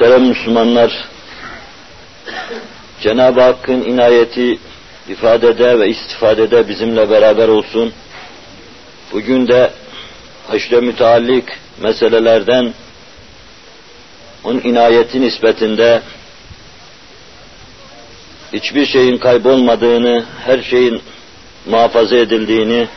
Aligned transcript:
Muhterem 0.00 0.24
Müslümanlar, 0.24 1.04
Cenab-ı 3.00 3.40
Hakk'ın 3.40 3.82
inayeti 3.82 4.58
ifadede 5.08 5.78
ve 5.78 5.88
istifadede 5.88 6.68
bizimle 6.68 7.10
beraber 7.10 7.48
olsun. 7.48 7.92
Bugün 9.12 9.48
de 9.48 9.70
haşre 10.48 10.80
müteallik 10.80 11.44
meselelerden 11.82 12.74
onun 14.44 14.60
inayeti 14.60 15.20
nispetinde 15.20 16.02
hiçbir 18.52 18.86
şeyin 18.86 19.18
kaybolmadığını, 19.18 20.24
her 20.46 20.62
şeyin 20.62 21.02
muhafaza 21.66 22.16
edildiğini, 22.16 22.88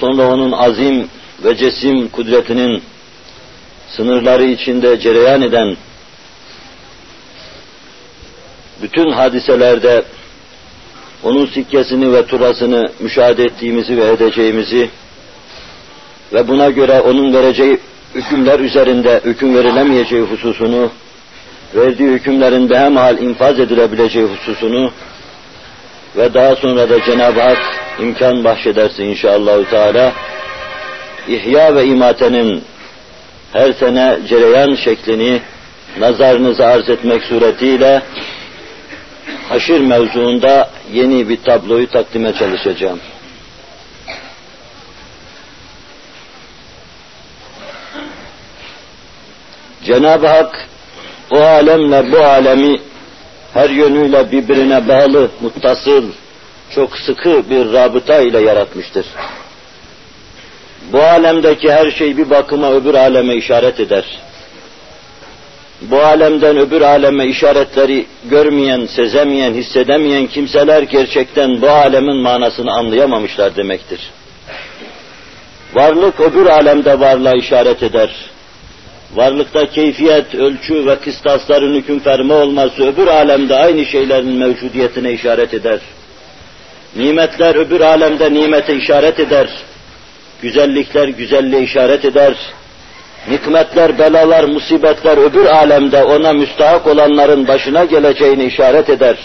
sonra 0.00 0.26
onun 0.28 0.52
azim 0.52 1.08
ve 1.44 1.56
cesim 1.56 2.08
kudretinin 2.08 2.82
sınırları 3.96 4.44
içinde 4.44 5.00
cereyan 5.00 5.42
eden 5.42 5.76
bütün 8.82 9.10
hadiselerde 9.10 10.04
onun 11.22 11.46
sikkesini 11.46 12.12
ve 12.12 12.26
turasını 12.26 12.90
müşahede 13.00 13.42
ettiğimizi 13.42 13.96
ve 13.96 14.08
edeceğimizi 14.08 14.90
ve 16.32 16.48
buna 16.48 16.70
göre 16.70 17.00
onun 17.00 17.34
vereceği 17.34 17.78
hükümler 18.14 18.60
üzerinde 18.60 19.20
hüküm 19.24 19.54
verilemeyeceği 19.54 20.22
hususunu, 20.22 20.90
verdiği 21.74 22.08
hükümlerin 22.08 22.70
behemhal 22.70 23.18
infaz 23.18 23.60
edilebileceği 23.60 24.26
hususunu 24.26 24.90
ve 26.16 26.34
daha 26.34 26.56
sonra 26.56 26.90
da 26.90 27.04
Cenab-ı 27.04 27.40
Hak 27.40 27.58
imkan 28.00 28.44
bahşederse 28.44 29.04
inşallah 29.04 29.70
Teala. 29.70 30.12
İhya 31.28 31.74
ve 31.74 31.84
imatenin 31.84 32.62
her 33.52 33.72
sene 33.72 34.18
cereyan 34.28 34.74
şeklini 34.74 35.40
nazarınıza 35.98 36.66
arz 36.66 36.90
etmek 36.90 37.22
suretiyle 37.22 38.02
haşir 39.48 39.80
mevzuunda 39.80 40.70
yeni 40.92 41.28
bir 41.28 41.36
tabloyu 41.36 41.90
takdime 41.90 42.34
çalışacağım. 42.34 43.00
Cenab-ı 49.84 50.26
Hak 50.26 50.68
o 51.30 51.40
alemle 51.40 52.12
bu 52.12 52.18
alemi 52.18 52.80
her 53.54 53.70
yönüyle 53.70 54.32
birbirine 54.32 54.88
bağlı, 54.88 55.30
muttasıl, 55.40 56.04
çok 56.74 56.98
sıkı 56.98 57.50
bir 57.50 57.72
rabıta 57.72 58.20
ile 58.20 58.40
yaratmıştır. 58.40 59.06
Bu 60.92 61.02
alemdeki 61.02 61.72
her 61.72 61.90
şey 61.90 62.16
bir 62.16 62.30
bakıma 62.30 62.72
öbür 62.72 62.94
aleme 62.94 63.34
işaret 63.34 63.80
eder. 63.80 64.04
Bu 65.80 66.00
alemden 66.00 66.56
öbür 66.56 66.80
aleme 66.80 67.26
işaretleri 67.26 68.06
görmeyen, 68.30 68.86
sezemeyen, 68.86 69.54
hissedemeyen 69.54 70.26
kimseler 70.26 70.82
gerçekten 70.82 71.62
bu 71.62 71.70
alemin 71.70 72.16
manasını 72.16 72.72
anlayamamışlar 72.72 73.56
demektir. 73.56 74.00
Varlık 75.74 76.20
öbür 76.20 76.46
alemde 76.46 77.00
varlığa 77.00 77.32
işaret 77.32 77.82
eder. 77.82 78.10
Varlıkta 79.14 79.66
keyfiyet, 79.66 80.34
ölçü 80.34 80.86
ve 80.86 80.96
kıstasların 80.96 81.74
hüküm 81.74 82.00
ferma 82.00 82.34
olması 82.34 82.86
öbür 82.86 83.06
alemde 83.06 83.54
aynı 83.56 83.86
şeylerin 83.86 84.36
mevcudiyetine 84.36 85.12
işaret 85.12 85.54
eder. 85.54 85.80
Nimetler 86.96 87.54
öbür 87.54 87.80
alemde 87.80 88.34
nimete 88.34 88.76
işaret 88.76 89.20
eder. 89.20 89.48
Güzellikler 90.42 91.08
güzelliğe 91.08 91.62
işaret 91.62 92.04
eder. 92.04 92.34
Nikmetler, 93.28 93.98
belalar, 93.98 94.44
musibetler 94.44 95.16
öbür 95.16 95.46
alemde 95.46 96.04
ona 96.04 96.32
müstahak 96.32 96.86
olanların 96.86 97.48
başına 97.48 97.84
geleceğini 97.84 98.44
işaret 98.44 98.90
eder. 98.90 99.16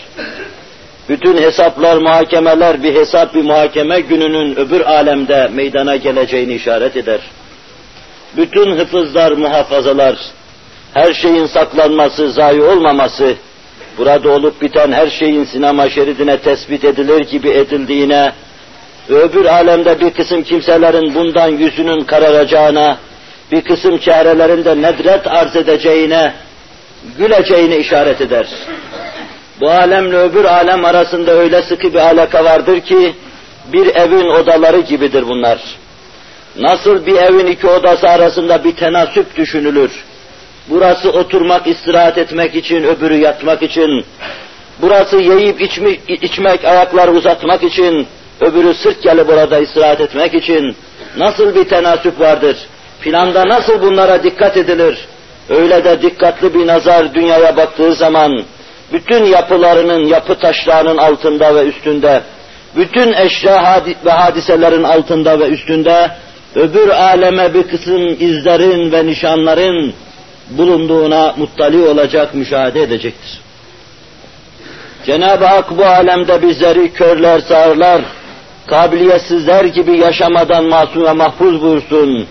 Bütün 1.09 1.37
hesaplar, 1.37 1.97
muhakemeler 1.97 2.83
bir 2.83 2.95
hesap, 2.95 3.35
bir 3.35 3.43
muhakeme 3.43 3.99
gününün 3.99 4.55
öbür 4.55 4.81
alemde 4.81 5.47
meydana 5.47 5.95
geleceğini 5.95 6.53
işaret 6.53 6.97
eder. 6.97 7.19
Bütün 8.37 8.77
hıfızlar, 8.77 9.31
muhafazalar, 9.31 10.15
her 10.93 11.13
şeyin 11.13 11.45
saklanması, 11.45 12.31
zayi 12.31 12.61
olmaması, 12.61 13.33
burada 13.97 14.29
olup 14.29 14.61
biten 14.61 14.91
her 14.91 15.09
şeyin 15.09 15.43
sinema 15.43 15.89
şeridine 15.89 16.37
tespit 16.37 16.83
edilir 16.83 17.19
gibi 17.19 17.49
edildiğine, 17.49 18.31
ve 19.09 19.15
öbür 19.15 19.45
alemde 19.45 19.99
bir 19.99 20.09
kısım 20.09 20.43
kimselerin 20.43 21.15
bundan 21.15 21.47
yüzünün 21.47 22.01
kararacağına, 22.01 22.97
bir 23.51 23.61
kısım 23.61 23.97
çehrelerinde 23.97 24.81
nedret 24.81 25.27
arz 25.27 25.55
edeceğine, 25.55 26.33
güleceğine 27.17 27.77
işaret 27.77 28.21
eder. 28.21 28.47
Bu 29.61 29.69
alemle 29.69 30.17
öbür 30.17 30.45
alem 30.45 30.85
arasında 30.85 31.31
öyle 31.31 31.61
sıkı 31.61 31.93
bir 31.93 31.99
alaka 31.99 32.45
vardır 32.45 32.81
ki, 32.81 33.15
bir 33.73 33.95
evin 33.95 34.29
odaları 34.29 34.79
gibidir 34.79 35.27
bunlar. 35.27 35.59
Nasıl 36.59 37.05
bir 37.05 37.15
evin 37.15 37.47
iki 37.47 37.67
odası 37.67 38.09
arasında 38.09 38.63
bir 38.63 38.75
tenasüp 38.75 39.35
düşünülür. 39.35 39.91
Burası 40.69 41.11
oturmak, 41.11 41.67
istirahat 41.67 42.17
etmek 42.17 42.55
için, 42.55 42.83
öbürü 42.83 43.15
yatmak 43.15 43.63
için. 43.63 44.05
Burası 44.81 45.17
yiyip 45.17 45.61
içmek, 46.07 46.65
ayakları 46.65 47.11
uzatmak 47.11 47.63
için, 47.63 48.07
öbürü 48.41 48.73
sırt 48.73 49.03
gelip 49.03 49.27
burada 49.27 49.59
istirahat 49.59 50.01
etmek 50.01 50.33
için. 50.33 50.75
Nasıl 51.17 51.55
bir 51.55 51.63
tenasüp 51.63 52.19
vardır? 52.19 52.57
Planda 53.01 53.47
nasıl 53.47 53.81
bunlara 53.81 54.23
dikkat 54.23 54.57
edilir? 54.57 55.07
Öyle 55.49 55.83
de 55.83 56.01
dikkatli 56.01 56.53
bir 56.53 56.67
nazar 56.67 57.13
dünyaya 57.13 57.57
baktığı 57.57 57.93
zaman, 57.93 58.43
bütün 58.93 59.25
yapılarının, 59.25 60.05
yapı 60.05 60.35
taşlarının 60.35 60.97
altında 60.97 61.55
ve 61.55 61.63
üstünde, 61.63 62.21
bütün 62.75 63.13
eşya 63.13 63.83
ve 64.05 64.11
hadiselerin 64.11 64.83
altında 64.83 65.39
ve 65.39 65.47
üstünde, 65.47 66.11
öbür 66.55 66.89
aleme 66.89 67.53
bir 67.53 67.63
kısım 67.63 68.07
izlerin 68.19 68.91
ve 68.91 69.05
nişanların 69.05 69.93
bulunduğuna 70.49 71.33
muttali 71.37 71.81
olacak, 71.81 72.35
müşahede 72.35 72.81
edecektir. 72.81 73.39
Cenab-ı 75.05 75.45
Hak 75.45 75.77
bu 75.77 75.85
alemde 75.85 76.41
bizleri 76.41 76.93
körler, 76.93 77.39
sağırlar, 77.39 78.01
kabiliyetsizler 78.67 79.65
gibi 79.65 79.97
yaşamadan 79.97 80.69
masum 80.69 81.03
ve 81.03 81.11
mahfuz 81.11 81.61
buyursun. 81.61 82.27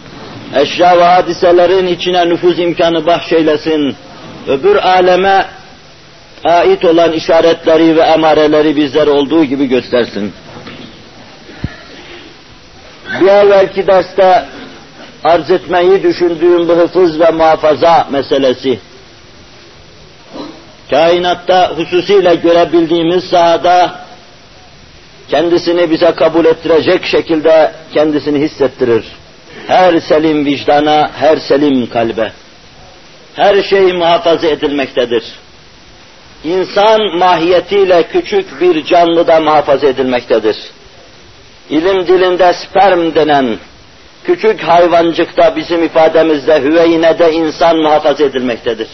Eşya 0.54 0.98
ve 0.98 1.04
hadiselerin 1.04 1.86
içine 1.86 2.28
nüfuz 2.28 2.58
imkanı 2.58 3.06
bahşeylesin. 3.06 3.96
Öbür 4.48 4.76
aleme 4.76 5.46
ait 6.44 6.84
olan 6.84 7.12
işaretleri 7.12 7.96
ve 7.96 8.00
emareleri 8.00 8.76
bizlere 8.76 9.10
olduğu 9.10 9.44
gibi 9.44 9.66
göstersin. 9.66 10.32
Bir 13.20 13.26
evvelki 13.26 13.86
derste 13.86 14.44
arz 15.24 15.50
etmeyi 15.50 16.02
düşündüğüm 16.02 16.68
bu 16.68 16.72
hıfız 16.72 17.20
ve 17.20 17.30
muhafaza 17.30 18.06
meselesi, 18.10 18.78
kainatta 20.90 21.70
hususiyle 21.76 22.34
görebildiğimiz 22.34 23.24
sahada 23.24 24.05
kendisini 25.30 25.90
bize 25.90 26.12
kabul 26.12 26.44
ettirecek 26.44 27.04
şekilde 27.04 27.72
kendisini 27.94 28.40
hissettirir. 28.40 29.04
Her 29.66 30.00
selim 30.00 30.44
vicdana, 30.44 31.10
her 31.16 31.36
selim 31.36 31.90
kalbe. 31.90 32.32
Her 33.34 33.62
şey 33.62 33.92
muhafaza 33.92 34.46
edilmektedir. 34.46 35.24
İnsan 36.44 37.16
mahiyetiyle 37.18 38.02
küçük 38.02 38.60
bir 38.60 38.84
canlı 38.84 39.26
da 39.26 39.40
muhafaza 39.40 39.86
edilmektedir. 39.86 40.56
İlim 41.70 42.06
dilinde 42.06 42.52
sperm 42.52 43.14
denen 43.14 43.58
küçük 44.24 44.62
hayvancıkta 44.62 45.56
bizim 45.56 45.84
ifademizde 45.84 46.60
hüveynede 46.60 47.32
insan 47.32 47.76
muhafaza 47.76 48.24
edilmektedir. 48.24 48.88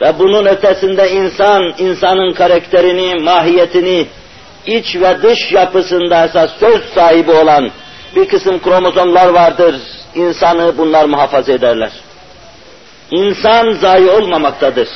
Ve 0.00 0.18
bunun 0.18 0.46
ötesinde 0.46 1.10
insan, 1.10 1.74
insanın 1.78 2.32
karakterini, 2.32 3.22
mahiyetini, 3.22 4.06
iç 4.66 4.96
ve 4.96 5.22
dış 5.22 5.52
yapısında 5.52 6.24
esas 6.24 6.50
söz 6.60 6.84
sahibi 6.94 7.30
olan 7.30 7.70
bir 8.16 8.28
kısım 8.28 8.62
kromozomlar 8.62 9.28
vardır. 9.28 9.76
İnsanı 10.14 10.78
bunlar 10.78 11.04
muhafaza 11.04 11.52
ederler. 11.52 11.90
İnsan 13.10 13.70
zayi 13.70 14.10
olmamaktadır. 14.10 14.88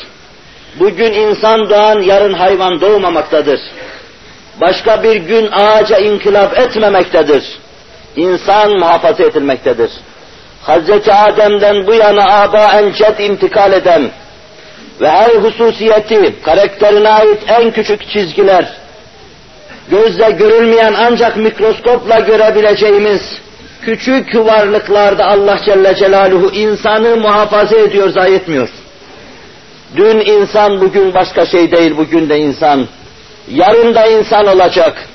Bugün 0.80 1.12
insan 1.12 1.70
doğan, 1.70 2.00
yarın 2.00 2.32
hayvan 2.32 2.80
doğmamaktadır. 2.80 3.60
Başka 4.60 5.02
bir 5.02 5.16
gün 5.16 5.48
ağaca 5.52 5.98
inkılap 5.98 6.58
etmemektedir. 6.58 7.44
İnsan 8.16 8.78
muhafaza 8.78 9.24
edilmektedir. 9.24 9.90
Hazreti 10.62 11.12
Adem'den 11.12 11.86
bu 11.86 11.94
yana 11.94 12.40
aba 12.42 12.72
encet 12.72 13.20
intikal 13.20 13.72
eden 13.72 14.10
ve 15.00 15.08
her 15.08 15.28
hususiyeti, 15.28 16.42
karakterine 16.42 17.08
ait 17.08 17.42
en 17.48 17.70
küçük 17.70 18.08
çizgiler, 18.08 18.79
gözle 19.90 20.30
görülmeyen 20.30 20.94
ancak 20.98 21.36
mikroskopla 21.36 22.20
görebileceğimiz 22.20 23.20
Küçük 23.82 24.36
varlıklarda 24.36 25.26
Allah 25.26 25.58
Celle 25.64 25.94
Celaluhu 25.94 26.50
insanı 26.54 27.16
muhafaza 27.16 27.76
ediyor, 27.76 28.08
zayi. 28.08 28.40
Dün 29.96 30.20
insan, 30.20 30.80
bugün 30.80 31.14
başka 31.14 31.46
şey 31.46 31.72
değil, 31.72 31.96
bugün 31.96 32.28
de 32.28 32.38
insan. 32.38 32.88
Yarın 33.50 33.94
da 33.94 34.06
insan 34.06 34.46
olacak. 34.46 35.08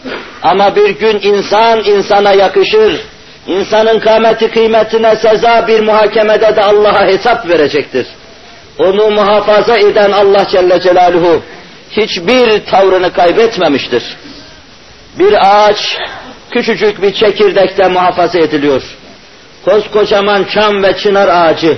Ama 0.43 0.75
bir 0.75 0.89
gün 0.89 1.19
insan 1.21 1.83
insana 1.83 2.33
yakışır. 2.33 3.01
İnsanın 3.47 3.99
kâmeti 3.99 4.51
kıymetine 4.51 5.15
seza 5.15 5.67
bir 5.67 5.79
muhakemede 5.79 6.55
de 6.55 6.63
Allah'a 6.63 7.07
hesap 7.07 7.49
verecektir. 7.49 8.07
Onu 8.79 9.11
muhafaza 9.11 9.77
eden 9.77 10.11
Allah 10.11 10.47
Celle 10.51 10.81
Celaluhu 10.81 11.41
hiçbir 11.91 12.65
tavrını 12.65 13.13
kaybetmemiştir. 13.13 14.03
Bir 15.19 15.33
ağaç 15.41 15.97
küçücük 16.51 17.01
bir 17.01 17.13
çekirdekte 17.13 17.87
muhafaza 17.87 18.39
ediliyor. 18.39 18.83
Koskocaman 19.65 20.43
çam 20.43 20.83
ve 20.83 20.97
çınar 20.97 21.27
ağacı, 21.27 21.77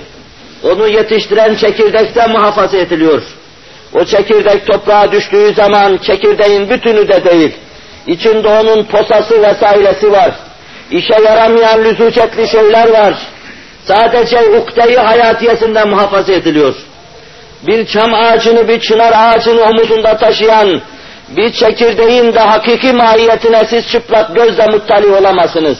onu 0.64 0.88
yetiştiren 0.88 1.56
çekirdekte 1.56 2.28
muhafaza 2.28 2.78
ediliyor. 2.78 3.22
O 3.94 4.06
çekirdek 4.06 4.68
toprağa 4.68 5.12
düştüğü 5.12 5.54
zaman 5.54 5.98
çekirdeğin 5.98 6.70
bütünü 6.70 7.08
de 7.08 7.26
değil, 7.26 7.56
içinde 8.08 8.48
onun 8.48 8.84
posası 8.84 9.42
vesairesi 9.42 10.12
var. 10.12 10.32
İşe 10.92 11.24
yaramayan 11.24 11.84
lüzucetli 11.84 12.48
şeyler 12.48 12.90
var. 12.90 13.14
Sadece 13.84 14.40
ukdeyi 14.40 14.98
hayatiyesinden 14.98 15.90
muhafaza 15.90 16.34
ediliyor. 16.34 16.76
Bir 17.68 17.86
çam 17.86 18.14
ağacını, 18.14 18.68
bir 18.68 18.80
çınar 18.80 19.14
ağacını 19.16 19.62
omuzunda 19.62 20.18
taşıyan, 20.18 20.82
bir 21.30 21.52
çekirdeğin 21.52 22.34
de 22.34 22.40
hakiki 22.40 22.94
mahiyetine 22.94 23.66
siz 23.70 23.88
çıplak 23.88 24.36
gözle 24.36 24.66
muttali 24.66 25.08
olamazsınız. 25.08 25.78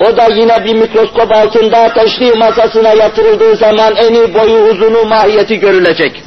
O 0.00 0.16
da 0.16 0.26
yine 0.34 0.64
bir 0.64 0.74
mikroskop 0.74 1.32
altında 1.32 1.94
teşrih 1.94 2.36
masasına 2.36 2.88
yatırıldığı 2.88 3.56
zaman 3.56 3.96
eni, 3.96 4.34
boyu, 4.34 4.56
uzunu, 4.56 5.04
mahiyeti 5.04 5.60
görülecek. 5.60 6.22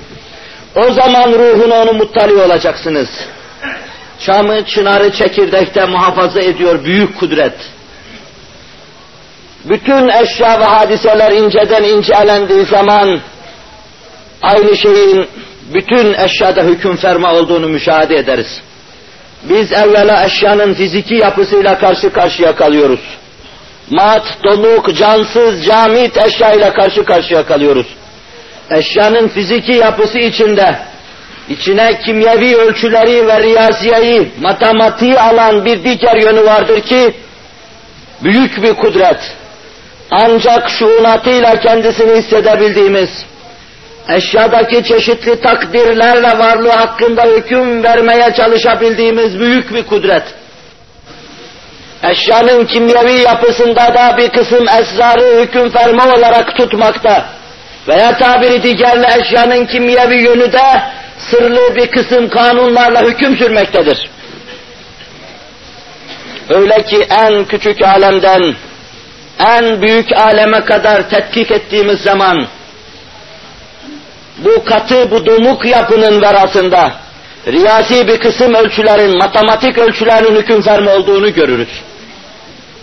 O 0.75 0.91
zaman 0.91 1.31
ruhuna 1.31 1.81
onu 1.81 1.93
muttali 1.93 2.33
olacaksınız. 2.33 3.09
Çamı, 4.19 4.65
çınarı 4.65 5.11
çekirdekte 5.11 5.85
muhafaza 5.85 6.39
ediyor 6.39 6.83
büyük 6.83 7.19
kudret. 7.19 7.53
Bütün 9.65 10.09
eşya 10.09 10.59
ve 10.59 10.63
hadiseler 10.63 11.31
inceden 11.31 11.83
incelendiği 11.83 12.65
zaman 12.65 13.19
aynı 14.41 14.77
şeyin 14.77 15.27
bütün 15.73 16.13
eşyada 16.13 16.61
hüküm 16.63 16.95
ferma 16.95 17.33
olduğunu 17.33 17.67
müşahede 17.67 18.15
ederiz. 18.15 18.61
Biz 19.43 19.71
evvela 19.71 20.25
eşyanın 20.25 20.73
fiziki 20.73 21.15
yapısıyla 21.15 21.79
karşı 21.79 22.13
karşıya 22.13 22.55
kalıyoruz. 22.55 22.99
Mat, 23.89 24.37
donuk, 24.43 24.97
cansız, 24.97 25.65
camit 25.65 26.17
eşya 26.17 26.51
ile 26.51 26.73
karşı 26.73 27.05
karşıya 27.05 27.45
kalıyoruz. 27.45 27.87
Eşyanın 28.69 29.27
fiziki 29.27 29.71
yapısı 29.71 30.19
içinde, 30.19 30.77
içine 31.49 31.99
kimyevi 32.05 32.55
ölçüleri 32.55 33.27
ve 33.27 33.41
riyaziyeyi, 33.41 34.31
matematiği 34.41 35.19
alan 35.19 35.65
bir 35.65 35.83
diğer 35.83 36.15
yönü 36.15 36.45
vardır 36.45 36.81
ki, 36.81 37.13
büyük 38.23 38.63
bir 38.63 38.73
kudret, 38.73 39.35
ancak 40.11 40.69
şuunatıyla 40.69 41.59
kendisini 41.59 42.15
hissedebildiğimiz, 42.17 43.09
eşyadaki 44.09 44.83
çeşitli 44.83 45.41
takdirlerle 45.41 46.39
varlığı 46.39 46.71
hakkında 46.71 47.23
hüküm 47.23 47.83
vermeye 47.83 48.33
çalışabildiğimiz 48.33 49.39
büyük 49.39 49.73
bir 49.73 49.83
kudret. 49.83 50.23
Eşyanın 52.03 52.65
kimyevi 52.65 53.21
yapısında 53.21 53.93
da 53.93 54.17
bir 54.17 54.29
kısım 54.29 54.65
esrarı 54.79 55.41
hüküm 55.41 55.69
ferma 55.69 56.05
olarak 56.15 56.57
tutmakta 56.57 57.25
veya 57.87 58.17
tabiri 58.17 58.63
diğerle 58.63 59.07
eşyanın 59.19 59.65
kimyevi 59.65 60.15
yönü 60.15 60.51
de 60.51 60.83
sırlı 61.17 61.75
bir 61.75 61.91
kısım 61.91 62.29
kanunlarla 62.29 63.01
hüküm 63.01 63.37
sürmektedir. 63.37 64.09
Öyle 66.49 66.83
ki 66.83 67.07
en 67.09 67.45
küçük 67.45 67.81
alemden 67.81 68.55
en 69.39 69.81
büyük 69.81 70.17
aleme 70.17 70.65
kadar 70.65 71.09
tetkik 71.09 71.51
ettiğimiz 71.51 72.01
zaman 72.01 72.47
bu 74.45 74.65
katı, 74.65 75.11
bu 75.11 75.25
domuk 75.25 75.65
yapının 75.65 76.21
verasında 76.21 76.91
riyasi 77.47 78.07
bir 78.07 78.19
kısım 78.19 78.53
ölçülerin, 78.53 79.17
matematik 79.17 79.77
ölçülerin 79.77 80.35
hüküm 80.35 80.61
fermi 80.61 80.89
olduğunu 80.89 81.33
görürüz. 81.33 81.69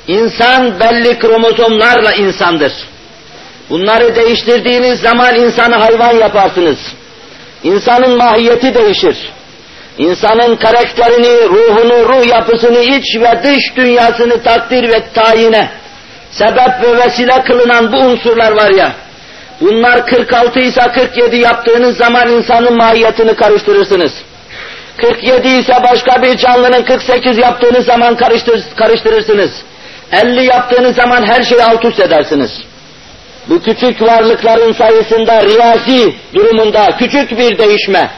İnsan 0.08 0.80
belli 0.80 1.18
kromozomlarla 1.18 2.12
insandır. 2.12 2.72
Bunları 3.70 4.16
değiştirdiğiniz 4.16 5.00
zaman 5.00 5.34
insanı 5.34 5.74
hayvan 5.74 6.16
yaparsınız. 6.16 6.78
İnsanın 7.62 8.16
mahiyeti 8.16 8.74
değişir. 8.74 9.16
İnsanın 9.98 10.56
karakterini, 10.56 11.48
ruhunu, 11.48 12.08
ruh 12.08 12.26
yapısını, 12.26 12.78
iç 12.78 13.16
ve 13.16 13.42
dış 13.42 13.76
dünyasını 13.76 14.42
takdir 14.42 14.88
ve 14.88 15.02
tayine 15.14 15.70
sebep 16.30 16.82
ve 16.82 16.96
vesile 16.96 17.42
kılınan 17.42 17.92
bu 17.92 17.96
unsurlar 17.96 18.52
var 18.52 18.70
ya, 18.70 18.92
bunlar 19.60 20.06
46 20.06 20.60
ise 20.60 20.80
47 20.94 21.36
yaptığınız 21.36 21.96
zaman 21.96 22.28
insanın 22.28 22.76
mahiyetini 22.76 23.34
karıştırırsınız. 23.34 24.12
47 24.96 25.48
ise 25.48 25.72
başka 25.90 26.22
bir 26.22 26.36
canlının 26.36 26.82
48 26.82 27.38
yaptığınız 27.38 27.86
zaman 27.86 28.16
karıştır, 28.16 28.62
karıştırırsınız. 28.76 29.50
50 30.12 30.44
yaptığınız 30.44 30.96
zaman 30.96 31.26
her 31.26 31.42
şeyi 31.42 31.64
alt 31.64 31.84
üst 31.84 32.00
edersiniz. 32.00 32.50
Bu 33.48 33.62
küçük 33.62 34.02
varlıkların 34.02 34.72
sayısında 34.72 35.42
riyazi 35.42 36.14
durumunda 36.34 36.96
küçük 36.98 37.38
bir 37.38 37.58
değişme. 37.58 38.10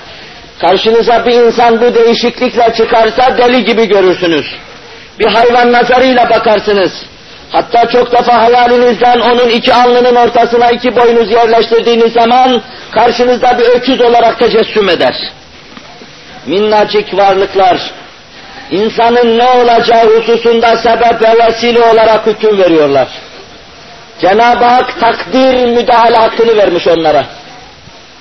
Karşınıza 0.60 1.26
bir 1.26 1.32
insan 1.32 1.80
bu 1.80 1.94
değişiklikle 1.94 2.74
çıkarsa 2.76 3.38
deli 3.38 3.64
gibi 3.64 3.88
görürsünüz. 3.88 4.46
Bir 5.18 5.26
hayvan 5.26 5.72
nazarıyla 5.72 6.30
bakarsınız. 6.30 6.92
Hatta 7.52 7.88
çok 7.88 8.12
defa 8.12 8.42
hayalinizden 8.42 9.20
onun 9.20 9.48
iki 9.48 9.74
alnının 9.74 10.14
ortasına 10.14 10.70
iki 10.70 10.96
boynuz 10.96 11.30
yerleştirdiğiniz 11.30 12.12
zaman 12.12 12.62
karşınızda 12.90 13.58
bir 13.58 13.64
öküz 13.64 14.00
olarak 14.00 14.38
tecessüm 14.38 14.88
eder. 14.88 15.14
Minnacık 16.46 17.16
varlıklar, 17.16 17.90
insanın 18.70 19.38
ne 19.38 19.44
olacağı 19.44 20.06
hususunda 20.06 20.76
sebep 20.76 21.22
ve 21.22 21.46
vesile 21.46 21.84
olarak 21.84 22.26
hüküm 22.26 22.58
veriyorlar. 22.58 23.08
Cenab-ı 24.20 24.64
Hak 24.64 25.00
takdir 25.00 25.66
müdahale 25.66 26.16
hakkını 26.16 26.56
vermiş 26.56 26.86
onlara. 26.86 27.26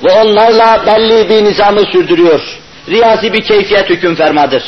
Ve 0.03 0.12
onlarla 0.12 0.82
belli 0.86 1.29
bir 1.29 1.44
nizamı 1.44 1.79
sürdürüyor. 1.79 2.41
Riyazi 2.89 3.34
bir 3.34 3.44
keyfiyet 3.44 3.89
hüküm 3.89 4.15
fermadır. 4.15 4.63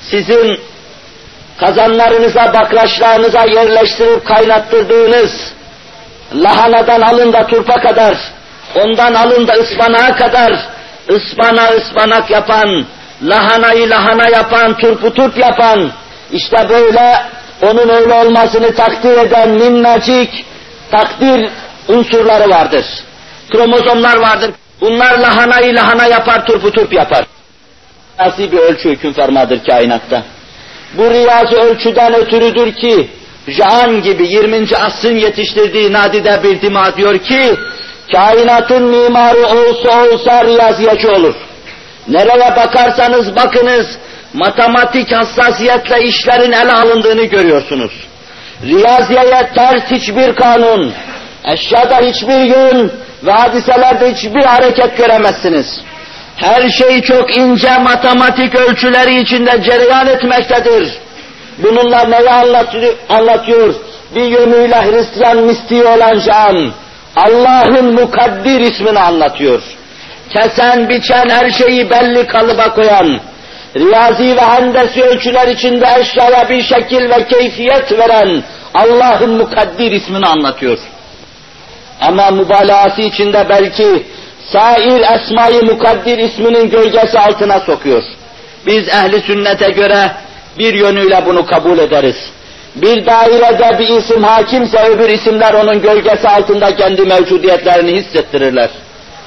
Sizin 0.00 0.60
kazanlarınıza, 1.60 2.54
baklaçlarınıza 2.54 3.44
yerleştirip 3.44 4.26
kaynattırdığınız 4.26 5.30
lahanadan 6.34 7.00
alın 7.00 7.32
da 7.32 7.46
turpa 7.46 7.80
kadar, 7.80 8.18
ondan 8.74 9.14
alın 9.14 9.48
da 9.48 9.52
ıspanağa 9.52 10.16
kadar, 10.16 10.52
ıspana 11.10 11.68
ıspanak 11.68 12.30
yapan, 12.30 12.86
lahanayı 13.22 13.90
lahana 13.90 14.28
yapan, 14.28 14.76
turpu 14.76 15.14
turp 15.14 15.38
yapan, 15.38 15.90
işte 16.32 16.56
böyle 16.68 17.14
onun 17.62 17.88
öyle 17.88 18.14
olmasını 18.14 18.74
takdir 18.74 19.18
eden 19.18 19.50
minnacık 19.50 20.30
takdir 20.90 21.50
unsurları 21.88 22.50
vardır. 22.50 22.84
Kromozomlar 23.52 24.16
vardır. 24.16 24.50
Bunlar 24.80 25.18
lahanayı 25.18 25.74
lahana 25.74 26.06
yapar, 26.06 26.46
turpu 26.46 26.72
turp 26.72 26.92
yapar. 26.92 27.26
Nasıl 28.18 28.52
bir 28.52 28.58
ölçü 28.58 28.90
hüküm 28.90 29.12
fermadır 29.12 29.64
kainatta. 29.64 30.22
Bu 30.94 31.10
riyazi 31.10 31.56
ölçüden 31.56 32.14
ötürüdür 32.14 32.74
ki, 32.74 33.10
Jaan 33.48 34.02
gibi 34.02 34.28
20. 34.28 34.76
asrın 34.76 35.16
yetiştirdiği 35.16 35.92
nadide 35.92 36.42
bir 36.42 36.60
dima 36.60 36.96
diyor 36.96 37.18
ki, 37.18 37.54
kainatın 38.12 38.82
mimarı 38.82 39.46
olsa 39.46 40.04
olsa 40.04 40.44
riyaziyacı 40.44 41.08
olur. 41.12 41.34
Nereye 42.08 42.56
bakarsanız 42.56 43.36
bakınız, 43.36 43.86
matematik 44.32 45.12
hassasiyetle 45.12 46.02
işlerin 46.02 46.52
ele 46.52 46.72
alındığını 46.72 47.24
görüyorsunuz. 47.24 47.92
Riyaziyeye 48.62 49.50
ters 49.54 49.90
hiçbir 49.90 50.34
kanun, 50.34 50.92
eşyada 51.44 51.96
hiçbir 51.96 52.40
yön 52.40 52.92
ve 53.22 53.32
hadiselerde 53.32 54.12
hiçbir 54.12 54.44
hareket 54.44 54.98
göremezsiniz. 54.98 55.80
Her 56.38 56.70
şey 56.70 57.02
çok 57.02 57.36
ince 57.36 57.78
matematik 57.78 58.54
ölçüleri 58.54 59.20
içinde 59.20 59.62
cereyan 59.62 60.06
etmektedir. 60.06 60.92
Bununla 61.58 62.04
neyi 62.04 62.30
anlatıyor? 63.08 63.74
Bir 64.14 64.24
yönüyle 64.24 64.76
Hristiyan 64.76 65.36
mistiği 65.36 65.84
olan 65.84 66.18
can, 66.18 66.72
Allah'ın 67.16 67.94
mukaddir 67.94 68.60
ismini 68.60 68.98
anlatıyor. 68.98 69.62
Kesen, 70.30 70.88
biçen, 70.88 71.28
her 71.28 71.50
şeyi 71.50 71.90
belli 71.90 72.26
kalıba 72.26 72.74
koyan, 72.74 73.20
riyazi 73.76 74.36
ve 74.36 74.40
hendesi 74.40 75.02
ölçüler 75.02 75.48
içinde 75.48 75.86
eşyaya 76.00 76.48
bir 76.48 76.62
şekil 76.62 77.10
ve 77.10 77.26
keyfiyet 77.26 77.98
veren 77.98 78.42
Allah'ın 78.74 79.30
mukaddir 79.30 79.92
ismini 79.92 80.26
anlatıyor. 80.26 80.78
Ama 82.00 82.30
mübalağası 82.30 83.02
içinde 83.02 83.46
belki 83.48 84.06
sair 84.52 85.00
esmayı 85.14 85.62
mukaddir 85.62 86.18
isminin 86.18 86.70
gölgesi 86.70 87.18
altına 87.18 87.60
sokuyor. 87.60 88.02
Biz 88.66 88.88
ehli 88.88 89.20
sünnete 89.20 89.70
göre 89.70 90.12
bir 90.58 90.74
yönüyle 90.74 91.22
bunu 91.26 91.46
kabul 91.46 91.78
ederiz. 91.78 92.16
Bir 92.74 93.06
dairede 93.06 93.78
bir 93.78 93.88
isim 93.88 94.22
hakimse 94.22 94.78
öbür 94.78 95.08
isimler 95.08 95.54
onun 95.54 95.82
gölgesi 95.82 96.28
altında 96.28 96.76
kendi 96.76 97.02
mevcudiyetlerini 97.02 97.92
hissettirirler. 97.92 98.70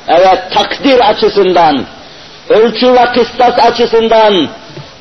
Evet 0.08 0.40
takdir 0.54 1.10
açısından, 1.10 1.86
ölçü 2.50 2.94
ve 2.94 3.06
kıstas 3.16 3.60
açısından, 3.60 4.50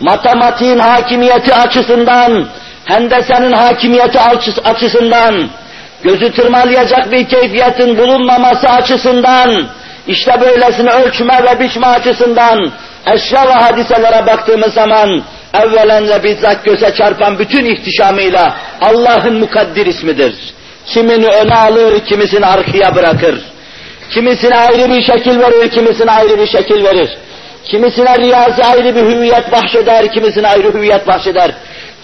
matematiğin 0.00 0.78
hakimiyeti 0.78 1.54
açısından, 1.54 2.48
hendesenin 2.84 3.52
hakimiyeti 3.52 4.20
açısından, 4.64 5.48
gözü 6.02 6.32
tırmalayacak 6.32 7.12
bir 7.12 7.28
keyfiyetin 7.28 7.98
bulunmaması 7.98 8.68
açısından, 8.68 9.68
işte 10.06 10.40
böylesine 10.40 10.90
ölçme 10.90 11.34
ve 11.44 11.60
biçme 11.60 11.86
açısından 11.86 12.72
eşya 13.14 13.46
ve 13.48 13.52
hadiselere 13.52 14.26
baktığımız 14.26 14.74
zaman 14.74 15.22
evvelen 15.54 16.08
ve 16.08 16.24
bizzat 16.24 16.64
göze 16.64 16.94
çarpan 16.94 17.38
bütün 17.38 17.64
ihtişamıyla 17.64 18.56
Allah'ın 18.80 19.40
mukaddir 19.40 19.86
ismidir. 19.86 20.34
Kimini 20.86 21.26
öne 21.26 21.54
alır, 21.54 22.00
kimisini 22.00 22.46
arkaya 22.46 22.94
bırakır. 22.94 23.40
Kimisine 24.10 24.56
ayrı 24.56 24.90
bir 24.90 25.02
şekil 25.02 25.40
verir, 25.40 25.70
kimisine 25.70 26.10
ayrı 26.10 26.38
bir 26.38 26.46
şekil 26.46 26.84
verir. 26.84 27.10
Kimisine 27.64 28.18
riyazi 28.18 28.64
ayrı 28.64 28.96
bir 28.96 29.02
hüviyet 29.02 29.52
bahşeder, 29.52 30.12
kimisine 30.12 30.48
ayrı 30.48 30.74
hüviyet 30.74 31.06
bahşeder. 31.06 31.50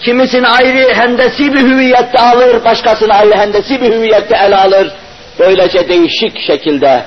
Kimisini 0.01 0.47
ayrı 0.47 0.93
hendesi 0.93 1.53
bir 1.53 1.59
hüviyette 1.59 2.19
alır, 2.19 2.65
başkasını 2.65 3.13
ayrı 3.13 3.37
hendesi 3.37 3.81
bir 3.81 3.93
hüviyette 3.93 4.37
ele 4.45 4.55
alır. 4.55 4.91
Böylece 5.39 5.89
değişik 5.89 6.39
şekilde 6.47 7.03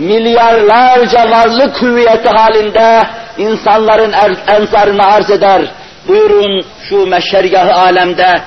milyarlarca 0.00 1.30
varlık 1.30 1.82
hüviyeti 1.82 2.28
halinde 2.28 3.02
insanların 3.38 4.12
er, 4.12 4.32
enzarını 4.48 5.06
arz 5.06 5.30
eder. 5.30 5.62
Buyurun 6.08 6.64
şu 6.88 7.06
meşergahı 7.06 7.74
alemde 7.74 8.42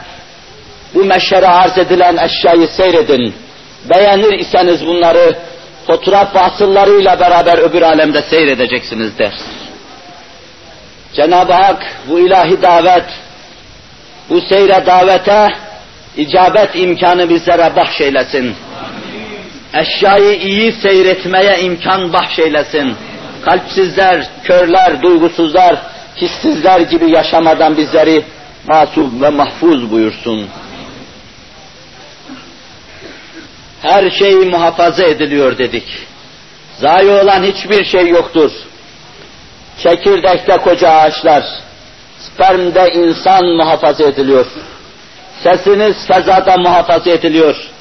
bu 0.94 1.06
meşere 1.06 1.48
arz 1.48 1.78
edilen 1.78 2.18
eşyayı 2.18 2.68
seyredin. 2.68 3.36
Beğenir 3.86 4.40
iseniz 4.40 4.88
bunları 4.88 5.36
fotoğraf 5.88 6.36
vasıllarıyla 6.36 7.20
beraber 7.20 7.58
öbür 7.58 7.82
alemde 7.82 8.22
seyredeceksiniz 8.22 9.18
der. 9.18 9.34
Cenab-ı 11.14 11.54
Hak 11.54 11.84
bu 12.10 12.20
ilahi 12.20 12.62
davet, 12.62 13.06
bu 14.30 14.42
seyre 14.42 14.86
davete 14.86 15.48
icabet 16.18 16.76
imkanı 16.76 17.30
bizlere 17.30 17.76
bahşeylesin. 17.76 18.56
Eşyayı 19.74 20.40
iyi 20.40 20.72
seyretmeye 20.72 21.60
imkan 21.62 22.14
bahşeylesin. 22.14 22.96
Kalpsizler, 23.42 24.28
körler, 24.44 25.02
duygusuzlar, 25.02 25.76
hissizler 26.18 26.80
gibi 26.80 27.12
yaşamadan 27.12 27.78
bizleri 27.78 28.26
masum 28.68 29.22
ve 29.22 29.30
mahfuz 29.30 29.92
buyursun. 29.92 30.48
Her 33.82 34.12
şey 34.12 34.36
muhafaza 34.36 35.04
ediliyor 35.04 35.58
dedik. 35.58 36.08
Zayi 36.80 37.10
olan 37.10 37.44
hiçbir 37.44 37.86
şey 37.86 38.08
yoktur. 38.08 38.52
Çekirdekte 39.84 40.58
koca 40.58 40.90
ağaçlar, 40.90 41.44
spermde 42.20 42.94
insan 42.94 43.46
muhafaza 43.46 44.04
ediliyor. 44.04 44.46
Sesiniz 45.44 46.08
fezada 46.08 46.58
muhafaza 46.58 47.10
ediliyor. 47.10 47.73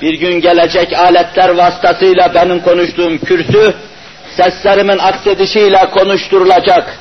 Bir 0.00 0.14
gün 0.14 0.40
gelecek 0.40 0.92
aletler 0.98 1.48
vasıtasıyla 1.48 2.34
benim 2.34 2.60
konuştuğum 2.60 3.18
kürsü, 3.18 3.74
seslerimin 4.36 4.98
aksedişiyle 4.98 5.90
konuşturulacak. 5.90 6.98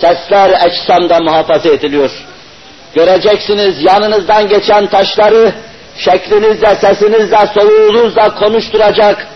Sesler 0.00 0.50
ecsamda 0.66 1.18
muhafaza 1.18 1.68
ediliyor. 1.68 2.10
Göreceksiniz 2.94 3.82
yanınızdan 3.82 4.48
geçen 4.48 4.86
taşları 4.86 5.52
şeklinizle, 5.96 6.74
sesinizle, 6.74 7.38
soluğunuzla 7.54 8.34
konuşturacak. 8.34 9.26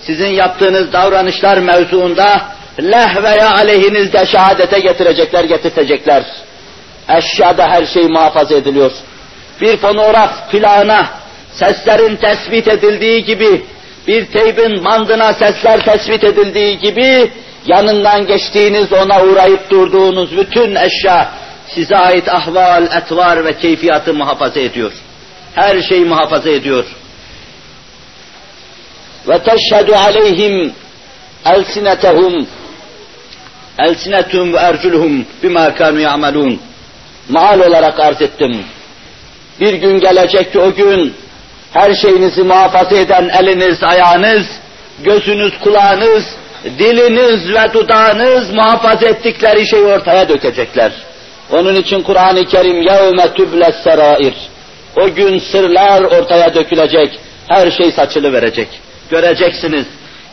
Sizin 0.00 0.28
yaptığınız 0.28 0.92
davranışlar 0.92 1.58
mevzuunda 1.58 2.42
leh 2.82 3.22
veya 3.22 3.54
aleyhinizde 3.54 4.26
şehadete 4.26 4.80
getirecekler, 4.80 5.44
getirtecekler. 5.44 6.24
Eşyada 7.08 7.68
her 7.68 7.86
şey 7.86 8.02
muhafaza 8.02 8.54
ediliyor. 8.54 8.92
Bir 9.60 9.76
fonograf 9.76 10.50
plağına 10.50 11.19
seslerin 11.52 12.16
tespit 12.16 12.68
edildiği 12.68 13.24
gibi, 13.24 13.62
bir 14.06 14.26
teybin 14.26 14.84
bandına 14.84 15.32
sesler 15.32 15.84
tespit 15.84 16.24
edildiği 16.24 16.78
gibi, 16.78 17.30
yanından 17.66 18.26
geçtiğiniz, 18.26 18.92
ona 18.92 19.22
uğrayıp 19.22 19.70
durduğunuz 19.70 20.36
bütün 20.36 20.74
eşya, 20.74 21.32
size 21.74 21.96
ait 21.96 22.28
ahval, 22.28 22.82
etvar 22.82 23.44
ve 23.44 23.58
keyfiyatı 23.58 24.14
muhafaza 24.14 24.60
ediyor. 24.60 24.92
Her 25.54 25.82
şeyi 25.82 26.04
muhafaza 26.04 26.50
ediyor. 26.50 26.84
Ve 29.28 29.38
teşhedü 29.38 29.92
aleyhim 29.94 30.72
elsinetehum 31.46 32.46
elsinetum 33.78 34.52
ve 34.52 34.56
erculuhum 34.56 35.26
bima 35.42 35.74
kanu 35.74 36.00
ya'malun. 36.00 36.60
Maal 37.28 37.60
olarak 37.60 38.00
arz 38.00 38.22
ettim. 38.22 38.64
Bir 39.60 39.74
gün 39.74 40.00
gelecek 40.00 40.52
ki 40.52 40.58
o 40.58 40.74
gün 40.74 41.14
her 41.72 41.94
şeyinizi 41.94 42.42
muhafaza 42.42 42.96
eden 42.96 43.28
eliniz, 43.28 43.82
ayağınız, 43.82 44.46
gözünüz, 45.04 45.58
kulağınız, 45.58 46.24
diliniz 46.64 47.54
ve 47.54 47.72
dudağınız 47.72 48.50
muhafaza 48.50 49.06
ettikleri 49.06 49.68
şeyi 49.68 49.84
ortaya 49.84 50.28
dökecekler. 50.28 50.92
Onun 51.50 51.74
için 51.74 52.02
Kur'an-ı 52.02 52.44
Kerim 52.44 52.82
yevme 52.82 53.34
tüble 53.34 53.72
serair. 53.84 54.34
O 54.96 55.14
gün 55.14 55.38
sırlar 55.38 56.02
ortaya 56.02 56.54
dökülecek, 56.54 57.18
her 57.48 57.70
şey 57.70 57.92
saçılı 57.92 58.32
verecek. 58.32 58.68
Göreceksiniz. 59.10 59.86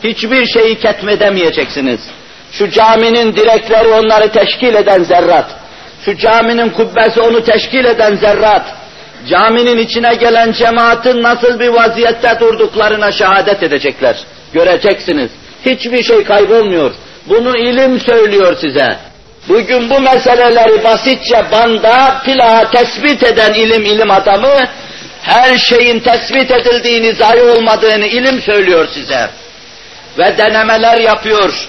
Hiçbir 0.04 0.46
şeyi 0.46 0.78
ketmedemeyeceksiniz. 0.78 2.00
Şu 2.52 2.70
caminin 2.70 3.36
direkleri 3.36 3.88
onları 3.88 4.32
teşkil 4.32 4.74
eden 4.74 5.02
zerrat. 5.02 5.46
Şu 6.04 6.16
caminin 6.16 6.68
kubbesi 6.68 7.20
onu 7.20 7.44
teşkil 7.44 7.84
eden 7.84 8.16
zerrat 8.16 8.77
caminin 9.26 9.78
içine 9.78 10.14
gelen 10.14 10.52
cemaatin 10.52 11.22
nasıl 11.22 11.60
bir 11.60 11.68
vaziyette 11.68 12.40
durduklarına 12.40 13.12
şehadet 13.12 13.62
edecekler. 13.62 14.16
Göreceksiniz. 14.52 15.30
Hiçbir 15.66 16.02
şey 16.02 16.24
kaybolmuyor. 16.24 16.94
Bunu 17.26 17.58
ilim 17.58 18.00
söylüyor 18.00 18.56
size. 18.60 18.96
Bugün 19.48 19.90
bu 19.90 20.00
meseleleri 20.00 20.84
basitçe 20.84 21.44
banda, 21.52 22.22
plağa 22.24 22.70
tespit 22.70 23.22
eden 23.22 23.54
ilim 23.54 23.84
ilim 23.84 24.10
adamı, 24.10 24.54
her 25.22 25.58
şeyin 25.58 26.00
tespit 26.00 26.50
edildiğini, 26.50 27.14
zayi 27.14 27.42
olmadığını 27.42 28.06
ilim 28.06 28.42
söylüyor 28.42 28.88
size. 28.94 29.30
Ve 30.18 30.38
denemeler 30.38 30.98
yapıyor. 30.98 31.68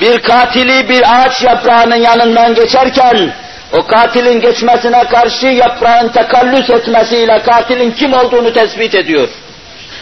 Bir 0.00 0.18
katili 0.18 0.88
bir 0.88 1.02
ağaç 1.06 1.42
yaprağının 1.42 1.96
yanından 1.96 2.54
geçerken, 2.54 3.32
o 3.78 3.86
katilin 3.86 4.40
geçmesine 4.40 5.04
karşı 5.04 5.46
yaprağın 5.46 6.08
tekallüs 6.08 6.70
etmesiyle 6.70 7.42
katilin 7.42 7.90
kim 7.90 8.12
olduğunu 8.12 8.52
tespit 8.52 8.94
ediyor. 8.94 9.28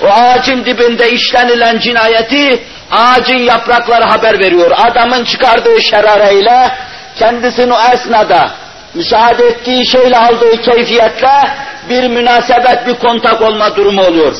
O 0.02 0.07
ağacın 0.07 0.64
dibinde 0.64 1.11
işlenilen 1.11 1.79
cinayeti 1.79 2.62
ağacın 2.91 3.38
yaprakları 3.38 4.05
haber 4.05 4.38
veriyor. 4.38 4.71
Adamın 4.76 5.25
çıkardığı 5.25 5.83
şerareyle 5.83 6.69
kendisini 7.19 7.73
o 7.73 7.95
esnada 7.95 8.50
müsaade 8.95 9.47
ettiği 9.47 9.91
şeyle 9.91 10.19
aldığı 10.19 10.62
keyfiyetle 10.62 11.50
bir 11.88 12.09
münasebet, 12.09 12.87
bir 12.87 12.95
kontak 12.95 13.43
olma 13.43 13.76
durumu 13.76 14.02
oluyor. 14.02 14.37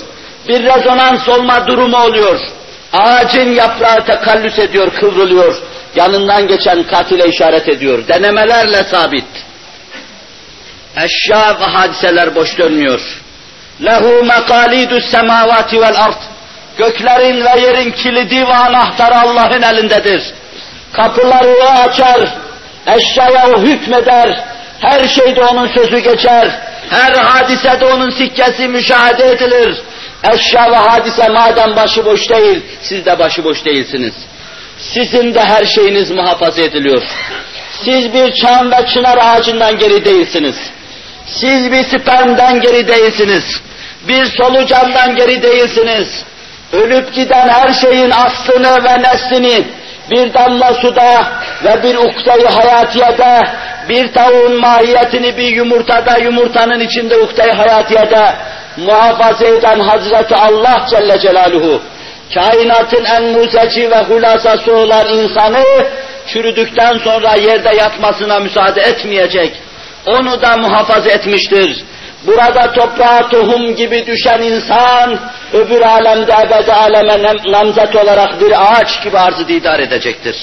Bir 0.49 0.63
rezonans 0.63 1.29
olma 1.29 1.67
durumu 1.67 1.97
oluyor. 1.97 2.41
Ağacın 2.93 3.55
yaprağı 3.55 4.05
tekallüs 4.07 4.59
ediyor, 4.59 4.91
kıvrılıyor 4.91 5.63
yanından 5.95 6.47
geçen 6.49 6.83
katile 6.83 7.29
işaret 7.29 7.69
ediyor. 7.69 8.09
Denemelerle 8.09 8.85
sabit. 8.85 9.25
Eşya 10.97 11.61
ve 11.61 11.65
hadiseler 11.65 12.35
boş 12.35 12.59
dönmüyor. 12.59 13.01
Lehu 13.85 14.25
mekalidus 14.25 15.11
semavati 15.11 15.81
vel 15.81 16.05
ard. 16.05 16.23
Göklerin 16.79 17.45
ve 17.45 17.61
yerin 17.61 17.91
kilidi 17.91 18.43
ve 18.43 18.55
anahtarı 18.55 19.17
Allah'ın 19.17 19.63
elindedir. 19.63 20.23
Kapıları 20.93 21.57
o 21.63 21.89
açar, 21.89 22.29
eşyaya 22.87 23.49
o 23.49 23.63
hükmeder, 23.63 24.45
her 24.81 25.09
şeyde 25.09 25.45
onun 25.45 25.67
sözü 25.67 25.99
geçer, 25.99 26.61
her 26.91 27.13
hadisede 27.13 27.85
onun 27.85 28.11
sikkesi 28.11 28.69
müşahede 28.69 29.25
edilir. 29.25 29.83
Eşya 30.35 30.71
ve 30.71 30.77
hadise 30.77 31.29
madem 31.29 31.77
başıboş 31.77 32.31
değil, 32.31 32.63
siz 32.83 33.07
de 33.07 33.19
başıboş 33.19 33.65
değilsiniz. 33.65 34.15
Sizin 34.83 35.35
de 35.35 35.41
her 35.41 35.65
şeyiniz 35.65 36.11
muhafaza 36.11 36.63
ediliyor. 36.63 37.03
Siz 37.85 38.13
bir 38.13 38.33
çam 38.33 38.71
ve 38.71 38.87
çınar 38.87 39.19
ağacından 39.21 39.79
geri 39.79 40.05
değilsiniz. 40.05 40.57
Siz 41.27 41.73
bir 41.73 41.83
spermden 41.83 42.61
geri 42.61 42.89
değilsiniz. 42.89 43.45
Bir 44.09 44.25
solucandan 44.25 45.17
geri 45.17 45.43
değilsiniz. 45.43 46.25
Ölüp 46.73 47.15
giden 47.15 47.49
her 47.49 47.73
şeyin 47.73 48.11
aslını 48.11 48.85
ve 48.85 49.03
neslini 49.03 49.65
bir 50.11 50.35
damla 50.35 50.75
suda 50.75 51.33
ve 51.65 51.83
bir 51.83 51.95
uktayı 51.95 52.47
hayatiyede, 52.47 53.43
bir 53.89 54.13
tavuğun 54.13 54.61
mahiyetini 54.61 55.37
bir 55.37 55.57
yumurtada, 55.57 56.19
yumurtanın 56.19 56.81
içinde 56.81 57.17
uktayı 57.17 57.53
hayatiyede 57.53 58.35
muhafaza 58.77 59.47
eden 59.47 59.81
Hazreti 59.81 60.35
Allah 60.35 60.87
Celle 60.91 61.21
Celaluhu, 61.21 61.83
kainatın 62.35 63.05
en 63.05 63.25
muzeci 63.25 63.91
ve 63.91 63.99
hulasası 63.99 64.77
olan 64.77 65.09
insanı, 65.09 65.65
çürüdükten 66.27 66.99
sonra 66.99 67.35
yerde 67.35 67.75
yatmasına 67.75 68.39
müsaade 68.39 68.81
etmeyecek. 68.81 69.53
Onu 70.07 70.43
da 70.43 70.57
muhafaza 70.57 71.11
etmiştir. 71.11 71.85
Burada 72.27 72.73
toprağa 72.73 73.29
tohum 73.29 73.75
gibi 73.77 74.07
düşen 74.07 74.43
insan, 74.43 75.21
öbür 75.53 75.81
alemde 75.81 76.33
ebedi 76.47 76.73
aleme 76.73 77.33
namzet 77.53 77.97
olarak 77.97 78.41
bir 78.41 78.53
ağaç 78.73 79.03
gibi 79.03 79.19
arzı 79.19 79.49
didar 79.49 79.81
edecektir. 79.81 80.37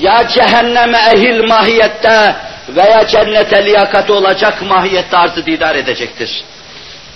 Ya 0.00 0.28
cehenneme 0.28 0.98
ehil 1.14 1.44
mahiyette 1.48 2.36
veya 2.68 3.06
cennete 3.06 3.64
liyakat 3.64 4.10
olacak 4.10 4.62
mahiyette 4.62 5.16
arzı 5.16 5.46
didar 5.46 5.74
edecektir. 5.74 6.44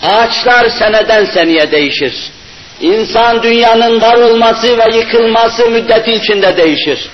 Ağaçlar 0.03 0.69
seneden 0.69 1.25
seneye 1.25 1.71
değişir. 1.71 2.15
İnsan 2.81 3.43
dünyanın 3.43 4.01
var 4.01 4.17
olması 4.17 4.79
ve 4.79 4.97
yıkılması 4.97 5.71
müddeti 5.71 6.13
içinde 6.13 6.57
değişir. 6.57 7.11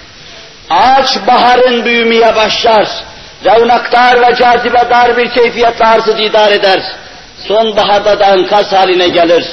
Ağaç 0.71 1.27
baharın 1.27 1.85
büyümeye 1.85 2.37
başlar. 2.37 2.89
Revnaktar 3.45 4.21
ve 4.21 4.35
cazibedar 4.37 5.17
bir 5.17 5.31
keyfiyetle 5.31 5.85
arzı 5.85 6.19
didar 6.19 6.53
eder. 6.53 6.83
Sonbaharda 7.49 8.21
da 8.21 8.25
enkaz 8.25 8.73
haline 8.73 9.09
gelir. 9.09 9.47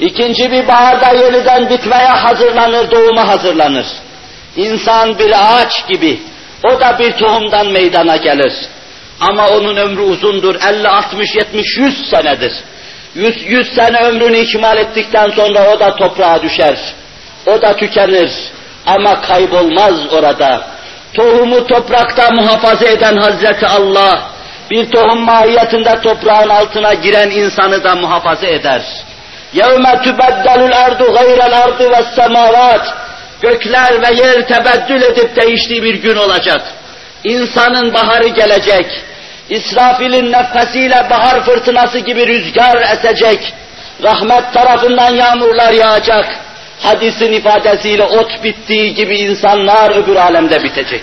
İkinci 0.00 0.52
bir 0.52 0.68
baharda 0.68 1.24
yeniden 1.24 1.70
bitmeye 1.70 2.08
hazırlanır, 2.08 2.90
doğuma 2.90 3.28
hazırlanır. 3.28 3.86
İnsan 4.56 5.18
bir 5.18 5.30
ağaç 5.30 5.88
gibi, 5.88 6.20
o 6.64 6.80
da 6.80 6.98
bir 6.98 7.12
tohumdan 7.12 7.66
meydana 7.66 8.16
gelir. 8.16 8.52
Ama 9.20 9.48
onun 9.48 9.76
ömrü 9.76 10.00
uzundur, 10.00 10.54
50, 10.54 10.88
60, 10.88 11.34
70, 11.36 11.78
100 11.78 12.10
senedir. 12.10 12.52
100, 13.15 13.43
100 13.47 13.75
sene 13.75 13.99
ömrünü 13.99 14.37
ikmal 14.37 14.77
ettikten 14.77 15.29
sonra 15.29 15.73
o 15.73 15.79
da 15.79 15.95
toprağa 15.95 16.41
düşer. 16.41 16.77
O 17.45 17.61
da 17.61 17.75
tükenir 17.75 18.31
ama 18.85 19.21
kaybolmaz 19.21 20.13
orada. 20.13 20.61
Tohumu 21.13 21.67
toprakta 21.67 22.31
muhafaza 22.31 22.85
eden 22.85 23.17
Hazreti 23.17 23.67
Allah, 23.67 24.29
bir 24.71 24.91
tohum 24.91 25.19
mahiyetinde 25.19 26.01
toprağın 26.01 26.49
altına 26.49 26.93
giren 26.93 27.29
insanı 27.29 27.83
da 27.83 27.95
muhafaza 27.95 28.47
eder. 28.47 28.81
يَوْمَ 29.55 29.85
تُبَدَّلُ 30.05 30.59
الْاَرْضُ 30.69 31.01
غَيْرَ 31.17 31.39
الْاَرْضِ 31.49 31.79
وَالسَّمَاوَاتِ 31.93 32.85
Gökler 33.41 34.01
ve 34.01 34.23
yer 34.23 34.47
tebeddül 34.47 35.01
edip 35.01 35.35
değiştiği 35.35 35.83
bir 35.83 35.95
gün 35.95 36.15
olacak. 36.15 36.61
İnsanın 37.23 37.93
baharı 37.93 38.27
gelecek. 38.27 38.85
İsrafil'in 39.50 40.32
nefesiyle 40.32 41.06
bahar 41.10 41.44
fırtınası 41.44 41.98
gibi 41.98 42.26
rüzgar 42.26 42.76
esecek. 42.82 43.54
Rahmet 44.02 44.52
tarafından 44.52 45.14
yağmurlar 45.14 45.72
yağacak. 45.72 46.26
Hadisin 46.80 47.32
ifadesiyle 47.32 48.02
ot 48.02 48.44
bittiği 48.44 48.94
gibi 48.94 49.16
insanlar 49.16 49.96
öbür 49.96 50.16
alemde 50.16 50.62
bitecek. 50.62 51.02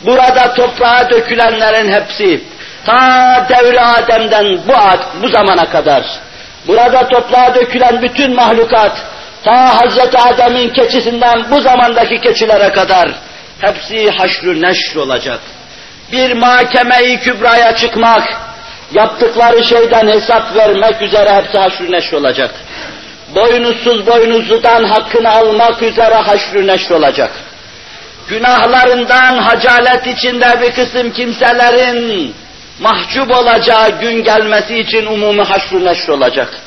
Burada 0.00 0.54
toprağa 0.54 1.10
dökülenlerin 1.10 1.92
hepsi 1.92 2.44
ta 2.86 3.46
devri 3.48 3.80
Adem'den 3.80 4.58
bu, 4.68 4.72
bu 5.22 5.28
zamana 5.28 5.70
kadar 5.70 6.04
burada 6.66 7.08
toprağa 7.08 7.54
dökülen 7.54 8.02
bütün 8.02 8.34
mahlukat 8.34 8.92
ta 9.44 9.80
Hazreti 9.80 10.18
Adem'in 10.18 10.68
keçisinden 10.68 11.50
bu 11.50 11.60
zamandaki 11.60 12.20
keçilere 12.20 12.72
kadar 12.72 13.08
hepsi 13.60 14.10
haşrü 14.10 14.62
neşr 14.62 14.96
olacak. 14.96 15.40
Bir 16.12 16.32
mahkeme-i 16.32 17.20
kübraya 17.20 17.76
çıkmak, 17.76 18.40
yaptıkları 18.92 19.64
şeyden 19.64 20.08
hesap 20.08 20.56
vermek 20.56 21.02
üzere 21.02 21.34
hepsi 21.34 21.58
haşrü 21.58 21.92
neşr 21.92 22.12
olacak. 22.12 22.54
Boynuzsuz 23.34 24.06
boynuzludan 24.06 24.84
hakkını 24.84 25.30
almak 25.30 25.82
üzere 25.82 26.14
haşrü 26.14 26.66
neşr 26.66 26.90
olacak. 26.90 27.30
Günahlarından 28.28 29.38
hacalet 29.38 30.06
içinde 30.06 30.60
bir 30.62 30.72
kısım 30.72 31.10
kimselerin 31.10 32.34
mahcup 32.80 33.36
olacağı 33.36 34.00
gün 34.00 34.24
gelmesi 34.24 34.78
için 34.78 35.06
umumi 35.06 35.42
haşrü 35.42 35.84
neşr 35.84 36.08
olacak. 36.08 36.60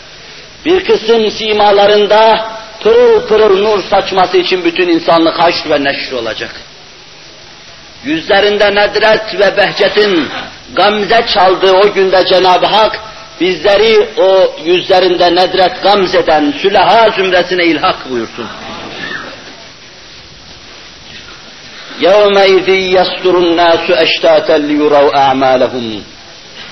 Bir 0.66 0.86
kısım 0.86 1.32
simalarında 1.32 2.50
pırıl 2.84 3.28
pırıl 3.28 3.64
nur 3.64 3.84
saçması 3.84 4.38
için 4.38 4.64
bütün 4.64 4.88
insanlık 4.88 5.40
haşr 5.44 5.70
ve 5.70 5.84
neşr 5.84 6.14
olacak. 6.14 6.52
Yüzlerinde 8.05 8.75
nedret 8.75 9.41
ve 9.41 9.57
behcetin 9.57 10.29
gamze 10.73 11.27
çaldığı 11.27 11.73
o 11.73 11.93
günde 11.93 12.27
Cenab-ı 12.27 12.67
Hak 12.67 13.01
bizleri 13.41 14.09
o 14.17 14.57
yüzlerinde 14.65 15.35
nedret 15.35 15.83
gamzeden 15.83 16.55
sülaha 16.63 17.11
zümresine 17.11 17.65
ilhak 17.65 18.11
buyursun. 18.11 18.47
يَوْمَئِذٍ 22.01 22.69
يَسْتُرُ 22.97 23.35
النَّاسُ 23.45 23.85
اَشْتَاتًا 24.05 24.57
لِيُرَوْا 24.69 25.11
اَعْمَالَهُمْ 25.15 26.01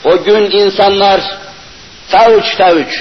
O 0.05 0.23
gün 0.25 0.51
insanlar 0.51 1.21
fevç 2.09 2.57
fevç, 2.57 2.93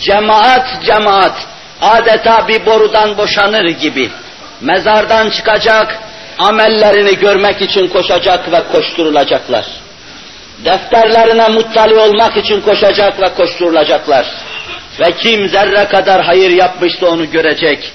cemaat 0.00 0.84
cemaat, 0.84 1.36
adeta 1.80 2.48
bir 2.48 2.66
borudan 2.66 3.18
boşanır 3.18 3.68
gibi 3.68 4.10
mezardan 4.60 5.30
çıkacak, 5.30 5.98
amellerini 6.37 7.19
görmek 7.19 7.61
için 7.61 7.87
koşacak 7.87 8.51
ve 8.51 8.63
koşturulacaklar. 8.71 9.65
Defterlerine 10.65 11.47
muttali 11.47 11.95
olmak 11.95 12.37
için 12.37 12.61
koşacak 12.61 13.21
ve 13.21 13.33
koşturulacaklar. 13.33 14.25
Ve 14.99 15.11
kim 15.11 15.49
zerre 15.49 15.85
kadar 15.85 16.23
hayır 16.23 16.51
yapmışsa 16.51 17.07
onu 17.07 17.31
görecek. 17.31 17.91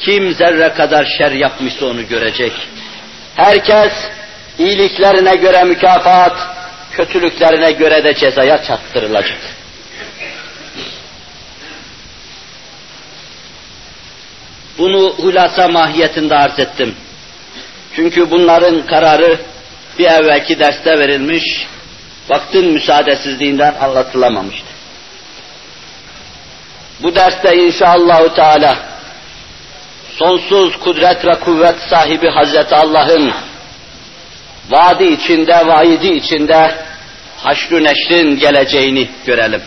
Kim 0.00 0.34
zerre 0.34 0.74
kadar 0.74 1.04
şer 1.18 1.32
yapmışsa 1.32 1.86
onu 1.86 2.08
görecek. 2.08 2.52
Herkes 3.36 3.92
iyiliklerine 4.58 5.34
göre 5.34 5.64
mükafat, 5.64 6.36
kötülüklerine 6.92 7.72
göre 7.72 8.04
de 8.04 8.14
cezaya 8.14 8.62
çattırılacak. 8.62 9.38
Bunu 14.78 15.14
hulasa 15.14 15.68
mahiyetinde 15.68 16.34
arz 16.34 16.58
ettim. 16.58 16.96
Çünkü 17.96 18.30
bunların 18.30 18.86
kararı 18.86 19.38
bir 19.98 20.04
evvelki 20.04 20.58
derste 20.58 20.98
verilmiş, 20.98 21.66
vaktin 22.28 22.72
müsaadesizliğinden 22.72 23.74
anlatılamamıştı. 23.80 24.66
Bu 27.02 27.14
derste 27.14 27.56
inşallahü 27.56 28.34
teala 28.34 28.78
sonsuz 30.18 30.76
kudret 30.76 31.26
ve 31.26 31.34
kuvvet 31.40 31.80
sahibi 31.90 32.28
Hazreti 32.28 32.74
Allah'ın 32.74 33.32
vaadi 34.70 35.04
içinde, 35.04 35.66
vaidi 35.66 36.08
içinde 36.08 36.74
haşrü 37.36 37.84
neşrin 37.84 38.38
geleceğini 38.38 39.08
görelim. 39.26 39.62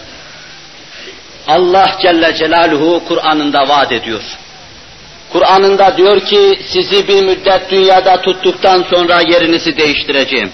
Allah 1.47 1.97
Celle 2.01 2.35
Celaluhu 2.35 3.03
Kur'an'ında 3.07 3.67
vaat 3.67 3.91
ediyor. 3.91 4.21
Kur'an'ında 5.33 5.97
diyor 5.97 6.19
ki 6.19 6.59
sizi 6.67 7.07
bir 7.07 7.23
müddet 7.23 7.71
dünyada 7.71 8.21
tuttuktan 8.21 8.85
sonra 8.89 9.21
yerinizi 9.27 9.77
değiştireceğim. 9.77 10.51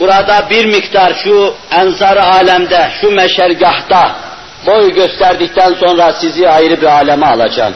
Burada 0.00 0.50
bir 0.50 0.64
miktar 0.66 1.14
şu 1.24 1.54
enzar 1.70 2.16
alemde, 2.16 2.90
şu 3.00 3.10
meşergahta 3.10 4.16
boy 4.66 4.94
gösterdikten 4.94 5.74
sonra 5.74 6.12
sizi 6.12 6.48
ayrı 6.48 6.80
bir 6.80 6.86
aleme 6.86 7.26
alacağım. 7.26 7.74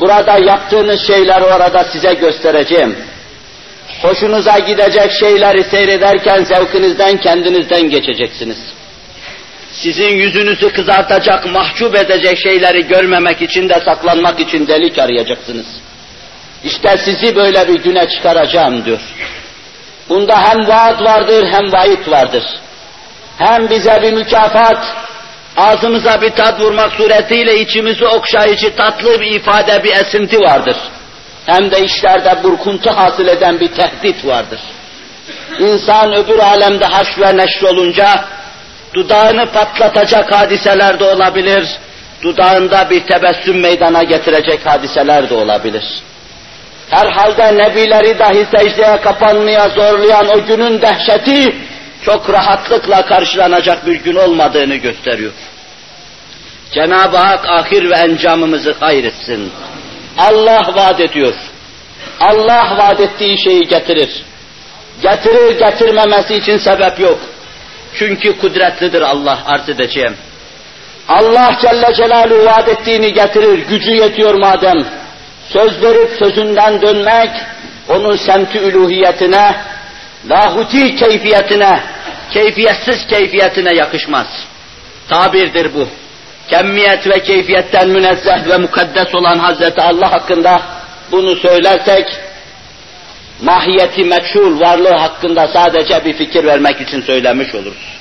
Burada 0.00 0.38
yaptığınız 0.38 1.06
şeyleri 1.06 1.44
orada 1.44 1.84
size 1.84 2.14
göstereceğim. 2.14 2.98
Hoşunuza 4.02 4.58
gidecek 4.58 5.12
şeyleri 5.12 5.64
seyrederken 5.64 6.44
zevkinizden, 6.44 7.16
kendinizden 7.16 7.90
geçeceksiniz 7.90 8.58
sizin 9.74 10.16
yüzünüzü 10.16 10.72
kızartacak, 10.72 11.46
mahcup 11.46 11.96
edecek 11.96 12.38
şeyleri 12.38 12.86
görmemek 12.86 13.42
için 13.42 13.68
de 13.68 13.80
saklanmak 13.84 14.40
için 14.40 14.66
delik 14.66 14.98
arayacaksınız. 14.98 15.66
İşte 16.64 16.98
sizi 17.04 17.36
böyle 17.36 17.68
bir 17.68 17.82
güne 17.82 18.08
çıkaracağım 18.08 18.84
diyor. 18.84 19.00
Bunda 20.08 20.42
hem 20.42 20.68
vaat 20.68 21.02
vardır 21.02 21.46
hem 21.52 21.72
vaid 21.72 22.08
vardır. 22.08 22.44
Hem 23.38 23.70
bize 23.70 24.02
bir 24.02 24.12
mükafat, 24.12 24.96
ağzımıza 25.56 26.22
bir 26.22 26.30
tat 26.30 26.60
vurmak 26.60 26.92
suretiyle 26.92 27.60
içimizi 27.60 28.06
okşayıcı 28.06 28.76
tatlı 28.76 29.20
bir 29.20 29.30
ifade, 29.30 29.84
bir 29.84 29.92
esinti 29.92 30.40
vardır. 30.40 30.76
Hem 31.46 31.70
de 31.70 31.80
işlerde 31.80 32.42
burkuntu 32.44 32.90
hasıl 32.90 33.26
eden 33.26 33.60
bir 33.60 33.68
tehdit 33.68 34.26
vardır. 34.26 34.60
İnsan 35.58 36.14
öbür 36.14 36.38
alemde 36.38 36.84
haş 36.84 37.18
ve 37.18 37.36
neşr 37.36 37.62
olunca 37.62 38.24
dudağını 38.94 39.46
patlatacak 39.52 40.32
hadiseler 40.32 41.00
de 41.00 41.04
olabilir, 41.04 41.68
dudağında 42.22 42.90
bir 42.90 43.00
tebessüm 43.00 43.60
meydana 43.60 44.02
getirecek 44.02 44.66
hadiseler 44.66 45.30
de 45.30 45.34
olabilir. 45.34 45.84
Herhalde 46.90 47.58
nebileri 47.58 48.18
dahi 48.18 48.46
secdeye 48.56 49.00
kapanmaya 49.00 49.68
zorlayan 49.68 50.28
o 50.28 50.46
günün 50.46 50.82
dehşeti 50.82 51.56
çok 52.04 52.30
rahatlıkla 52.30 53.06
karşılanacak 53.06 53.86
bir 53.86 53.94
gün 53.94 54.16
olmadığını 54.16 54.74
gösteriyor. 54.74 55.32
Cenab-ı 56.70 57.16
Hak 57.16 57.48
ahir 57.48 57.90
ve 57.90 57.94
encamımızı 57.94 58.74
hayretsin. 58.80 59.52
Allah 60.18 60.74
vaat 60.74 61.00
ediyor. 61.00 61.34
Allah 62.20 62.76
vaat 62.78 63.00
ettiği 63.00 63.42
şeyi 63.44 63.68
getirir. 63.68 64.22
Getirir 65.02 65.58
getirmemesi 65.58 66.34
için 66.34 66.58
sebep 66.58 67.00
yok. 67.00 67.18
Çünkü 67.98 68.38
kudretlidir 68.38 69.02
Allah 69.02 69.38
arz 69.46 69.68
edeceğim. 69.68 70.16
Allah 71.08 71.50
Celle 71.62 71.94
Celaluhu 71.94 72.44
vaat 72.44 72.68
ettiğini 72.68 73.12
getirir, 73.12 73.58
gücü 73.58 73.90
yetiyor 73.90 74.34
madem. 74.34 74.84
Söz 75.52 75.82
verip 75.82 76.10
sözünden 76.18 76.82
dönmek, 76.82 77.30
onun 77.88 78.16
semti 78.16 78.58
üluhiyetine, 78.58 79.56
lahuti 80.28 80.96
keyfiyetine, 80.96 81.80
keyfiyetsiz 82.30 83.06
keyfiyetine 83.06 83.74
yakışmaz. 83.74 84.26
Tabirdir 85.08 85.74
bu. 85.74 85.88
Kemmiyet 86.50 87.08
ve 87.08 87.22
keyfiyetten 87.22 87.88
münezzeh 87.88 88.46
ve 88.46 88.56
mukaddes 88.56 89.14
olan 89.14 89.38
Hazreti 89.38 89.82
Allah 89.82 90.12
hakkında 90.12 90.62
bunu 91.12 91.36
söylersek, 91.36 92.06
mahiyeti 93.44 94.04
meçhul 94.04 94.60
varlığı 94.60 94.96
hakkında 94.96 95.48
sadece 95.48 96.04
bir 96.04 96.12
fikir 96.12 96.44
vermek 96.44 96.80
için 96.80 97.02
söylemiş 97.02 97.54
oluruz. 97.54 97.94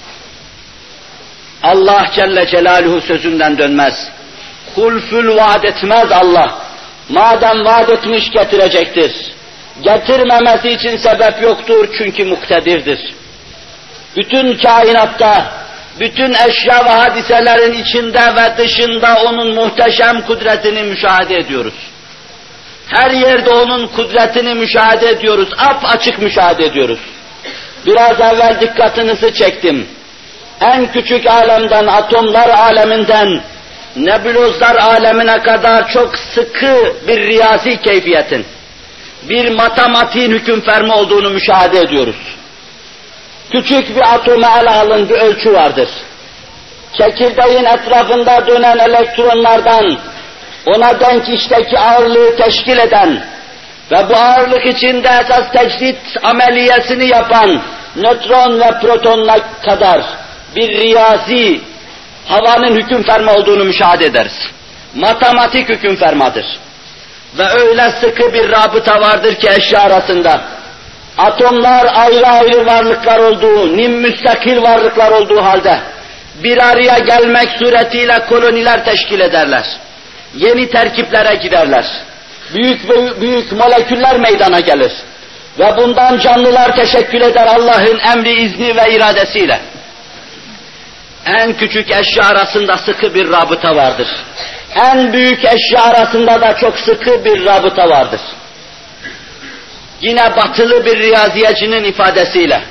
Allah 1.64 2.06
Celle 2.16 2.48
Celaluhu 2.48 3.02
sözünden 3.02 3.58
dönmez. 3.58 3.94
Hulfül 4.76 5.36
vaat 5.36 5.66
etmez 5.66 6.12
Allah. 6.12 6.60
Madem 7.10 7.66
vaat 7.66 7.90
etmiş 7.90 8.30
getirecektir. 8.30 9.12
Getirmemesi 9.82 10.70
için 10.70 10.98
sebep 10.98 11.42
yoktur 11.42 11.88
çünkü 11.98 12.26
muktedirdir. 12.26 13.14
Bütün 14.18 14.58
kainatta, 14.58 15.54
bütün 16.00 16.34
eşya 16.34 16.86
ve 16.86 16.90
hadiselerin 16.90 17.74
içinde 17.74 18.36
ve 18.36 18.58
dışında 18.58 19.18
onun 19.26 19.56
muhteşem 19.56 20.22
kudretini 20.22 20.84
müşahede 20.84 21.36
ediyoruz. 21.36 21.74
Her 22.88 23.12
yerde 23.12 23.50
onun 23.50 23.88
kudretini 23.88 24.54
müşahede 24.54 25.10
ediyoruz, 25.10 25.50
ap 25.58 25.86
açık 25.86 26.19
müşahede 26.19 26.65
ediyoruz. 26.65 27.00
Biraz 27.86 28.22
evvel 28.22 28.62
dikkatinizi 28.62 29.34
çektim. 29.34 29.88
En 30.62 30.91
küçük 30.91 31.30
alemden, 31.30 31.88
atomlar 31.88 32.50
aleminden, 32.50 33.41
nebulozlar 33.96 34.76
alemine 34.76 35.39
kadar 35.39 35.89
çok 35.89 36.17
sıkı 36.17 36.93
bir 37.08 37.17
riyazi 37.17 37.82
keyfiyetin, 37.82 38.46
bir 39.30 39.50
matematiğin 39.50 40.32
hüküm 40.32 40.62
fermi 40.62 40.93
olduğunu 40.93 41.30
müşahede 41.30 41.80
ediyoruz. 41.80 42.15
Küçük 43.52 43.96
bir 43.96 44.13
atoma 44.13 44.60
ele 44.60 44.69
alın 44.69 45.10
bir 45.10 45.15
ölçü 45.15 45.54
vardır. 45.54 45.89
Çekirdeğin 46.98 47.65
etrafında 47.65 48.48
dönen 48.48 48.78
elektronlardan 48.78 49.98
ona 50.65 50.99
denk 50.99 51.30
işteki 51.30 51.80
ağırlığı 51.80 52.36
teşkil 52.36 52.78
eden 52.78 53.23
ve 53.91 54.10
bu 54.10 54.15
ağırlık 54.15 54.65
içinde 54.65 55.08
esas 55.08 55.52
tecdit 55.52 55.97
ameliyesini 56.23 57.06
yapan 57.06 57.62
nötron 57.95 58.60
ve 58.60 58.80
protonla 58.82 59.39
kadar 59.65 60.02
bir 60.56 60.69
riyazi 60.69 61.62
havanın 62.26 62.76
hüküm 62.76 63.04
ferma 63.04 63.34
olduğunu 63.34 63.63
müşahede 63.63 64.06
ederiz. 64.06 64.39
Matematik 64.95 65.69
hüküm 65.69 65.95
fermadır. 65.95 66.45
Ve 67.38 67.43
öyle 67.49 67.91
sıkı 68.02 68.34
bir 68.34 68.52
rabıta 68.52 69.02
vardır 69.02 69.36
ki 69.36 69.49
eşya 69.49 69.82
arasında. 69.82 70.41
Atomlar 71.17 71.88
ayrı 71.95 72.28
ayrı 72.28 72.65
varlıklar 72.65 73.19
olduğu, 73.19 73.78
nim 73.78 73.91
müstakil 73.91 74.62
varlıklar 74.62 75.12
olduğu 75.12 75.43
halde 75.43 75.82
bir 76.43 76.58
araya 76.58 76.99
gelmek 76.99 77.49
suretiyle 77.60 78.26
koloniler 78.30 78.86
teşkil 78.86 79.19
ederler. 79.19 79.65
Yeni 80.36 80.69
terkiplere 80.69 81.36
giderler. 81.36 81.86
Büyük 82.54 82.89
büyük 83.22 83.52
moleküller 83.52 84.19
meydana 84.19 84.60
gelir. 84.60 84.91
Ve 85.60 85.78
bundan 85.78 86.19
canlılar 86.19 86.76
teşekkül 86.76 87.22
eder 87.22 87.48
Allah'ın 87.48 88.00
emri, 88.00 88.34
izni 88.34 88.76
ve 88.76 88.96
iradesiyle. 88.96 89.62
En 91.26 91.54
küçük 91.54 91.91
eşya 91.91 92.26
arasında 92.26 92.78
sıkı 92.78 93.15
bir 93.15 93.32
rabıta 93.32 93.76
vardır. 93.76 94.08
En 94.76 95.13
büyük 95.13 95.46
eşya 95.46 95.84
arasında 95.84 96.41
da 96.41 96.56
çok 96.56 96.80
sıkı 96.80 97.26
bir 97.26 97.46
rabıta 97.46 97.89
vardır. 97.89 98.22
Yine 100.02 100.36
batılı 100.36 100.86
bir 100.86 101.00
riyaziyecinin 101.00 101.84
ifadesiyle. 101.84 102.63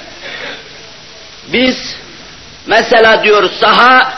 Biz 1.52 1.76
mesela 2.66 3.24
diyoruz 3.24 3.52
saha, 3.60 4.12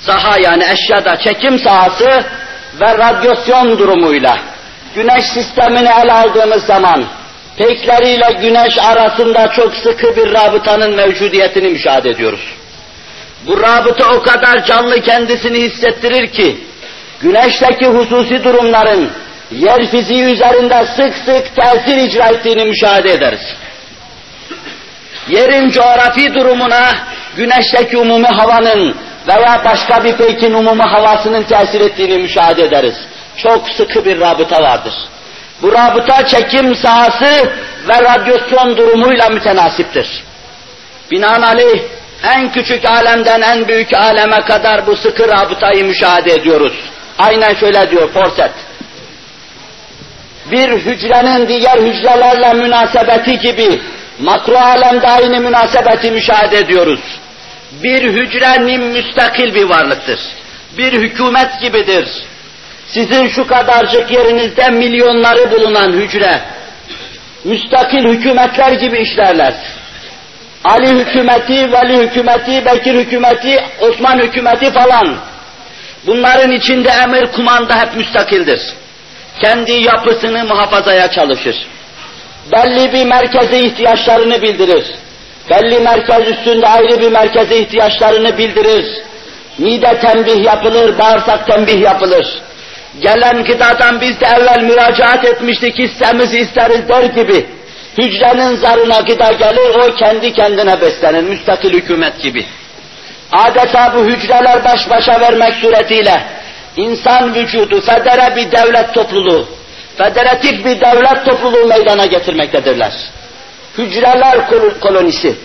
saha 0.00 0.36
yani 0.42 0.64
eşyada 0.64 1.16
çekim 1.16 1.58
sahası 1.58 2.24
ve 2.80 2.98
radyasyon 2.98 3.78
durumuyla 3.78 4.38
güneş 4.94 5.24
sistemini 5.34 5.88
ele 6.02 6.12
aldığımız 6.12 6.64
zaman 6.64 7.04
pekleriyle 7.56 8.32
güneş 8.40 8.78
arasında 8.78 9.52
çok 9.52 9.74
sıkı 9.74 10.16
bir 10.16 10.32
rabıtanın 10.32 10.94
mevcudiyetini 10.94 11.68
müşahede 11.68 12.10
ediyoruz. 12.10 12.40
Bu 13.46 13.60
rabıta 13.60 14.12
o 14.14 14.22
kadar 14.22 14.64
canlı 14.64 15.00
kendisini 15.00 15.58
hissettirir 15.58 16.26
ki, 16.32 16.58
güneşteki 17.20 17.86
hususi 17.86 18.44
durumların 18.44 19.10
yer 19.50 19.86
fiziği 19.90 20.22
üzerinde 20.24 20.86
sık 20.96 21.14
sık 21.14 21.56
tesir 21.56 21.96
icra 21.96 22.26
ettiğini 22.26 22.64
müşahede 22.64 23.12
ederiz. 23.12 23.56
Yerin 25.28 25.70
coğrafi 25.70 26.34
durumuna 26.34 26.90
güneşteki 27.36 27.96
umumi 27.96 28.26
havanın 28.26 28.96
veya 29.28 29.62
başka 29.64 30.04
bir 30.04 30.16
peykin 30.16 30.54
umumi 30.54 30.82
havasının 30.82 31.42
tesir 31.42 31.80
ettiğini 31.80 32.18
müşahede 32.18 32.62
ederiz. 32.62 32.94
Çok 33.36 33.68
sıkı 33.68 34.04
bir 34.04 34.20
rabıta 34.20 34.62
vardır. 34.62 34.94
Bu 35.62 35.72
rabıta 35.72 36.26
çekim 36.26 36.74
sahası 36.74 37.50
ve 37.88 38.02
radyasyon 38.02 38.76
durumuyla 38.76 39.28
mütenasiptir. 39.28 40.24
Binaenaleyh 41.10 41.82
en 42.34 42.52
küçük 42.52 42.84
alemden 42.84 43.40
en 43.40 43.68
büyük 43.68 43.94
aleme 43.94 44.40
kadar 44.40 44.86
bu 44.86 44.96
sıkı 44.96 45.28
rabıtayı 45.28 45.84
müşahede 45.84 46.32
ediyoruz. 46.32 46.72
Aynen 47.18 47.54
şöyle 47.54 47.90
diyor 47.90 48.12
Forset. 48.12 48.52
Bir 50.50 50.68
hücrenin 50.68 51.48
diğer 51.48 51.78
hücrelerle 51.78 52.52
münasebeti 52.52 53.38
gibi 53.38 53.82
makro 54.18 54.56
alemde 54.56 55.08
aynı 55.08 55.40
münasebeti 55.40 56.10
müşahede 56.10 56.58
ediyoruz. 56.58 57.00
Bir 57.72 58.02
hücrenin 58.02 58.82
müstakil 58.82 59.54
bir 59.54 59.64
varlıktır. 59.64 60.20
Bir 60.78 60.92
hükümet 60.92 61.60
gibidir. 61.60 62.08
Sizin 62.86 63.28
şu 63.28 63.46
kadarcık 63.46 64.10
yerinizde 64.10 64.70
milyonları 64.70 65.50
bulunan 65.50 65.92
hücre, 65.92 66.40
müstakil 67.44 68.04
hükümetler 68.04 68.72
gibi 68.72 68.98
işlerler. 68.98 69.54
Ali 70.64 70.88
hükümeti, 70.88 71.72
Veli 71.72 71.98
hükümeti, 71.98 72.64
Bekir 72.66 72.94
hükümeti, 72.94 73.64
Osman 73.80 74.18
hükümeti 74.18 74.72
falan. 74.72 75.16
Bunların 76.06 76.52
içinde 76.52 76.88
emir 76.88 77.26
kumanda 77.26 77.80
hep 77.80 77.96
müstakildir. 77.96 78.60
Kendi 79.42 79.72
yapısını 79.72 80.44
muhafazaya 80.44 81.10
çalışır. 81.10 81.56
Belli 82.52 82.92
bir 82.92 83.04
merkeze 83.04 83.60
ihtiyaçlarını 83.60 84.42
bildirir. 84.42 84.86
Belli 85.50 85.80
merkez 85.80 86.28
üstünde 86.28 86.68
ayrı 86.68 87.00
bir 87.00 87.12
merkeze 87.12 87.56
ihtiyaçlarını 87.56 88.38
bildirir. 88.38 89.02
Mide 89.58 90.00
tembih 90.00 90.44
yapılır, 90.44 90.98
bağırsak 90.98 91.46
tembih 91.46 91.80
yapılır. 91.80 92.26
Gelen 93.00 93.44
gıdadan 93.44 94.00
biz 94.00 94.20
de 94.20 94.26
evvel 94.26 94.62
müracaat 94.62 95.24
etmiştik, 95.24 95.78
hissemizi 95.78 96.38
isteriz 96.38 96.88
der 96.88 97.02
gibi 97.02 97.46
Hücrenin 97.98 98.56
zarına 98.56 99.00
gıda 99.00 99.32
gelir, 99.32 99.74
o 99.74 99.94
kendi 99.94 100.32
kendine 100.32 100.80
beslenir, 100.80 101.22
müstakil 101.22 101.72
hükümet 101.72 102.22
gibi. 102.22 102.46
Adeta 103.32 103.92
bu 103.94 104.04
hücreler 104.04 104.64
baş 104.64 104.90
başa 104.90 105.20
vermek 105.20 105.54
suretiyle 105.54 106.24
insan 106.76 107.34
vücudu 107.34 107.80
federe 107.80 108.36
bir 108.36 108.52
devlet 108.52 108.94
topluluğu, 108.94 109.48
federatif 109.96 110.64
bir 110.64 110.80
devlet 110.80 111.24
topluluğu 111.24 111.66
meydana 111.66 112.06
getirmektedirler. 112.06 112.92
Hücreler 113.78 114.38
kolonisi. 114.80 115.36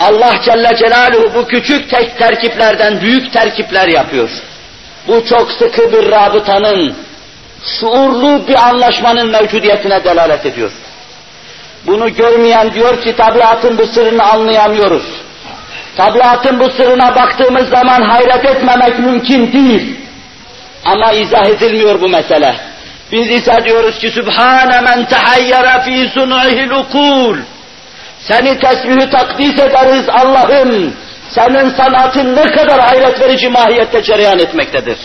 Allah 0.00 0.32
Celle 0.44 0.76
Celaluhu 0.76 1.34
bu 1.34 1.46
küçük 1.46 1.90
tek 1.90 2.18
terkiplerden 2.18 3.00
büyük 3.00 3.32
terkipler 3.32 3.88
yapıyor. 3.88 4.30
Bu 5.08 5.24
çok 5.24 5.52
sıkı 5.52 5.92
bir 5.92 6.10
rabıtanın, 6.10 6.96
şuurlu 7.80 8.48
bir 8.48 8.68
anlaşmanın 8.68 9.30
mevcudiyetine 9.30 10.04
delalet 10.04 10.46
ediyor. 10.46 10.70
Bunu 11.86 12.14
görmeyen 12.14 12.74
diyor 12.74 13.02
ki 13.02 13.16
tabiatın 13.16 13.78
bu 13.78 13.86
sırrını 13.86 14.22
anlayamıyoruz. 14.22 15.02
Tabiatın 15.96 16.60
bu 16.60 16.70
sırrına 16.70 17.16
baktığımız 17.16 17.68
zaman 17.68 18.02
hayret 18.02 18.44
etmemek 18.44 18.98
mümkün 18.98 19.52
değil. 19.52 19.96
Ama 20.84 21.12
izah 21.12 21.46
edilmiyor 21.46 22.00
bu 22.00 22.08
mesele. 22.08 22.69
Biz 23.12 23.30
ise 23.30 23.56
diyoruz 23.64 23.98
ki 23.98 24.10
Sübhane 24.10 24.80
men 24.80 25.04
tehayyara 25.04 25.80
fi 25.80 26.10
sun'ihil 26.14 26.70
ukul. 26.70 27.38
Seni 28.20 28.58
tesbihü 28.58 29.10
takdis 29.10 29.58
ederiz 29.58 30.08
Allah'ım. 30.08 30.94
Senin 31.28 31.70
sanatın 31.70 32.36
ne 32.36 32.44
kadar 32.44 32.80
hayret 32.80 33.20
verici 33.20 33.48
mahiyette 33.48 34.02
cereyan 34.02 34.38
etmektedir. 34.38 34.98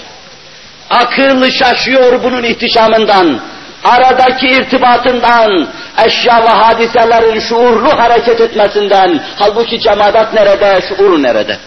Akıl 0.90 1.52
şaşıyor 1.52 2.24
bunun 2.24 2.44
ihtişamından, 2.44 3.40
aradaki 3.84 4.48
irtibatından, 4.48 5.68
eşya 6.06 6.44
ve 6.44 6.50
hadiselerin 6.50 7.40
şuurlu 7.40 8.00
hareket 8.00 8.42
etmesinden. 8.42 9.22
Halbuki 9.40 9.80
cemaat 9.80 10.34
nerede, 10.34 10.82
şuur 10.88 11.24
nerede? 11.24 11.58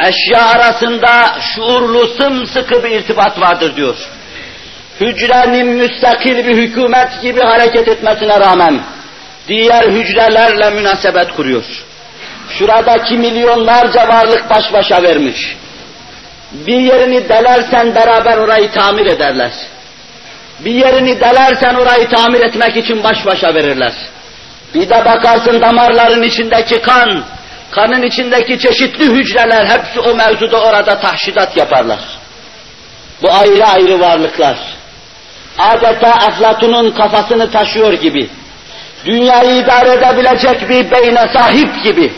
Eşya 0.00 0.46
arasında 0.46 1.40
şuurlu 1.40 2.06
sımsıkı 2.06 2.84
bir 2.84 2.90
irtibat 2.90 3.40
vardır 3.40 3.76
diyor. 3.76 3.96
Hücrenin 5.00 5.66
müstakil 5.66 6.36
bir 6.36 6.56
hükümet 6.56 7.22
gibi 7.22 7.40
hareket 7.40 7.88
etmesine 7.88 8.40
rağmen 8.40 8.80
diğer 9.48 9.82
hücrelerle 9.82 10.70
münasebet 10.70 11.32
kuruyor. 11.32 11.64
Şuradaki 12.48 13.18
milyonlarca 13.18 14.08
varlık 14.08 14.50
baş 14.50 14.72
başa 14.72 15.02
vermiş. 15.02 15.56
Bir 16.52 16.80
yerini 16.80 17.28
delersen 17.28 17.94
beraber 17.94 18.36
orayı 18.36 18.70
tamir 18.70 19.06
ederler. 19.06 19.52
Bir 20.60 20.72
yerini 20.72 21.20
delersen 21.20 21.74
orayı 21.74 22.08
tamir 22.08 22.40
etmek 22.40 22.76
için 22.76 23.04
baş 23.04 23.26
başa 23.26 23.54
verirler. 23.54 23.92
Bir 24.74 24.88
de 24.88 25.04
bakarsın 25.04 25.60
damarların 25.60 26.22
içindeki 26.22 26.82
kan, 26.82 27.24
kanın 27.70 28.02
içindeki 28.02 28.58
çeşitli 28.58 29.04
hücreler 29.04 29.66
hepsi 29.66 30.00
o 30.00 30.14
mevzuda 30.14 30.60
orada 30.60 31.00
tahşidat 31.00 31.56
yaparlar. 31.56 32.00
Bu 33.22 33.32
ayrı 33.32 33.66
ayrı 33.66 34.00
varlıklar. 34.00 34.56
Adeta 35.58 36.18
Eflatun'un 36.28 36.90
kafasını 36.90 37.50
taşıyor 37.50 37.92
gibi. 37.92 38.30
Dünyayı 39.04 39.62
idare 39.62 39.92
edebilecek 39.92 40.68
bir 40.68 40.90
beyne 40.90 41.28
sahip 41.32 41.84
gibi. 41.84 42.12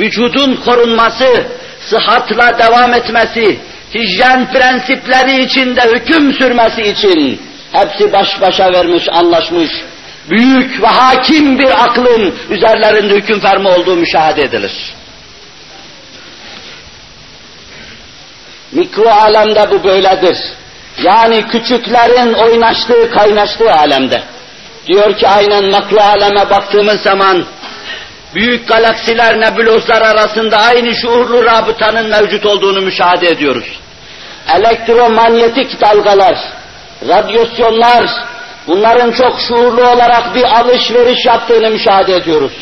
Vücudun 0.00 0.56
korunması, 0.56 1.46
sıhhatla 1.80 2.58
devam 2.58 2.94
etmesi, 2.94 3.60
hijyen 3.94 4.52
prensipleri 4.52 5.44
içinde 5.44 5.82
hüküm 5.82 6.32
sürmesi 6.32 6.82
için 6.82 7.40
hepsi 7.72 8.12
baş 8.12 8.40
başa 8.40 8.72
vermiş, 8.72 9.08
anlaşmış, 9.12 9.70
büyük 10.30 10.82
ve 10.82 10.86
hakim 10.86 11.58
bir 11.58 11.84
aklın 11.84 12.34
üzerlerinde 12.50 13.14
hüküm 13.14 13.40
fermi 13.40 13.68
olduğu 13.68 13.96
müşahede 13.96 14.42
edilir. 14.42 14.94
Mikro 18.72 19.08
alemde 19.08 19.70
bu 19.70 19.84
böyledir. 19.84 20.38
Yani 21.02 21.46
küçüklerin 21.48 22.32
oynaştığı, 22.32 23.10
kaynaştığı 23.10 23.72
alemde. 23.72 24.22
Diyor 24.86 25.18
ki 25.18 25.28
aynen 25.28 25.64
makro 25.64 26.00
aleme 26.00 26.50
baktığımız 26.50 27.00
zaman 27.02 27.44
büyük 28.34 28.68
galaksiler, 28.68 29.40
nebulozlar 29.40 30.02
arasında 30.02 30.56
aynı 30.56 30.94
şuurlu 30.94 31.44
rabıtanın 31.44 32.10
mevcut 32.10 32.46
olduğunu 32.46 32.80
müşahede 32.80 33.28
ediyoruz. 33.28 33.80
Elektromanyetik 34.56 35.80
dalgalar, 35.80 36.38
radyasyonlar, 37.08 38.04
bunların 38.66 39.12
çok 39.12 39.40
şuurlu 39.40 39.88
olarak 39.88 40.34
bir 40.34 40.44
alışveriş 40.44 41.26
yaptığını 41.26 41.70
müşahede 41.70 42.16
ediyoruz. 42.16 42.52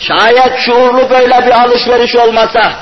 Şayet 0.00 0.58
şuurlu 0.58 1.10
böyle 1.10 1.46
bir 1.46 1.62
alışveriş 1.62 2.16
olmasa, 2.16 2.72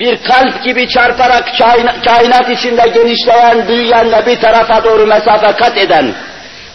bir 0.00 0.16
kalp 0.22 0.64
gibi 0.64 0.88
çarparak 0.88 1.58
kainat 2.04 2.50
içinde 2.50 2.88
genişleyen, 2.94 3.68
büyüyen 3.68 4.12
ve 4.12 4.26
bir 4.26 4.40
tarafa 4.40 4.84
doğru 4.84 5.06
mesafe 5.06 5.52
kat 5.52 5.78
eden, 5.78 6.14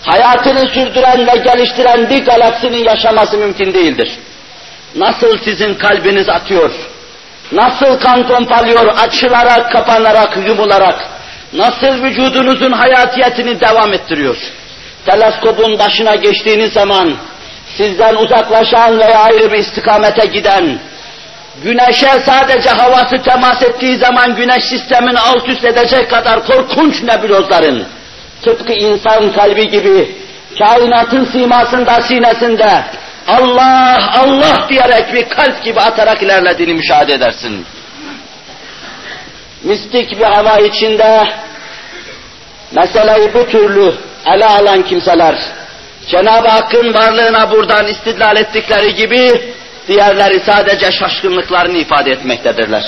hayatını 0.04 0.70
sürdüren 0.70 1.28
ve 1.28 1.38
geliştiren 1.38 2.10
bir 2.10 2.26
galaksinin 2.26 2.84
yaşaması 2.84 3.38
mümkün 3.38 3.74
değildir. 3.74 4.10
Nasıl 4.96 5.38
sizin 5.44 5.74
kalbiniz 5.74 6.30
atıyor? 6.30 6.72
Nasıl 7.52 8.00
kan 8.00 8.28
pompalıyor 8.28 8.88
açılarak, 8.98 9.72
kapanarak, 9.72 10.38
yumularak? 10.48 11.08
Nasıl 11.54 12.04
vücudunuzun 12.04 12.72
hayatiyetini 12.72 13.60
devam 13.60 13.94
ettiriyor? 13.94 14.38
Teleskopun 15.06 15.80
başına 15.80 16.16
geçtiğiniz 16.16 16.74
zaman 16.74 17.18
sizden 17.78 18.16
uzaklaşan 18.16 19.00
veya 19.00 19.20
ayrı 19.20 19.52
bir 19.52 19.58
istikamete 19.58 20.26
giden, 20.26 20.80
güneşe 21.64 22.20
sadece 22.26 22.70
havası 22.70 23.24
temas 23.24 23.64
ettiği 23.64 23.98
zaman 23.98 24.36
güneş 24.36 24.64
sistemini 24.64 25.20
alt 25.20 25.50
üst 25.50 25.66
edecek 25.66 26.10
kadar 26.10 26.46
korkunç 26.46 27.04
nebulozların, 27.04 27.86
tıpkı 28.46 28.74
insan 28.74 29.32
kalbi 29.34 29.70
gibi 29.70 30.16
kainatın 30.60 31.26
simasında, 31.26 32.02
sinesinde 32.02 32.84
Allah, 33.28 34.12
Allah 34.20 34.66
diyerek 34.70 35.14
bir 35.14 35.30
kalp 35.30 35.64
gibi 35.64 35.80
atarak 35.80 36.24
ilerlediğini 36.24 36.74
müşahede 36.74 37.14
edersin. 37.14 37.66
Mistik 39.64 40.20
bir 40.20 40.26
hava 40.26 40.58
içinde 40.58 41.24
meseleyi 42.72 43.34
bu 43.34 43.48
türlü 43.48 43.94
ele 44.26 44.46
alan 44.46 44.82
kimseler, 44.82 45.36
Cenab-ı 46.08 46.48
Hakk'ın 46.48 46.94
varlığına 46.94 47.52
buradan 47.52 47.88
istidlal 47.88 48.38
ettikleri 48.38 48.96
gibi, 48.96 49.54
diğerleri 49.88 50.40
sadece 50.46 50.92
şaşkınlıklarını 50.92 51.78
ifade 51.78 52.12
etmektedirler. 52.12 52.84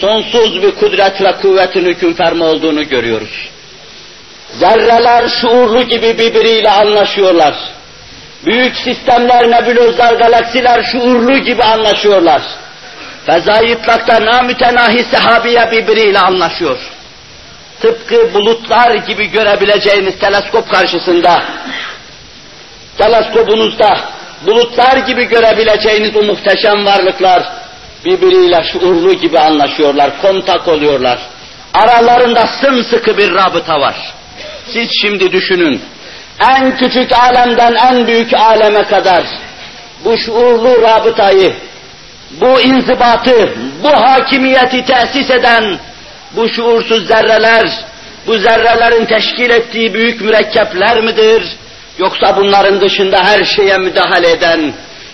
Sonsuz 0.00 0.62
bir 0.62 0.74
kudret 0.74 1.22
ve 1.22 1.32
kuvvetin 1.32 1.84
hüküm 1.84 2.14
ferma 2.14 2.44
olduğunu 2.44 2.88
görüyoruz. 2.88 3.48
Zerreler 4.52 5.28
şuurlu 5.28 5.82
gibi 5.82 6.18
birbiriyle 6.18 6.70
anlaşıyorlar. 6.70 7.54
Büyük 8.46 8.76
sistemler, 8.76 9.50
nebulozlar, 9.50 10.14
galaksiler 10.14 10.82
şuurlu 10.92 11.38
gibi 11.38 11.62
anlaşıyorlar. 11.62 12.42
Fezai 13.26 13.72
itlakta 13.72 14.24
namütenahi 14.24 15.04
sehabiye 15.04 15.70
birbiriyle 15.72 16.18
anlaşıyor. 16.18 16.78
Tıpkı 17.80 18.34
bulutlar 18.34 18.94
gibi 18.94 19.26
görebileceğiniz 19.26 20.18
teleskop 20.18 20.70
karşısında, 20.70 21.42
teleskopunuzda 22.98 24.13
bulutlar 24.46 24.96
gibi 24.96 25.24
görebileceğiniz 25.24 26.16
o 26.16 26.22
muhteşem 26.22 26.86
varlıklar 26.86 27.42
birbiriyle 28.04 28.64
şuurlu 28.72 29.12
gibi 29.12 29.38
anlaşıyorlar, 29.38 30.20
kontak 30.22 30.68
oluyorlar. 30.68 31.18
Aralarında 31.74 32.46
sımsıkı 32.46 33.18
bir 33.18 33.34
rabıta 33.34 33.80
var. 33.80 34.14
Siz 34.72 34.88
şimdi 35.02 35.32
düşünün, 35.32 35.82
en 36.40 36.76
küçük 36.76 37.12
alemden 37.12 37.74
en 37.74 38.06
büyük 38.06 38.34
aleme 38.34 38.84
kadar 38.84 39.24
bu 40.04 40.18
şuurlu 40.18 40.82
rabıtayı, 40.82 41.54
bu 42.30 42.60
inzibatı, 42.60 43.54
bu 43.82 43.88
hakimiyeti 43.88 44.84
tesis 44.84 45.30
eden 45.30 45.78
bu 46.36 46.48
şuursuz 46.48 47.06
zerreler, 47.06 47.70
bu 48.26 48.38
zerrelerin 48.38 49.04
teşkil 49.04 49.50
ettiği 49.50 49.94
büyük 49.94 50.20
mürekkepler 50.20 51.00
midir? 51.00 51.56
Yoksa 51.98 52.36
bunların 52.36 52.80
dışında 52.80 53.24
her 53.24 53.44
şeye 53.44 53.78
müdahale 53.78 54.30
eden, 54.30 54.72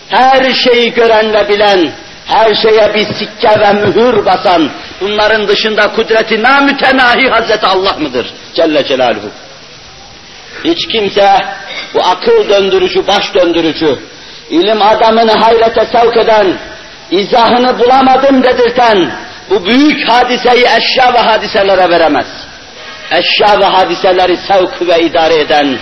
her 0.08 0.54
şeyi 0.54 0.92
gören 0.92 1.34
ve 1.34 1.48
bilen, 1.48 1.92
her 2.26 2.54
şeye 2.54 2.94
bir 2.94 3.06
sikke 3.14 3.60
ve 3.60 3.72
mühür 3.72 4.26
basan, 4.26 4.70
bunların 5.00 5.48
dışında 5.48 5.92
kudreti 5.92 6.42
namütenahi 6.42 7.28
Hazreti 7.28 7.66
Allah 7.66 7.96
mıdır? 7.98 8.26
Celle 8.54 8.84
Celaluhu. 8.84 9.30
Hiç 10.64 10.86
kimse 10.86 11.36
bu 11.94 12.00
akıl 12.04 12.48
döndürücü, 12.48 13.06
baş 13.06 13.34
döndürücü, 13.34 13.98
ilim 14.50 14.82
adamını 14.82 15.32
hayrete 15.32 15.86
sevk 15.92 16.16
eden, 16.16 16.58
izahını 17.10 17.78
bulamadım 17.78 18.42
dedirten, 18.42 19.12
bu 19.50 19.64
büyük 19.64 20.08
hadiseyi 20.08 20.64
eşya 20.64 21.14
ve 21.14 21.18
hadiselere 21.18 21.90
veremez. 21.90 22.26
Eşya 23.10 23.60
ve 23.60 23.64
hadiseleri 23.64 24.36
sevk 24.36 24.88
ve 24.88 25.02
idare 25.02 25.34
eden 25.34 25.78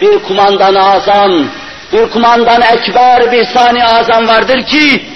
bir 0.00 0.18
kumandan 0.22 0.74
azam, 0.74 1.48
bir 1.92 2.10
kumandan 2.10 2.62
ekber, 2.62 3.32
bir 3.32 3.44
sani 3.44 3.84
azam 3.84 4.28
vardır 4.28 4.62
ki 4.62 5.06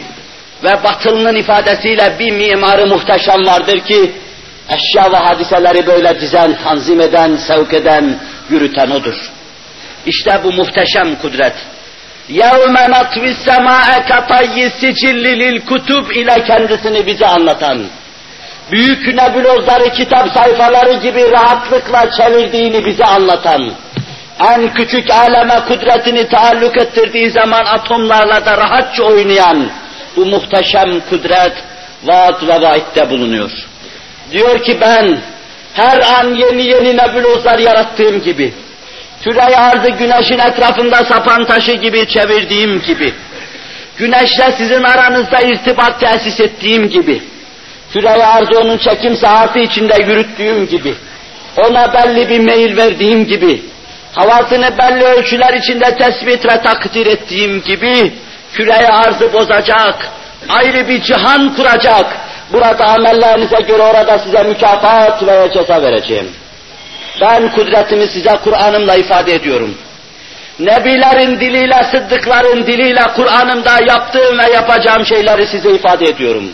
ve 0.64 0.84
batılının 0.84 1.36
ifadesiyle 1.36 2.16
bir 2.18 2.30
mimarı 2.30 2.86
muhteşem 2.86 3.46
vardır 3.46 3.80
ki 3.80 4.12
eşya 4.68 5.12
ve 5.12 5.16
hadiseleri 5.16 5.86
böyle 5.86 6.20
dizen, 6.20 6.58
tanzim 6.64 7.00
eden, 7.00 7.36
sevk 7.36 7.74
eden, 7.74 8.18
yürüten 8.50 8.90
odur. 8.90 9.14
İşte 10.06 10.40
bu 10.44 10.52
muhteşem 10.52 11.16
kudret. 11.22 11.54
يَوْمَ 12.30 12.76
نَطْوِ 12.94 13.22
السَّمَاءَ 13.34 13.88
كَطَيِّ 14.10 14.70
سِجِلِّ 14.80 15.24
لِلْكُتُبِ 15.42 16.12
ile 16.12 16.44
kendisini 16.44 17.06
bize 17.06 17.26
anlatan, 17.26 17.86
büyük 18.72 19.14
nebulozları 19.14 19.92
kitap 19.92 20.28
sayfaları 20.34 20.92
gibi 20.92 21.30
rahatlıkla 21.30 22.10
çevirdiğini 22.10 22.86
bize 22.86 23.04
anlatan, 23.04 23.72
en 24.39 24.73
küçük 24.73 25.11
aleme 25.11 25.59
kudretini 25.67 26.27
taalluk 26.27 26.77
ettirdiği 26.81 27.31
zaman 27.31 27.65
atomlarla 27.65 28.45
da 28.45 28.57
rahatça 28.57 29.03
oynayan 29.03 29.69
bu 30.15 30.25
muhteşem 30.25 30.99
kudret 31.09 31.53
vaat 32.03 32.43
ve 32.43 32.61
vaitte 32.61 33.09
bulunuyor. 33.09 33.51
Diyor 34.31 34.63
ki 34.63 34.77
ben 34.81 35.17
her 35.73 35.99
an 36.19 36.35
yeni 36.35 36.63
yeni 36.63 36.97
nebulozlar 36.97 37.59
yarattığım 37.59 38.23
gibi, 38.23 38.53
küre 39.23 39.57
arzı 39.57 39.89
güneşin 39.89 40.39
etrafında 40.39 41.05
sapan 41.05 41.45
taşı 41.45 41.71
gibi 41.71 42.07
çevirdiğim 42.07 42.81
gibi, 42.81 43.13
güneşle 43.97 44.51
sizin 44.57 44.83
aranızda 44.83 45.41
irtibat 45.41 45.99
tesis 45.99 46.39
ettiğim 46.39 46.89
gibi, 46.89 47.21
küre 47.93 48.25
arzı 48.25 48.59
onun 48.59 48.77
çekim 48.77 49.15
sahası 49.15 49.59
içinde 49.59 49.95
yürüttüğüm 50.07 50.67
gibi, 50.67 50.95
ona 51.57 51.93
belli 51.93 52.29
bir 52.29 52.39
meyil 52.39 52.77
verdiğim 52.77 53.25
gibi, 53.25 53.61
havasını 54.15 54.77
belli 54.77 55.03
ölçüler 55.03 55.53
içinde 55.53 55.97
tespit 55.97 56.45
ve 56.45 56.61
takdir 56.61 57.05
ettiğim 57.05 57.61
gibi, 57.61 58.13
küreye 58.53 58.87
arzı 58.87 59.33
bozacak, 59.33 60.07
ayrı 60.49 60.87
bir 60.87 61.01
cihan 61.01 61.55
kuracak, 61.55 62.17
burada 62.53 62.85
amellerinize 62.85 63.57
göre 63.67 63.81
orada 63.81 64.19
size 64.19 64.43
mükafat 64.43 65.23
ve 65.27 65.49
ceza 65.53 65.81
vereceğim. 65.81 66.31
Ben 67.21 67.51
kudretimi 67.51 68.07
size 68.07 68.39
Kur'an'ımla 68.43 68.95
ifade 68.95 69.35
ediyorum. 69.35 69.77
Nebilerin 70.59 71.39
diliyle, 71.39 71.83
sıddıkların 71.91 72.67
diliyle 72.67 73.03
Kur'an'ımda 73.15 73.71
yaptığım 73.87 74.39
ve 74.39 74.51
yapacağım 74.53 75.05
şeyleri 75.05 75.47
size 75.47 75.71
ifade 75.71 76.05
ediyorum. 76.05 76.49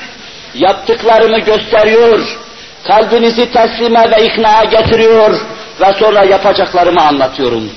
Yaptıklarımı 0.55 1.39
gösteriyor, 1.39 2.19
kalbinizi 2.87 3.51
teslime 3.51 4.11
ve 4.11 4.23
iknaya 4.23 4.63
getiriyor 4.63 5.39
ve 5.81 5.93
sonra 5.99 6.23
yapacaklarımı 6.25 7.01
anlatıyorum. 7.01 7.69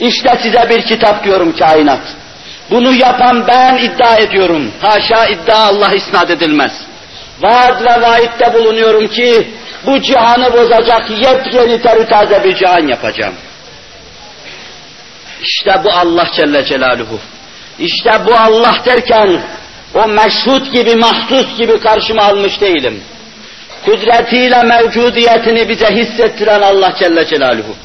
İşte 0.00 0.38
size 0.42 0.70
bir 0.70 0.82
kitap 0.82 1.24
diyorum 1.24 1.56
kainat. 1.56 2.00
Bunu 2.70 2.92
yapan 2.92 3.46
ben 3.48 3.76
iddia 3.76 4.16
ediyorum. 4.16 4.70
Haşa 4.80 5.26
iddia 5.26 5.66
Allah 5.66 5.92
isnat 5.94 6.30
edilmez. 6.30 6.72
Vaad 7.40 7.84
ve 7.84 8.02
vaitte 8.02 8.54
bulunuyorum 8.54 9.08
ki 9.08 9.48
bu 9.86 10.00
cihanı 10.02 10.52
bozacak 10.52 11.10
yepyeni 11.10 11.82
terü 11.82 12.06
taze 12.06 12.44
bir 12.44 12.56
cihan 12.56 12.88
yapacağım. 12.88 13.34
İşte 15.42 15.80
bu 15.84 15.92
Allah 15.92 16.26
Celle 16.36 16.64
Celaluhu. 16.64 17.18
İşte 17.78 18.10
bu 18.26 18.34
Allah 18.34 18.74
derken 18.86 19.40
o 19.94 20.08
meşhut 20.08 20.72
gibi, 20.72 20.96
mahsus 20.96 21.58
gibi 21.58 21.80
karşıma 21.80 22.22
almış 22.22 22.60
değilim. 22.60 23.02
Kudretiyle 23.84 24.62
mevcudiyetini 24.62 25.68
bize 25.68 25.86
hissettiren 25.86 26.62
Allah 26.62 26.94
Celle 26.98 27.26
Celaluhu. 27.26 27.76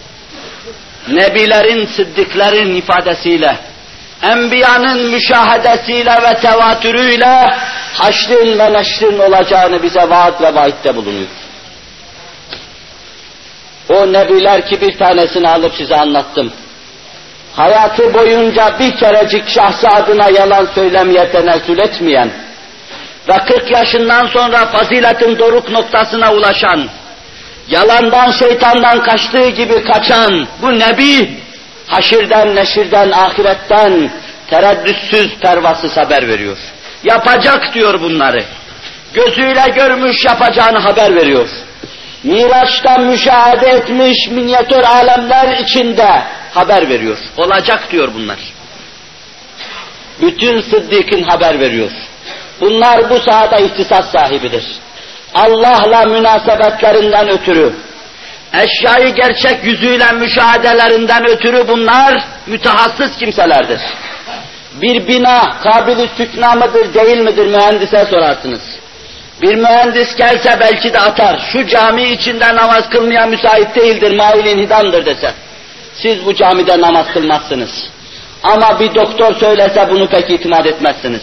Nebilerin, 1.07 1.85
sıddıkların 1.85 2.75
ifadesiyle, 2.75 3.57
enbiyanın 4.23 5.07
müşahedesiyle 5.07 6.11
ve 6.11 6.33
tevatürüyle 6.41 7.45
haşrin 7.93 8.59
ve 8.59 8.73
neşrin 8.73 9.19
olacağını 9.19 9.83
bize 9.83 10.09
vaat 10.09 10.41
ve 10.41 10.55
vaitte 10.55 10.95
bulunuyor. 10.95 11.27
O 13.89 14.13
nebiler 14.13 14.67
ki 14.67 14.81
bir 14.81 14.97
tanesini 14.97 15.49
alıp 15.49 15.75
size 15.75 15.95
anlattım. 15.95 16.53
Hayatı 17.55 18.13
boyunca 18.13 18.79
bir 18.79 18.97
kerecik 18.97 19.49
şahsı 19.49 19.87
adına 19.87 20.29
yalan 20.29 20.67
söylemeye 20.75 21.31
tenezzül 21.31 21.79
etmeyen 21.79 22.46
ve 23.29 23.37
40 23.37 23.71
yaşından 23.71 24.27
sonra 24.27 24.65
faziletin 24.65 25.39
doruk 25.39 25.69
noktasına 25.69 26.33
ulaşan, 26.33 26.89
yalandan 27.67 28.31
şeytandan 28.31 29.03
kaçtığı 29.03 29.49
gibi 29.49 29.83
kaçan 29.83 30.47
bu 30.61 30.79
nebi, 30.79 31.39
haşirden, 31.87 32.55
neşirden, 32.55 33.11
ahiretten 33.11 34.11
tereddütsüz 34.49 35.35
pervasız 35.41 35.97
haber 35.97 36.27
veriyor. 36.27 36.57
Yapacak 37.03 37.73
diyor 37.73 38.01
bunları. 38.01 38.43
Gözüyle 39.13 39.65
görmüş 39.75 40.25
yapacağını 40.25 40.77
haber 40.77 41.15
veriyor. 41.15 41.49
Miraç'tan 42.23 43.01
müşahede 43.03 43.69
etmiş 43.69 44.27
minyatür 44.31 44.83
alemler 44.83 45.57
içinde 45.57 46.23
haber 46.53 46.89
veriyor. 46.89 47.17
Olacak 47.37 47.91
diyor 47.91 48.13
bunlar. 48.13 48.39
Bütün 50.21 50.61
sıddıkın 50.61 51.23
haber 51.23 51.59
veriyor. 51.59 51.91
Bunlar 52.61 53.09
bu 53.09 53.19
sahada 53.19 53.57
ihtisas 53.57 54.11
sahibidir. 54.11 54.65
Allah'la 55.33 56.03
münasebetlerinden 56.05 57.29
ötürü, 57.29 57.73
eşyayı 58.53 59.15
gerçek 59.15 59.63
yüzüyle 59.63 60.11
müşahedelerinden 60.11 61.29
ötürü 61.29 61.67
bunlar 61.67 62.23
mütehassıs 62.47 63.17
kimselerdir. 63.17 63.81
Bir 64.81 65.07
bina 65.07 65.59
kabili 65.63 66.09
sükna 66.17 66.55
mıdır 66.55 66.93
değil 66.93 67.17
midir 67.17 67.47
mühendise 67.47 68.05
sorarsınız. 68.05 68.61
Bir 69.41 69.55
mühendis 69.55 70.15
gelse 70.15 70.57
belki 70.59 70.93
de 70.93 70.99
atar. 70.99 71.49
Şu 71.51 71.67
cami 71.67 72.03
içinde 72.03 72.55
namaz 72.55 72.89
kılmaya 72.89 73.25
müsait 73.25 73.75
değildir, 73.75 74.17
mailin 74.17 74.59
hidandır 74.59 75.05
dese. 75.05 75.33
Siz 75.93 76.25
bu 76.25 76.35
camide 76.35 76.81
namaz 76.81 77.05
kılmazsınız. 77.13 77.89
Ama 78.43 78.79
bir 78.79 78.95
doktor 78.95 79.35
söylese 79.35 79.89
bunu 79.89 80.07
pek 80.07 80.29
itimat 80.29 80.65
etmezsiniz. 80.65 81.21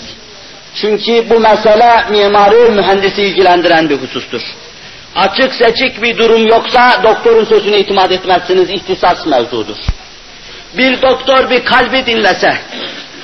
Çünkü 0.74 1.30
bu 1.30 1.40
mesele 1.40 2.04
mimarı, 2.10 2.72
mühendisi 2.72 3.22
ilgilendiren 3.22 3.90
bir 3.90 3.96
husustur. 3.96 4.42
Açık 5.16 5.54
seçik 5.54 6.02
bir 6.02 6.18
durum 6.18 6.46
yoksa 6.46 7.02
doktorun 7.02 7.44
sözüne 7.44 7.78
itimat 7.78 8.12
etmezsiniz, 8.12 8.70
ihtisas 8.70 9.26
mevzudur. 9.26 9.76
Bir 10.76 11.02
doktor 11.02 11.50
bir 11.50 11.64
kalbi 11.64 12.06
dinlese, 12.06 12.54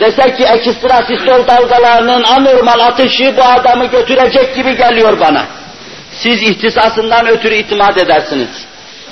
dese 0.00 0.34
ki 0.36 0.44
ekstra 0.44 1.02
sistol 1.06 1.46
dalgalarının 1.46 2.22
anormal 2.22 2.80
atışı 2.80 3.34
bu 3.36 3.44
adamı 3.44 3.86
götürecek 3.86 4.54
gibi 4.54 4.76
geliyor 4.76 5.20
bana. 5.20 5.46
Siz 6.12 6.42
ihtisasından 6.42 7.26
ötürü 7.28 7.54
itimat 7.54 7.98
edersiniz. 8.02 8.48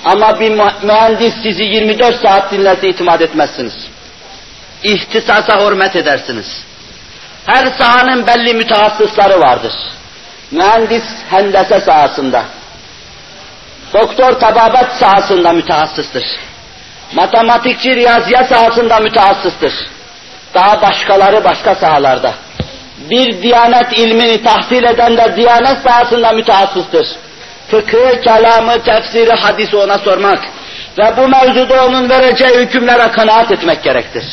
Ama 0.04 0.40
bir 0.40 0.50
mühendis 0.82 1.34
sizi 1.42 1.62
24 1.62 2.16
saat 2.22 2.52
dinlese 2.52 2.88
itimat 2.88 3.22
etmezsiniz. 3.22 3.88
İhtisasa 4.82 5.66
hürmet 5.66 5.96
edersiniz. 5.96 6.64
Her 7.48 7.66
sahanın 7.78 8.26
belli 8.26 8.54
mütehassısları 8.54 9.40
vardır. 9.40 9.72
Mühendis 10.50 11.04
hendese 11.30 11.80
sahasında. 11.80 12.44
Doktor 13.94 14.32
tababet 14.32 14.92
sahasında 14.92 15.52
mütehassıstır. 15.52 16.24
Matematikçi 17.12 17.94
riyaziyat 17.94 18.48
sahasında 18.48 19.00
mütehassıstır. 19.00 19.72
Daha 20.54 20.82
başkaları 20.82 21.44
başka 21.44 21.74
sahalarda. 21.74 22.34
Bir 23.10 23.42
diyanet 23.42 23.98
ilmini 23.98 24.42
tahsil 24.44 24.84
eden 24.84 25.16
de 25.16 25.36
diyanet 25.36 25.78
sahasında 25.88 26.32
mütehassıstır. 26.32 27.06
Fıkıh, 27.70 28.22
kelamı, 28.22 28.82
tefsiri, 28.82 29.32
hadisi 29.32 29.76
ona 29.76 29.98
sormak 29.98 30.44
ve 30.98 31.16
bu 31.16 31.28
mevzuda 31.28 31.86
onun 31.86 32.10
vereceği 32.10 32.54
hükümlere 32.54 33.12
kanaat 33.12 33.52
etmek 33.52 33.82
gerektir. 33.82 34.24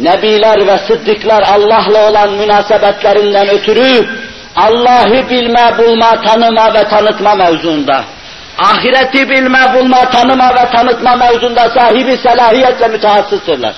Nebiler 0.00 0.66
ve 0.66 0.78
sıddıklar 0.78 1.42
Allah'la 1.42 2.10
olan 2.10 2.32
münasebetlerinden 2.32 3.48
ötürü 3.48 4.06
Allah'ı 4.56 5.30
bilme, 5.30 5.78
bulma, 5.78 6.20
tanıma 6.22 6.74
ve 6.74 6.88
tanıtma 6.88 7.34
mevzuunda, 7.34 8.04
ahireti 8.58 9.30
bilme, 9.30 9.74
bulma, 9.74 10.10
tanıma 10.10 10.54
ve 10.54 10.70
tanıtma 10.76 11.16
mevzuunda 11.16 11.68
sahibi 11.68 12.16
selahiyet 12.16 12.80
ve 12.80 12.88
mütehassıstırlar. 12.88 13.74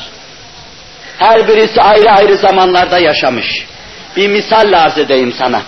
Her 1.19 1.49
birisi 1.49 1.83
ayrı 1.83 2.11
ayrı 2.11 2.37
zamanlarda 2.37 2.99
yaşamış. 2.99 3.67
Bir 4.17 4.29
misal 4.29 4.73
arz 4.73 4.99
edeyim 4.99 5.35
sana. 5.39 5.63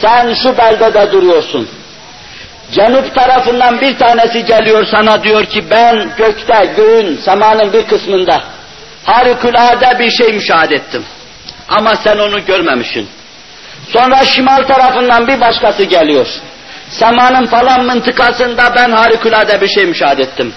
Sen 0.00 0.34
şu 0.34 0.58
beldede 0.58 1.12
duruyorsun. 1.12 1.68
Cenub 2.72 3.14
tarafından 3.14 3.80
bir 3.80 3.98
tanesi 3.98 4.44
geliyor 4.44 4.86
sana 4.90 5.24
diyor 5.24 5.44
ki 5.44 5.70
ben 5.70 6.10
gökte, 6.16 6.72
göğün, 6.76 7.16
semanın 7.16 7.72
bir 7.72 7.86
kısmında 7.86 8.42
harikulade 9.04 9.98
bir 9.98 10.10
şey 10.10 10.32
müşahede 10.32 10.74
ettim. 10.74 11.04
Ama 11.68 11.96
sen 11.96 12.18
onu 12.18 12.44
görmemişsin. 12.44 13.08
Sonra 13.92 14.24
şimal 14.24 14.62
tarafından 14.62 15.28
bir 15.28 15.40
başkası 15.40 15.84
geliyor. 15.84 16.26
Semanın 16.88 17.46
falan 17.46 17.84
mıntıkasında 17.84 18.72
ben 18.76 18.90
harikulade 18.90 19.60
bir 19.60 19.68
şey 19.68 19.86
müşahede 19.86 20.22
ettim. 20.22 20.54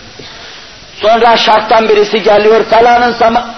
Sonra 1.02 1.38
şarttan 1.38 1.90
birisi 1.90 2.24
geliyor 2.24 2.64
falanın 2.64 3.14
sema, 3.14 3.56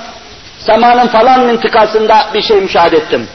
semanın 0.60 1.08
falan 1.08 1.40
mıntıkasında 1.40 2.30
bir 2.34 2.42
şey 2.42 2.58
müşahede 2.58 2.98
ettim. 2.98 3.28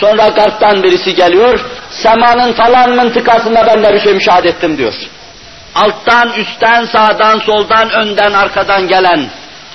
Sonra 0.00 0.28
garptan 0.28 0.82
birisi 0.82 1.14
geliyor, 1.14 1.60
semanın 1.90 2.52
falan 2.52 2.90
mıntıkasında 2.96 3.66
ben 3.66 3.84
de 3.84 3.94
bir 3.94 4.00
şey 4.00 4.14
müşahede 4.14 4.48
ettim 4.48 4.78
diyor. 4.78 4.94
Alttan, 5.74 6.32
üstten, 6.32 6.84
sağdan, 6.84 7.38
soldan, 7.38 7.90
önden, 7.90 8.32
arkadan 8.32 8.88
gelen, 8.88 9.26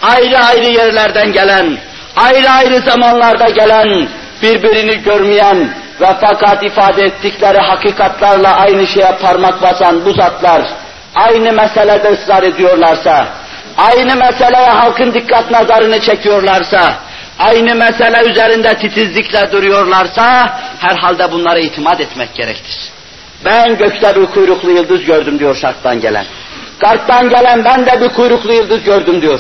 ayrı 0.04 0.38
ayrı 0.38 0.70
yerlerden 0.70 1.32
gelen, 1.32 1.78
ayrı 2.16 2.50
ayrı 2.50 2.80
zamanlarda 2.80 3.50
gelen, 3.50 4.08
birbirini 4.44 5.04
görmeyen 5.04 5.58
ve 6.02 6.08
fakat 6.22 6.64
ifade 6.64 7.04
ettikleri 7.04 7.58
hakikatlarla 7.58 8.56
aynı 8.56 8.88
şeye 8.88 9.18
parmak 9.22 9.62
basan 9.62 10.06
bu 10.06 10.14
zatlar, 10.14 10.62
aynı 11.16 11.54
meselede 11.54 12.10
ısrar 12.10 12.44
ediyorlarsa, 12.44 13.28
aynı 13.78 14.16
meseleye 14.16 14.70
halkın 14.70 15.14
dikkat 15.14 15.52
nazarını 15.52 16.02
çekiyorlarsa, 16.02 16.94
aynı 17.40 17.76
mesele 17.76 18.32
üzerinde 18.32 18.78
titizlikle 18.78 19.52
duruyorlarsa, 19.52 20.60
herhalde 20.80 21.32
bunlara 21.32 21.60
itimat 21.60 22.02
etmek 22.02 22.36
gerektir. 22.36 22.92
Ben 23.46 23.78
gökte 23.78 24.16
bir 24.16 24.26
kuyruklu 24.26 24.72
yıldız 24.72 25.06
gördüm 25.06 25.40
diyor 25.40 25.56
şarktan 25.56 26.02
gelen. 26.02 26.26
Garptan 26.80 27.30
gelen 27.30 27.66
ben 27.66 27.86
de 27.86 28.02
bir 28.02 28.10
kuyruklu 28.10 28.54
yıldız 28.54 28.84
gördüm 28.84 29.22
diyor. 29.22 29.40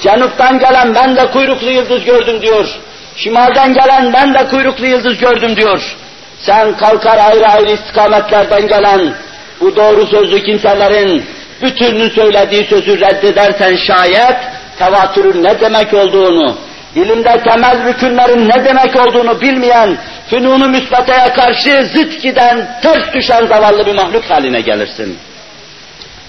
Cenuptan 0.00 0.58
gelen 0.58 0.94
ben 0.94 1.16
de 1.16 1.26
kuyruklu 1.26 1.70
yıldız 1.70 2.04
gördüm 2.04 2.42
diyor. 2.42 2.68
Şimalden 3.16 3.74
gelen 3.74 4.12
ben 4.12 4.34
de 4.34 4.48
kuyruklu 4.48 4.86
yıldız 4.86 5.18
gördüm 5.18 5.56
diyor. 5.56 5.96
Sen 6.40 6.76
kalkar 6.76 7.18
ayrı 7.18 7.46
ayrı 7.46 7.70
istikametlerden 7.70 8.68
gelen 8.68 9.14
bu 9.60 9.76
doğru 9.76 10.06
sözlü 10.06 10.42
kimselerin 10.42 11.24
bütününün 11.62 12.10
söylediği 12.10 12.64
sözü 12.64 13.00
reddedersen 13.00 13.76
şayet 13.76 14.36
tevatürün 14.78 15.42
ne 15.42 15.60
demek 15.60 15.94
olduğunu, 15.94 16.56
ilimde 16.94 17.42
temel 17.50 17.84
rükünlerin 17.84 18.48
ne 18.48 18.64
demek 18.64 18.96
olduğunu 18.96 19.40
bilmeyen, 19.40 19.98
fünunu 20.30 20.68
müsbeteye 20.68 21.32
karşı 21.36 21.88
zıt 21.94 22.22
giden, 22.22 22.80
ters 22.82 23.12
düşen 23.14 23.46
zavallı 23.46 23.86
bir 23.86 23.94
mahluk 23.94 24.24
haline 24.30 24.60
gelirsin. 24.60 25.18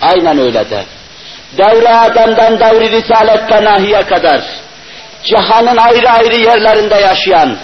Aynen 0.01 0.39
öyle 0.39 0.69
de. 0.69 0.83
Devre 1.57 1.89
Adem'den 1.89 2.59
devri 2.59 2.91
Risalet 2.91 3.49
Penahi'ye 3.49 4.01
kadar, 4.01 4.41
cihanın 5.23 5.77
ayrı 5.77 6.09
ayrı 6.09 6.35
yerlerinde 6.35 6.95
yaşayan, 6.95 7.57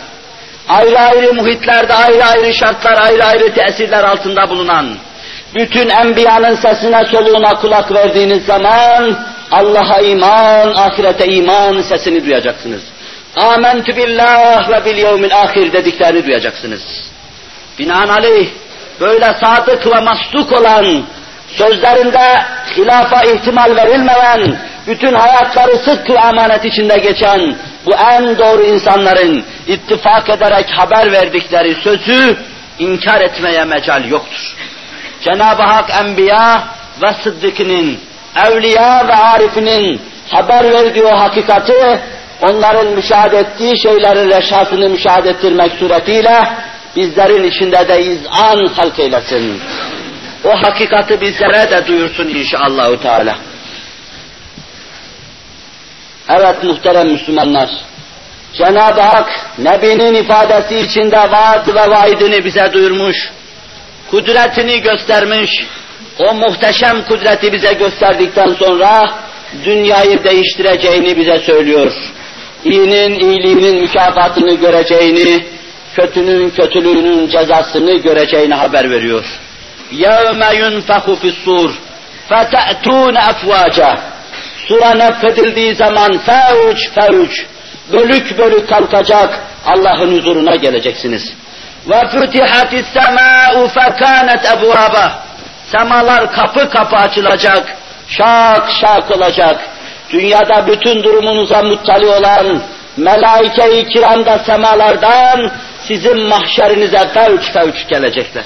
ayrı 0.69 0.99
ayrı 0.99 1.33
muhitlerde 1.33 1.93
ayrı 1.93 2.25
ayrı 2.25 2.53
şartlar, 2.53 2.97
ayrı 3.01 3.25
ayrı 3.25 3.53
tesirler 3.53 4.03
altında 4.03 4.49
bulunan, 4.49 4.97
bütün 5.55 5.89
enbiyanın 5.89 6.55
sesine 6.55 7.05
soluğuna 7.05 7.53
kulak 7.53 7.93
verdiğiniz 7.93 8.45
zaman, 8.45 9.17
Allah'a 9.51 9.99
iman, 10.01 10.73
ahirete 10.75 11.25
iman 11.25 11.81
sesini 11.81 12.25
duyacaksınız. 12.25 12.81
Amentü 13.35 13.95
billah 13.97 14.69
ve 14.69 14.85
bil 14.85 14.97
yevmil 14.97 15.41
ahir 15.41 15.73
dediklerini 15.73 16.25
duyacaksınız. 16.25 17.11
Binaenaleyh 17.79 18.49
böyle 18.99 19.35
sadık 19.41 19.87
ve 19.87 19.99
mastuk 19.99 20.51
olan, 20.51 21.03
sözlerinde 21.57 22.43
hilafa 22.77 23.23
ihtimal 23.23 23.75
verilmeyen, 23.75 24.57
bütün 24.87 25.13
hayatları 25.13 25.77
sık 25.77 26.09
ve 26.09 26.13
emanet 26.13 26.65
içinde 26.65 26.97
geçen 26.97 27.55
bu 27.85 27.91
en 28.11 28.37
doğru 28.37 28.63
insanların 28.63 29.43
ittifak 29.67 30.29
ederek 30.29 30.69
haber 30.69 31.11
verdikleri 31.11 31.75
sözü 31.75 32.37
inkar 32.79 33.21
etmeye 33.21 33.63
mecal 33.63 34.05
yoktur. 34.05 34.55
Cenab-ı 35.21 35.63
Hak 35.63 35.89
enbiya 35.89 36.63
ve 37.01 37.13
sıddıkının, 37.23 37.97
evliya 38.47 39.07
ve 39.07 39.15
arifinin 39.15 40.01
haber 40.31 40.73
verdiği 40.73 41.03
o 41.03 41.19
hakikati 41.19 41.99
onların 42.41 42.87
müşahede 42.87 43.37
ettiği 43.37 43.81
şeylerin 43.81 44.29
reşatını 44.29 44.89
müşahede 44.89 45.29
ettirmek 45.29 45.71
suretiyle 45.79 46.41
bizlerin 46.95 47.43
içinde 47.43 47.87
de 47.87 48.01
izan 48.01 48.65
halk 48.65 48.99
eylesin. 48.99 49.61
O 50.43 50.49
hakikati 50.49 51.21
bizlere 51.21 51.71
de 51.71 51.87
duyursun 51.87 52.27
inşallahü 52.27 53.01
teala. 53.01 53.37
Evet 56.29 56.63
muhterem 56.63 57.07
Müslümanlar, 57.07 57.69
Cenab-ı 58.53 59.01
Hak 59.01 59.29
Nebi'nin 59.57 60.13
ifadesi 60.13 60.75
içinde 60.75 61.17
vaat 61.17 61.67
ve 61.67 61.89
vaidini 61.89 62.45
bize 62.45 62.73
duyurmuş, 62.73 63.31
kudretini 64.11 64.81
göstermiş, 64.81 65.51
o 66.19 66.33
muhteşem 66.33 67.05
kudreti 67.05 67.53
bize 67.53 67.73
gösterdikten 67.73 68.47
sonra 68.47 69.13
dünyayı 69.65 70.23
değiştireceğini 70.23 71.17
bize 71.17 71.39
söylüyor. 71.39 71.93
İyinin 72.63 73.19
iyiliğinin 73.19 73.81
mükafatını 73.81 74.53
göreceğini, 74.53 75.45
kötünün 75.95 76.49
kötülüğünün 76.49 77.27
cezasını 77.27 77.97
göreceğini 77.97 78.53
haber 78.53 78.91
veriyor. 78.91 79.40
يَوْمَ 79.92 80.42
يُنْفَخُ 80.62 81.04
فِي 81.20 81.28
الصُّورِ 81.34 81.70
فَتَأْتُونَ 82.30 83.16
اَفْوَاجًا 83.16 83.98
Sura 84.68 84.94
nefedildiği 84.94 85.74
zaman 85.74 86.18
fevç 86.18 86.90
fevç, 86.94 87.46
bölük 87.92 88.38
bölük 88.38 88.68
kalkacak, 88.68 89.40
Allah'ın 89.66 90.18
huzuruna 90.18 90.56
geleceksiniz. 90.56 91.32
وَفُتِحَتِ 91.88 92.72
السَّمَاءُ 92.82 93.68
فَكَانَتْ 93.68 94.42
اَبْوَابًا 94.46 95.10
Semalar 95.72 96.32
kapı 96.32 96.70
kapı 96.70 96.96
açılacak, 96.96 97.76
şak 98.08 98.70
şak 98.80 99.10
olacak. 99.10 99.60
Dünyada 100.10 100.66
bütün 100.66 101.02
durumunuza 101.02 101.62
muttali 101.62 102.06
olan 102.06 102.62
melaike-i 102.96 103.88
kiram 103.88 104.26
da 104.26 104.38
semalardan 104.38 105.50
sizin 105.88 106.28
mahşerinize 106.28 107.08
fevç 107.08 107.52
fevç 107.52 107.88
gelecekler. 107.88 108.44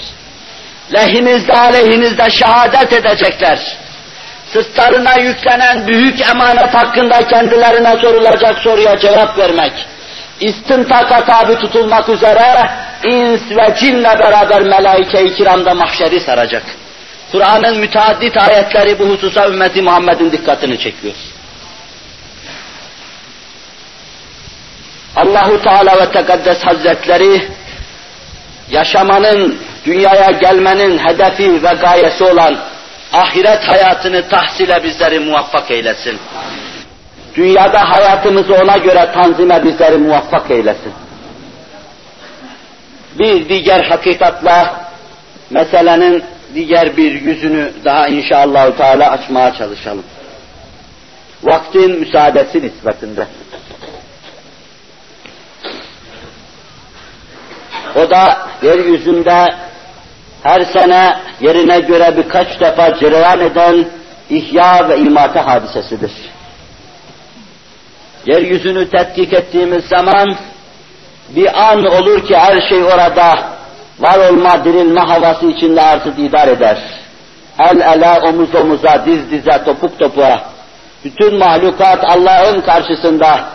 Lehinizde 0.94 1.54
aleyhinizde 1.54 2.30
şehadet 2.30 2.94
edecekler. 2.94 3.78
Sırtlarına 4.54 5.14
yüklenen 5.14 5.88
büyük 5.88 6.22
emanet 6.30 6.74
hakkında 6.74 7.28
kendilerine 7.28 7.98
sorulacak 7.98 8.60
soruya 8.60 8.98
cevap 8.98 9.38
vermek, 9.38 9.74
istintaka 10.40 11.26
tabi 11.26 11.56
tutulmak 11.56 12.10
üzere 12.10 12.70
ins 13.04 13.42
ve 13.52 13.76
cinle 13.80 14.20
beraber 14.20 14.62
melaike-i 14.62 15.36
kiramda 15.36 15.74
mahşeri 15.74 16.20
saracak. 16.20 16.64
Kur'an'ın 17.32 17.78
müteaddit 17.78 18.38
ayetleri 18.38 19.00
bu 19.00 19.04
hususa 19.04 19.48
ümmeti 19.48 19.82
Muhammed'in 19.82 20.32
dikkatini 20.32 20.80
çekiyor. 20.80 21.14
Allahu 25.16 25.62
Teala 25.62 26.02
ve 26.02 26.12
Tekaddes 26.12 26.66
Hazretleri 26.66 27.48
yaşamanın, 28.70 29.60
dünyaya 29.86 30.32
gelmenin 30.32 30.98
hedefi 30.98 31.64
ve 31.64 31.74
gayesi 31.82 32.24
olan 32.24 32.58
ahiret 33.14 33.64
hayatını 33.64 34.30
tahsile 34.30 34.84
bizleri 34.84 35.20
muvaffak 35.20 35.72
eylesin. 35.72 36.20
Dünyada 37.36 37.90
hayatımızı 37.90 38.54
ona 38.54 38.78
göre 38.78 39.12
tanzime 39.14 39.64
bizleri 39.64 39.98
muvaffak 39.98 40.52
eylesin. 40.52 40.94
Bir 43.20 43.50
diğer 43.50 43.84
hakikatla 43.84 44.86
meselenin 45.50 46.24
diğer 46.56 46.98
bir 46.98 47.22
yüzünü 47.22 47.72
daha 47.86 48.08
inşallah 48.08 48.78
Teala 48.78 49.12
açmaya 49.12 49.54
çalışalım. 49.54 50.04
Vaktin 51.44 52.00
müsaadesi 52.00 52.62
nispetinde. 52.62 53.28
O 57.96 58.10
da 58.10 58.48
yeryüzünde 58.64 59.56
her 60.46 60.62
sene 60.66 61.18
yerine 61.42 61.80
göre 61.80 62.18
birkaç 62.18 62.60
defa 62.60 63.00
cereyan 63.00 63.40
eden 63.40 63.86
ihya 64.30 64.90
ve 64.90 64.98
imate 64.98 65.40
hadisesidir. 65.40 66.12
Yeryüzünü 68.26 68.90
tetkik 68.90 69.34
ettiğimiz 69.34 69.86
zaman 69.86 70.36
bir 71.30 71.70
an 71.72 71.86
olur 71.86 72.28
ki 72.28 72.38
her 72.38 72.70
şey 72.70 72.84
orada 72.84 73.40
var 74.00 74.30
olma, 74.30 74.66
dirilme 74.66 75.02
havası 75.02 75.46
içinde 75.46 75.82
artık 75.82 76.20
idare 76.20 76.52
eder. 76.52 76.78
El 77.60 77.78
ele, 77.78 78.20
omuz 78.30 78.56
omuza, 78.56 79.06
diz 79.06 79.32
dize, 79.32 79.64
topuk 79.66 80.00
topuğa. 80.00 80.44
Bütün 81.06 81.38
mahlukat 81.38 82.16
Allah'ın 82.16 82.62
karşısında 82.62 83.46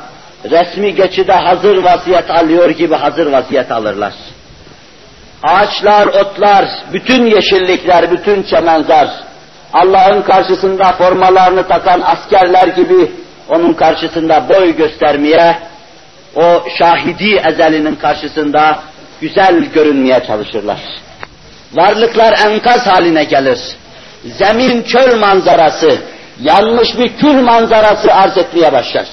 resmi 0.51 0.95
geçide 0.95 1.33
hazır 1.33 1.85
vaziyet 1.85 2.31
alıyor 2.31 2.71
gibi 2.71 2.95
hazır 2.95 3.33
vaziyet 3.33 3.73
alırlar. 3.73 4.13
Ağaçlar, 5.43 6.07
otlar, 6.07 6.65
bütün 6.93 7.27
yeşillikler, 7.27 8.11
bütün 8.11 8.43
çemenzar, 8.43 9.09
Allah'ın 9.73 10.23
karşısında 10.23 10.93
formalarını 10.93 11.69
takan 11.69 12.01
askerler 12.01 12.69
gibi 12.69 13.13
onun 13.49 13.73
karşısında 13.73 14.49
boy 14.49 14.77
göstermeye, 14.77 15.59
o 16.37 16.65
şahidi 16.79 17.41
ezelinin 17.49 17.95
karşısında 17.95 18.79
güzel 19.21 19.65
görünmeye 19.65 20.23
çalışırlar. 20.27 20.81
Varlıklar 21.73 22.35
enkaz 22.47 22.87
haline 22.87 23.25
gelir. 23.25 23.59
Zemin 24.25 24.83
çöl 24.83 25.19
manzarası, 25.19 25.99
yanmış 26.41 26.99
bir 26.99 27.17
kül 27.17 27.41
manzarası 27.41 28.15
arz 28.15 28.39
etmeye 28.39 28.73
başlar. 28.73 29.07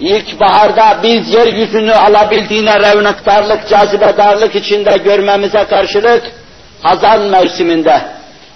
İlkbaharda 0.00 0.98
biz 1.02 1.28
yeryüzünü 1.34 1.92
alabildiğine 1.94 2.80
revnaktarlık, 2.80 3.68
cazibedarlık 3.68 4.54
içinde 4.54 4.96
görmemize 4.96 5.64
karşılık, 5.64 6.22
hazan 6.82 7.20
mevsiminde 7.20 8.02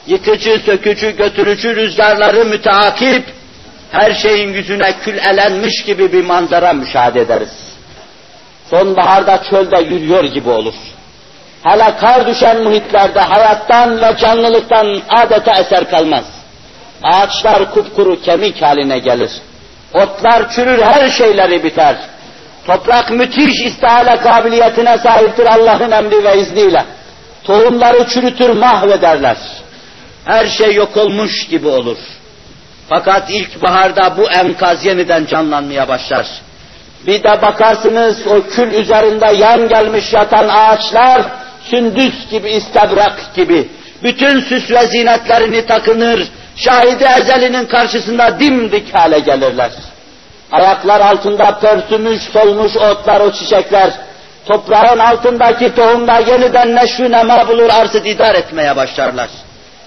yıkıcı, 0.07 0.61
sökücü, 0.67 1.17
götürücü 1.17 1.77
rüzgarları 1.77 2.45
müteakip, 2.45 3.25
her 3.93 4.15
şeyin 4.15 4.53
yüzüne 4.53 4.93
kül 4.99 5.19
elenmiş 5.19 5.85
gibi 5.85 6.13
bir 6.13 6.25
manzara 6.25 6.73
müşahede 6.73 7.21
ederiz. 7.21 7.77
Sonbaharda 8.71 9.43
çölde 9.51 9.83
yürüyor 9.83 10.25
gibi 10.25 10.51
olur. 10.51 10.75
Hele 11.63 11.97
kar 12.01 12.27
düşen 12.27 12.63
muhitlerde 12.63 13.21
hayattan 13.21 14.01
ve 14.03 14.17
canlılıktan 14.21 15.03
adeta 15.09 15.53
eser 15.53 15.91
kalmaz. 15.91 16.25
Ağaçlar 17.03 17.71
kupkuru 17.71 18.23
kemik 18.23 18.63
haline 18.63 18.99
gelir. 18.99 19.31
Otlar 20.03 20.51
çürür, 20.51 20.83
her 20.83 21.11
şeyleri 21.11 21.65
biter. 21.65 21.97
Toprak 22.67 23.11
müthiş 23.11 23.61
istihale 23.67 24.17
kabiliyetine 24.17 24.99
sahiptir 24.99 25.47
Allah'ın 25.47 25.91
emri 25.91 26.25
ve 26.25 26.39
izniyle. 26.39 26.85
Tohumları 27.45 28.09
çürütür, 28.09 28.51
mahvederler. 28.51 29.37
Her 30.25 30.47
şey 30.47 30.75
yok 30.75 30.97
olmuş 30.97 31.47
gibi 31.49 31.69
olur. 31.69 31.99
Fakat 32.89 33.31
ilkbaharda 33.31 34.17
bu 34.17 34.31
enkaz 34.31 34.85
yeniden 34.85 35.27
canlanmaya 35.27 35.89
başlar. 35.89 36.27
Bir 37.07 37.23
de 37.23 37.43
bakarsınız 37.43 38.27
o 38.27 38.43
kül 38.43 38.73
üzerinde 38.73 39.37
yan 39.37 39.69
gelmiş 39.69 40.13
yatan 40.13 40.49
ağaçlar, 40.49 41.23
sündüs 41.71 42.31
gibi, 42.31 42.51
istebrak 42.51 43.35
gibi, 43.37 43.69
bütün 44.03 44.41
süs 44.41 44.71
ve 44.71 44.87
zinetlerini 44.87 45.67
takınır, 45.67 46.29
şahidi 46.57 47.05
ezelinin 47.21 47.65
karşısında 47.67 48.41
dimdik 48.41 48.95
hale 48.95 49.19
gelirler. 49.19 49.71
Ayaklar 50.53 51.01
altında 51.01 51.59
pörsümüş, 51.59 52.23
solmuş 52.23 52.77
otlar, 52.77 53.21
o 53.21 53.33
çiçekler, 53.33 53.91
toprağın 54.47 54.99
altındaki 54.99 55.75
tohumlar 55.75 56.27
yeniden 56.27 56.77
neşvi 56.77 57.13
nema 57.13 57.49
bulur, 57.49 57.71
arzı 57.71 57.99
idar 57.99 58.35
etmeye 58.35 58.77
başlarlar. 58.77 59.29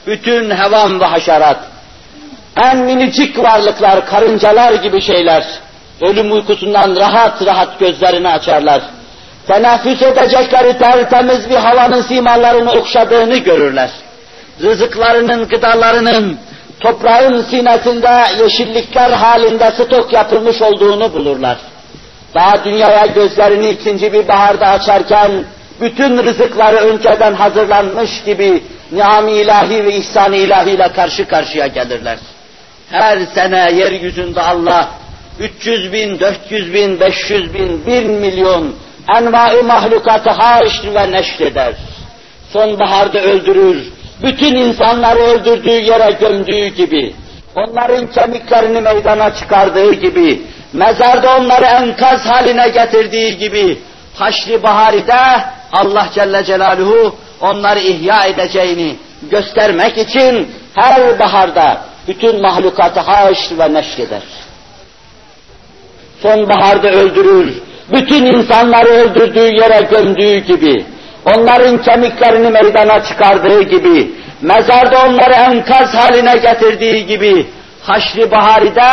Bütün 0.07 0.49
hevam 0.49 0.99
ve 0.99 1.05
haşerat, 1.05 1.57
en 2.57 2.77
minicik 2.77 3.39
varlıklar, 3.39 4.05
karıncalar 4.05 4.73
gibi 4.73 5.01
şeyler, 5.01 5.45
ölüm 6.01 6.31
uykusundan 6.31 6.95
rahat 6.95 7.45
rahat 7.45 7.79
gözlerini 7.79 8.29
açarlar. 8.29 8.81
Teneffüs 9.47 10.01
edecekleri 10.01 10.77
tertemiz 10.77 11.49
bir 11.49 11.55
havanın 11.55 12.01
simalarını 12.01 12.71
okşadığını 12.71 13.37
görürler. 13.37 13.89
Rızıklarının, 14.61 15.47
gıdalarının, 15.47 16.39
toprağın 16.79 17.41
sinesinde 17.41 18.43
yeşillikler 18.43 19.11
halinde 19.11 19.71
stok 19.71 20.13
yapılmış 20.13 20.61
olduğunu 20.61 21.13
bulurlar. 21.13 21.57
Daha 22.35 22.63
dünyaya 22.65 23.05
gözlerini 23.05 23.69
ikinci 23.69 24.13
bir 24.13 24.27
baharda 24.27 24.67
açarken, 24.67 25.31
bütün 25.81 26.23
rızıkları 26.23 26.75
önceden 26.75 27.33
hazırlanmış 27.33 28.23
gibi 28.23 28.63
niam-ı 28.91 29.31
ilahi 29.31 29.85
ve 29.85 29.95
ihsan-ı 29.95 30.35
ilahiyle 30.35 30.91
karşı 30.91 31.27
karşıya 31.27 31.67
gelirler. 31.67 32.17
Her 32.91 33.19
sene 33.35 33.71
yeryüzünde 33.71 34.41
Allah 34.41 34.89
300 35.39 35.93
bin, 35.93 36.19
400 36.19 36.73
bin, 36.73 36.99
500 36.99 37.53
bin, 37.53 37.85
1 37.85 38.05
milyon 38.05 38.75
envai 39.17 39.63
mahlukatı 39.63 40.29
haş 40.29 40.85
ve 40.95 41.11
neşreder. 41.11 41.73
Sonbaharda 42.53 43.19
öldürür, 43.19 43.93
bütün 44.23 44.55
insanları 44.55 45.19
öldürdüğü 45.19 45.69
yere 45.69 46.11
gömdüğü 46.11 46.67
gibi, 46.67 47.13
onların 47.55 48.07
kemiklerini 48.07 48.81
meydana 48.81 49.35
çıkardığı 49.35 49.93
gibi, 49.93 50.41
mezarda 50.73 51.37
onları 51.37 51.65
enkaz 51.65 52.25
haline 52.25 52.69
getirdiği 52.69 53.37
gibi, 53.37 53.77
haşri 54.15 54.63
baharide 54.63 55.43
Allah 55.71 56.09
Celle 56.15 56.43
Celaluhu 56.43 57.15
onları 57.41 57.79
ihya 57.79 58.25
edeceğini 58.25 58.95
göstermek 59.31 59.97
için 59.97 60.51
her 60.75 61.19
baharda 61.19 61.81
bütün 62.07 62.41
mahlukatı 62.41 62.99
haş 62.99 63.51
ve 63.59 63.73
neşreder. 63.73 64.21
Sonbaharda 66.21 66.87
öldürür, 66.87 67.53
bütün 67.91 68.25
insanları 68.25 68.89
öldürdüğü 68.89 69.55
yere 69.55 69.81
gömdüğü 69.91 70.37
gibi, 70.37 70.85
onların 71.25 71.81
kemiklerini 71.81 72.49
meydana 72.49 73.03
çıkardığı 73.03 73.61
gibi, 73.61 74.11
mezarda 74.41 75.05
onları 75.05 75.33
enkaz 75.33 75.95
haline 75.95 76.33
getirdiği 76.37 77.05
gibi, 77.05 77.47
haşri 77.83 78.31
baharide 78.31 78.91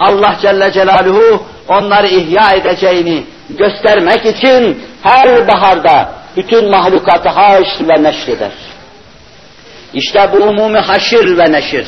Allah 0.00 0.36
Celle 0.42 0.72
Celaluhu 0.72 1.42
onları 1.68 2.06
ihya 2.06 2.50
edeceğini 2.50 3.24
göstermek 3.50 4.26
için 4.26 4.84
her 5.02 5.48
baharda 5.48 6.12
bütün 6.36 6.70
mahlukatı 6.70 7.28
haş 7.28 7.66
ve 7.80 8.02
neşreder. 8.02 8.50
İşte 9.94 10.28
bu 10.32 10.36
umumi 10.36 10.78
haşir 10.78 11.38
ve 11.38 11.52
neşir. 11.52 11.86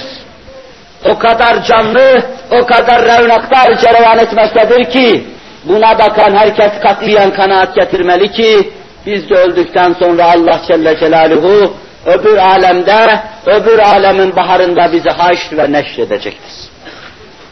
O 1.05 1.19
kadar 1.19 1.65
canlı, 1.65 2.23
o 2.51 2.67
kadar 2.67 3.03
revnaklar 3.03 3.79
cereyan 3.79 4.19
etmektedir 4.19 4.91
ki, 4.91 5.27
buna 5.65 5.99
bakan 5.99 6.37
herkes 6.37 6.73
katiyen 6.83 7.31
kanaat 7.31 7.75
getirmeli 7.75 8.33
ki, 8.33 8.73
biz 9.07 9.31
de 9.31 9.35
öldükten 9.35 9.93
sonra 9.93 10.25
Allah 10.25 10.61
Celle 10.69 10.99
Celaluhu 11.01 11.75
öbür 12.07 12.37
alemde, 12.37 13.21
öbür 13.47 13.79
alemin 13.79 14.37
baharında 14.37 14.93
bizi 14.93 15.11
haşr 15.11 15.57
ve 15.57 15.73
neşredecektir. 15.73 16.53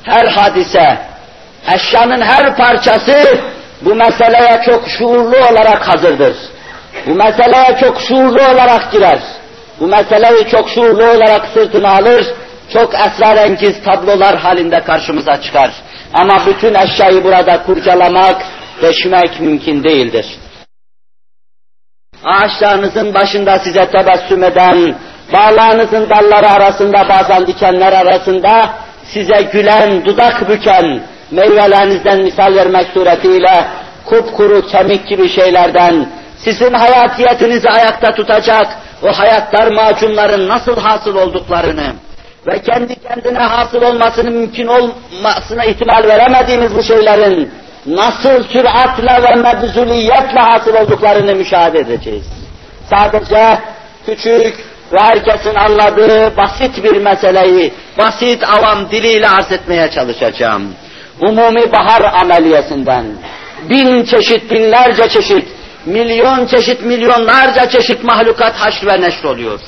Her 0.02 0.26
hadise, 0.26 0.98
eşyanın 1.74 2.20
her 2.20 2.56
parçası 2.56 3.38
bu 3.82 3.94
meseleye 3.94 4.62
çok 4.66 4.88
şuurlu 4.88 5.36
olarak 5.50 5.88
hazırdır. 5.88 6.36
Bu 7.06 7.14
meseleye 7.14 7.78
çok 7.80 8.00
şuurlu 8.00 8.42
olarak 8.42 8.92
girer. 8.92 9.18
Bu 9.80 9.86
meseleyi 9.86 10.48
çok 10.50 10.70
şuurlu 10.70 11.04
olarak 11.04 11.46
sırtına 11.54 11.90
alır, 11.90 12.26
çok 12.72 12.94
esrarengiz 12.94 13.82
tablolar 13.84 14.36
halinde 14.36 14.80
karşımıza 14.80 15.40
çıkar. 15.40 15.70
Ama 16.14 16.46
bütün 16.46 16.74
eşyayı 16.74 17.24
burada 17.24 17.62
kurcalamak, 17.62 18.42
deşmek 18.82 19.40
mümkün 19.40 19.84
değildir. 19.84 20.26
Ağaçlarınızın 22.24 23.14
başında 23.14 23.58
size 23.58 23.90
tebessüm 23.90 24.44
eden, 24.44 24.94
bağlarınızın 25.32 26.10
dalları 26.10 26.48
arasında 26.48 27.08
bazen 27.08 27.46
dikenler 27.46 27.92
arasında 27.92 28.70
size 29.04 29.42
gülen, 29.52 30.04
dudak 30.04 30.48
büken 30.48 31.00
meyvelerinizden 31.30 32.22
misal 32.22 32.54
vermek 32.54 32.86
suretiyle 32.94 33.64
kupkuru 34.04 34.66
kemik 34.66 35.08
gibi 35.08 35.28
şeylerden 35.28 36.06
sizin 36.36 36.72
hayatiyetinizi 36.74 37.70
ayakta 37.70 38.14
tutacak 38.14 38.66
o 39.02 39.12
hayatlar 39.18 39.72
macunların 39.72 40.48
nasıl 40.48 40.76
hasıl 40.76 41.16
olduklarını 41.16 41.92
ve 42.46 42.62
kendi 42.62 42.94
kendine 42.94 43.38
hasıl 43.38 43.82
olmasının 43.82 44.32
mümkün 44.32 44.66
olmasına 44.66 45.64
ihtimal 45.64 46.04
veremediğimiz 46.08 46.74
bu 46.76 46.82
şeylerin 46.82 47.50
nasıl 47.86 48.44
süratle 48.44 49.22
ve 49.22 49.34
mebzuliyetle 49.34 50.40
hasıl 50.40 50.74
olduklarını 50.74 51.34
müşahede 51.34 51.78
edeceğiz. 51.78 52.26
Sadece 52.90 53.58
küçük 54.06 54.54
ve 54.92 54.98
herkesin 54.98 55.54
anladığı 55.54 56.36
basit 56.36 56.84
bir 56.84 56.96
meseleyi 56.96 57.72
basit 57.98 58.44
avam 58.44 58.90
diliyle 58.90 59.28
arz 59.28 59.52
etmeye 59.52 59.90
çalışacağım. 59.90 60.74
Umumi 61.20 61.72
bahar 61.72 62.12
ameliyesinden 62.20 63.04
bin 63.70 64.04
çeşit, 64.04 64.50
binlerce 64.50 65.08
çeşit, 65.08 65.48
milyon 65.86 66.46
çeşit, 66.46 66.82
milyonlarca 66.82 67.68
çeşit 67.68 68.04
mahlukat 68.04 68.54
haşr 68.54 68.86
ve 68.86 69.00
neşr 69.00 69.24
oluyor. 69.24 69.60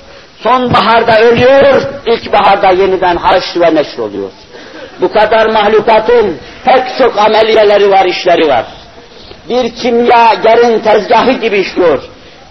Sonbaharda 0.43 1.21
ölüyor, 1.21 1.83
ilkbaharda 2.07 2.71
yeniden 2.71 3.17
haşr 3.17 3.61
ve 3.61 3.75
neşr 3.75 3.99
oluyor. 3.99 4.31
Bu 5.01 5.13
kadar 5.13 5.47
mahlukatın 5.47 6.39
pek 6.65 6.99
çok 6.99 7.19
ameliyeleri 7.19 7.91
var, 7.91 8.05
işleri 8.05 8.49
var. 8.49 8.67
Bir 9.49 9.75
kimyagerin 9.75 10.79
tezgahı 10.81 11.33
gibi 11.33 11.59
işliyor. 11.59 12.03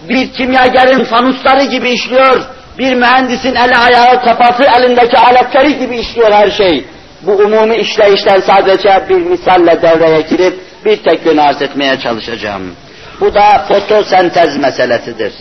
Bir 0.08 0.32
kimyagerin 0.32 1.04
fanusları 1.04 1.64
gibi 1.64 1.90
işliyor. 1.90 2.42
Bir 2.78 2.94
mühendisin 2.94 3.54
eli 3.54 3.76
ayağı 3.76 4.24
kafası 4.24 4.62
elindeki 4.62 5.18
aletleri 5.18 5.78
gibi 5.78 5.98
işliyor 5.98 6.32
her 6.32 6.50
şey. 6.50 6.84
Bu 7.22 7.32
umumi 7.32 7.76
işleyişten 7.76 8.40
sadece 8.40 9.04
bir 9.08 9.14
misalle 9.14 9.82
devreye 9.82 10.20
girip 10.20 10.60
bir 10.84 10.96
tek 10.96 11.26
yönü 11.26 11.40
arz 11.40 11.62
etmeye 11.62 12.00
çalışacağım. 12.00 12.74
Bu 13.20 13.34
da 13.34 13.64
fotosentez 13.68 14.56
meselesidir. 14.56 15.32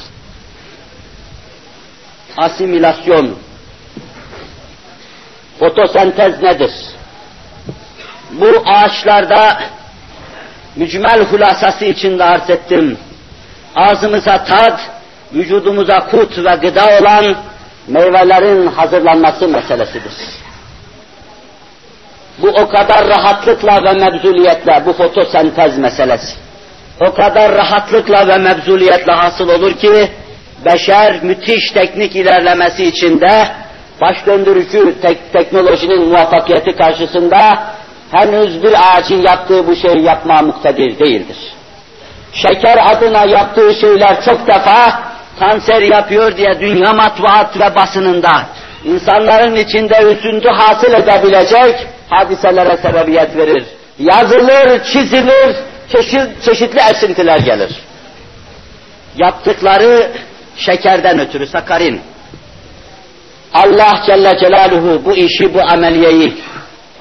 Asimilasyon. 2.38 3.36
Fotosentez 5.60 6.42
nedir? 6.42 6.72
Bu 8.32 8.64
ağaçlarda 8.66 9.60
mücmel 10.76 11.24
hulasası 11.26 11.86
içinde 11.86 12.24
arz 12.24 12.50
ettim. 12.50 12.98
Ağzımıza 13.76 14.44
tad, 14.44 14.80
vücudumuza 15.34 16.00
kut 16.00 16.38
ve 16.38 16.56
gıda 16.56 17.00
olan 17.02 17.36
meyvelerin 17.88 18.68
hazırlanması 18.68 19.48
meselesidir. 19.48 20.14
Bu 22.38 22.48
o 22.48 22.70
kadar 22.70 23.08
rahatlıkla 23.08 23.84
ve 23.84 23.94
mebzuliyetle 23.94 24.84
bu 24.86 24.94
fotosentez 24.94 25.78
meselesi. 25.78 26.36
O 27.02 27.14
kadar 27.14 27.52
rahatlıkla 27.52 28.28
ve 28.28 28.38
mebzuliyetle 28.38 29.14
hasıl 29.14 29.50
olur 29.50 29.74
ki 29.74 30.12
beşer 30.66 31.24
müthiş 31.24 31.72
teknik 31.72 32.16
ilerlemesi 32.16 32.86
içinde 32.86 33.48
baş 34.02 34.26
döndürücü 34.26 35.02
tek 35.02 35.34
teknolojinin 35.34 36.08
muvaffakiyeti 36.08 36.76
karşısında 36.76 37.64
henüz 38.12 38.64
bir 38.64 38.74
ağacın 38.74 39.22
yaptığı 39.22 39.68
bu 39.68 39.76
şeyi 39.76 40.04
yapma 40.04 40.42
muktedir 40.42 41.00
değildir. 41.00 41.38
Şeker 42.34 42.78
adına 42.92 43.26
yaptığı 43.26 43.74
şeyler 43.82 44.22
çok 44.26 44.48
defa 44.48 45.04
kanser 45.40 45.82
yapıyor 45.82 46.38
diye 46.38 46.60
dünya 46.60 46.94
matbuat 46.94 47.60
ve 47.60 47.76
basınında 47.76 48.46
insanların 48.84 49.56
içinde 49.56 50.02
üzüntü 50.02 50.50
hasıl 50.50 50.94
edebilecek 50.94 51.88
hadiselere 52.10 52.78
sebebiyet 52.78 53.38
verir. 53.38 53.64
Yazılır, 54.00 54.84
çizilir, 54.84 55.56
çeşit, 55.92 56.44
çeşitli 56.46 56.80
esintiler 56.92 57.40
gelir. 57.40 57.72
Yaptıkları 59.18 60.12
şekerden 60.58 61.20
ötürü 61.20 61.48
sakarin. 61.48 62.02
Allah 63.54 64.02
Celle 64.06 64.38
Celaluhu 64.40 65.02
bu 65.06 65.14
işi, 65.14 65.54
bu 65.54 65.62
ameliyeyi 65.62 66.38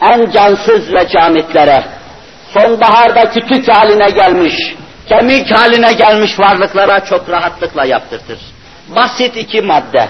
en 0.02 0.30
cansız 0.30 0.92
ve 0.92 1.08
camitlere, 1.08 1.84
sonbaharda 2.54 3.30
kütük 3.30 3.68
haline 3.68 4.10
gelmiş, 4.10 4.54
kemik 5.08 5.50
haline 5.50 5.92
gelmiş 5.92 6.38
varlıklara 6.38 7.04
çok 7.04 7.30
rahatlıkla 7.30 7.84
yaptırtır. 7.84 8.38
Basit 8.96 9.36
iki 9.36 9.60
madde. 9.60 10.08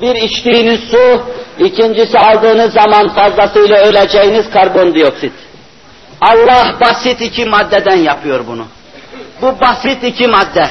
Bir 0.00 0.14
içtiğiniz 0.14 0.80
su, 0.80 1.22
ikincisi 1.58 2.18
aldığınız 2.18 2.72
zaman 2.72 3.08
fazlasıyla 3.14 3.78
öleceğiniz 3.78 4.50
karbondioksit. 4.50 5.32
Allah 6.20 6.74
basit 6.80 7.20
iki 7.20 7.44
maddeden 7.44 7.96
yapıyor 7.96 8.46
bunu. 8.46 8.66
Bu 9.42 9.60
basit 9.60 10.04
iki 10.04 10.28
madde. 10.28 10.66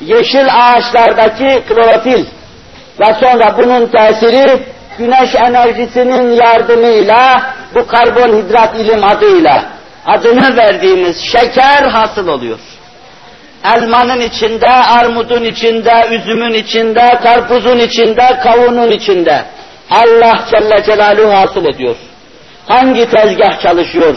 Yeşil 0.00 0.46
ağaçlardaki 0.52 1.62
klorofil 1.68 2.24
ve 3.00 3.14
sonra 3.20 3.58
bunun 3.58 3.86
tesiri 3.86 4.73
güneş 4.98 5.34
enerjisinin 5.34 6.30
yardımıyla 6.30 7.42
bu 7.74 7.86
karbonhidrat 7.86 8.80
ilim 8.80 9.04
adıyla 9.04 9.64
adını 10.06 10.56
verdiğimiz 10.56 11.16
şeker 11.32 11.82
hasıl 11.82 12.28
oluyor. 12.28 12.58
Elmanın 13.64 14.20
içinde, 14.20 14.70
armudun 14.70 15.44
içinde, 15.44 16.06
üzümün 16.10 16.54
içinde, 16.54 17.18
karpuzun 17.22 17.78
içinde, 17.78 18.40
kavunun 18.42 18.90
içinde. 18.90 19.44
Allah 19.90 20.44
Celle 20.50 20.84
Celaluhu 20.84 21.36
hasıl 21.36 21.64
ediyor. 21.64 21.96
Hangi 22.66 23.10
tezgah 23.10 23.62
çalışıyor? 23.62 24.16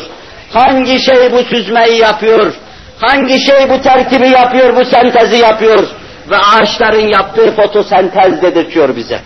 Hangi 0.53 0.99
şey 1.05 1.31
bu 1.31 1.43
süzmeyi 1.43 1.97
yapıyor? 1.97 2.53
Hangi 2.99 3.45
şey 3.45 3.69
bu 3.69 3.81
terkibi 3.81 4.29
yapıyor, 4.29 4.75
bu 4.75 4.85
sentezi 4.85 5.37
yapıyor? 5.37 5.87
Ve 6.29 6.37
ağaçların 6.37 7.07
yaptığı 7.07 7.55
fotosentez 7.55 8.41
dedirtiyor 8.41 8.95
bize. 8.95 9.19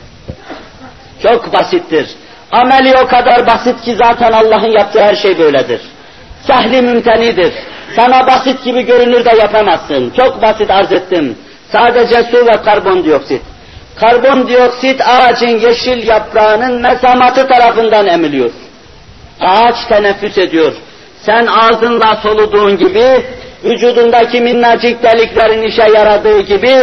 Çok 1.23 1.53
basittir. 1.53 2.07
Ameli 2.51 2.93
o 3.03 3.07
kadar 3.07 3.47
basit 3.47 3.81
ki 3.81 3.95
zaten 4.03 4.31
Allah'ın 4.31 4.71
yaptığı 4.71 5.01
her 5.03 5.15
şey 5.15 5.39
böyledir. 5.39 5.81
Sehli 6.47 6.81
mümtenidir. 6.81 7.53
Sana 7.95 8.27
basit 8.27 8.63
gibi 8.63 8.81
görünür 8.85 9.25
de 9.25 9.37
yapamazsın. 9.41 10.13
Çok 10.17 10.41
basit 10.41 10.71
arz 10.71 10.91
ettim. 10.91 11.37
Sadece 11.71 12.23
su 12.23 12.37
ve 12.37 12.61
karbondioksit. 12.65 13.41
Karbondioksit 13.95 15.01
ağacın 15.01 15.59
yeşil 15.59 16.07
yaprağının 16.07 16.81
mesamatı 16.81 17.47
tarafından 17.47 18.07
emiliyor. 18.07 18.51
Ağaç 19.41 19.75
teneffüs 19.89 20.37
ediyor. 20.37 20.73
Sen 21.25 21.45
ağzınla 21.45 22.15
soluduğun 22.23 22.77
gibi, 22.77 23.25
vücudundaki 23.63 24.41
minnacık 24.41 25.03
deliklerin 25.03 25.61
işe 25.61 25.83
yaradığı 25.83 26.41
gibi, 26.41 26.75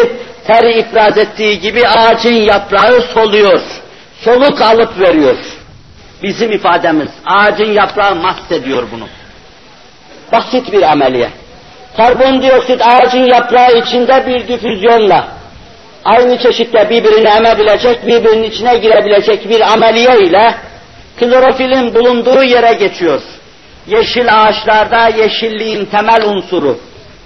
teri 0.47 0.78
ifraz 0.78 1.18
ettiği 1.18 1.61
gibi 1.61 1.89
ağacın 1.89 2.32
yaprağı 2.32 3.01
soluyor. 3.03 3.61
Soluk 4.25 4.62
alıp 4.62 5.01
veriyor. 5.01 5.37
Bizim 6.23 6.53
ifademiz, 6.53 7.09
ağacın 7.27 7.73
yaprağı 7.73 8.14
mahsediyor 8.14 8.87
bunu. 8.93 9.09
Basit 10.33 10.73
bir 10.73 10.83
ameliye. 10.83 11.29
Karbondioksit 11.97 12.83
ağacın 12.83 13.25
yaprağı 13.25 13.79
içinde 13.79 14.25
bir 14.27 14.49
difüzyonla, 14.49 15.29
aynı 16.05 16.39
çeşitte 16.39 16.91
birbirini 16.91 17.29
emebilecek, 17.29 18.07
birbirinin 18.07 18.43
içine 18.43 18.77
girebilecek 18.77 19.49
bir 19.51 19.61
ameliye 19.73 20.19
ile 20.19 20.55
klorofilin 21.19 21.95
bulunduğu 21.95 22.43
yere 22.43 22.73
geçiyor. 22.73 23.23
Yeşil 23.87 24.35
ağaçlarda 24.35 25.09
yeşilliğin 25.09 25.85
temel 25.85 26.25
unsuru, 26.25 26.79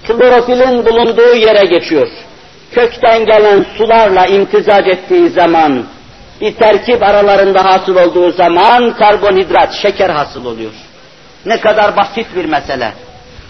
klorofilin 0.07 0.85
bulunduğu 0.85 1.35
yere 1.35 1.65
geçiyor. 1.65 2.07
Kökten 2.71 3.25
gelen 3.25 3.65
sularla 3.77 4.25
imtizac 4.25 4.87
ettiği 4.87 5.29
zaman, 5.29 5.85
bir 6.41 6.55
terkip 6.55 7.03
aralarında 7.03 7.65
hasıl 7.65 7.95
olduğu 7.95 8.31
zaman 8.31 8.93
karbonhidrat, 8.93 9.73
şeker 9.73 10.09
hasıl 10.09 10.45
oluyor. 10.45 10.71
Ne 11.45 11.59
kadar 11.59 11.95
basit 11.95 12.27
bir 12.35 12.45
mesele. 12.45 12.91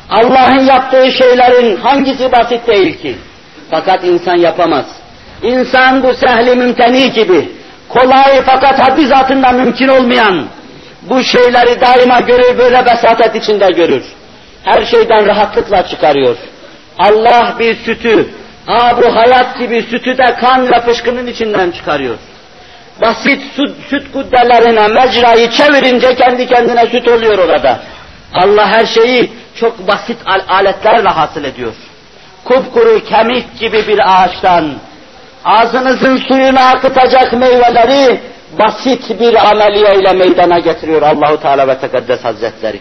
Allah'ın 0.09 0.65
yaptığı 0.65 1.11
şeylerin 1.11 1.77
hangisi 1.77 2.31
basit 2.31 2.67
değil 2.67 3.01
ki? 3.01 3.15
Fakat 3.71 4.03
insan 4.03 4.35
yapamaz. 4.35 4.85
İnsan 5.43 6.03
bu 6.03 6.13
sehli 6.13 6.55
mümteni 6.55 7.11
gibi, 7.11 7.49
kolay 7.89 8.41
fakat 8.45 8.79
haddi 8.79 9.05
zatında 9.05 9.51
mümkün 9.51 9.87
olmayan, 9.87 10.45
bu 11.01 11.23
şeyleri 11.23 11.81
daima 11.81 12.19
görür, 12.19 12.57
böyle 12.57 12.85
besatet 12.85 13.35
içinde 13.35 13.67
görür. 13.67 14.03
Her 14.63 14.85
şeyden 14.85 15.25
rahatlıkla 15.25 15.87
çıkarıyor. 15.87 16.37
Allah 16.99 17.55
bir 17.59 17.75
sütü, 17.75 18.29
ha 18.65 18.97
bu 19.01 19.15
hayat 19.15 19.59
gibi 19.59 19.81
sütü 19.81 20.17
de 20.17 20.35
kan 20.35 20.71
ve 20.71 20.81
fışkının 20.81 21.27
içinden 21.27 21.71
çıkarıyor. 21.71 22.15
Basit 23.01 23.41
süt, 23.55 23.71
süt 23.89 24.11
kuddelerine 24.13 24.87
mecrayı 24.87 25.49
çevirince 25.49 26.15
kendi 26.15 26.47
kendine 26.47 26.87
süt 26.87 27.07
oluyor 27.07 27.37
orada. 27.37 27.79
Allah 28.33 28.67
her 28.67 28.85
şeyi 28.85 29.31
çok 29.55 29.87
basit 29.87 30.17
aletlerle 30.47 31.09
hasıl 31.09 31.43
ediyor. 31.43 31.73
Kupkuru 32.45 33.03
kemik 33.03 33.59
gibi 33.59 33.87
bir 33.87 33.99
ağaçtan 34.05 34.73
ağzınızın 35.45 36.17
suyunu 36.17 36.59
akıtacak 36.59 37.33
meyveleri 37.33 38.19
basit 38.59 39.19
bir 39.19 39.49
ameliyeyle 39.51 40.13
meydana 40.13 40.59
getiriyor 40.59 41.01
Allahu 41.01 41.41
Teala 41.41 41.67
ve 41.67 41.77
Tekaddes 41.77 42.23
Hazretleri. 42.23 42.79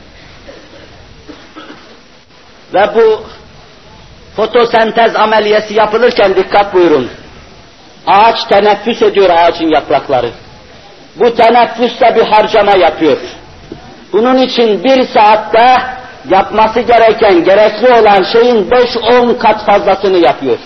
Ve 2.74 2.88
bu 2.94 3.24
fotosentez 4.36 5.16
ameliyesi 5.16 5.74
yapılırken 5.74 6.34
dikkat 6.36 6.74
buyurun. 6.74 7.10
Ağaç 8.06 8.44
teneffüs 8.44 9.02
ediyor 9.02 9.30
ağacın 9.30 9.68
yaprakları. 9.68 10.30
Bu 11.16 11.34
teneffüste 11.34 12.16
bir 12.16 12.22
harcama 12.22 12.76
yapıyor. 12.76 13.18
Bunun 14.12 14.36
için 14.36 14.84
bir 14.84 15.06
saatte 15.06 15.76
yapması 16.30 16.80
gereken, 16.80 17.44
gerekli 17.44 17.92
olan 17.92 18.22
şeyin 18.22 18.70
5-10 18.70 19.38
kat 19.38 19.66
fazlasını 19.66 20.18
yapıyor. 20.18 20.58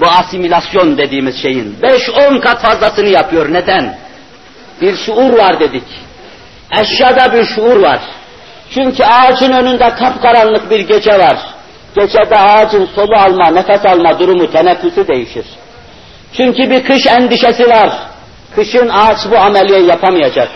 Bu 0.00 0.06
asimilasyon 0.06 0.98
dediğimiz 0.98 1.42
şeyin 1.42 1.76
5-10 1.82 2.40
kat 2.40 2.62
fazlasını 2.62 3.08
yapıyor. 3.08 3.52
Neden? 3.52 3.98
Bir 4.80 4.96
şuur 4.96 5.38
var 5.38 5.60
dedik. 5.60 5.84
Eşyada 6.80 7.32
bir 7.32 7.44
şuur 7.44 7.76
var. 7.80 8.00
Çünkü 8.74 9.04
ağacın 9.04 9.52
önünde 9.52 9.94
kapkaranlık 9.94 10.70
bir 10.70 10.80
gece 10.80 11.18
var. 11.18 11.38
Gecede 11.96 12.36
ağacın 12.38 12.88
solu 12.94 13.16
alma, 13.16 13.50
nefes 13.50 13.86
alma 13.86 14.18
durumu, 14.18 14.52
teneffüsü 14.52 15.08
değişir. 15.08 15.46
Çünkü 16.36 16.70
bir 16.70 16.84
kış 16.84 17.06
endişesi 17.06 17.68
var. 17.68 17.90
Kışın 18.54 18.88
ağaç 18.88 19.18
bu 19.30 19.38
ameliyi 19.38 19.86
yapamayacak. 19.86 20.48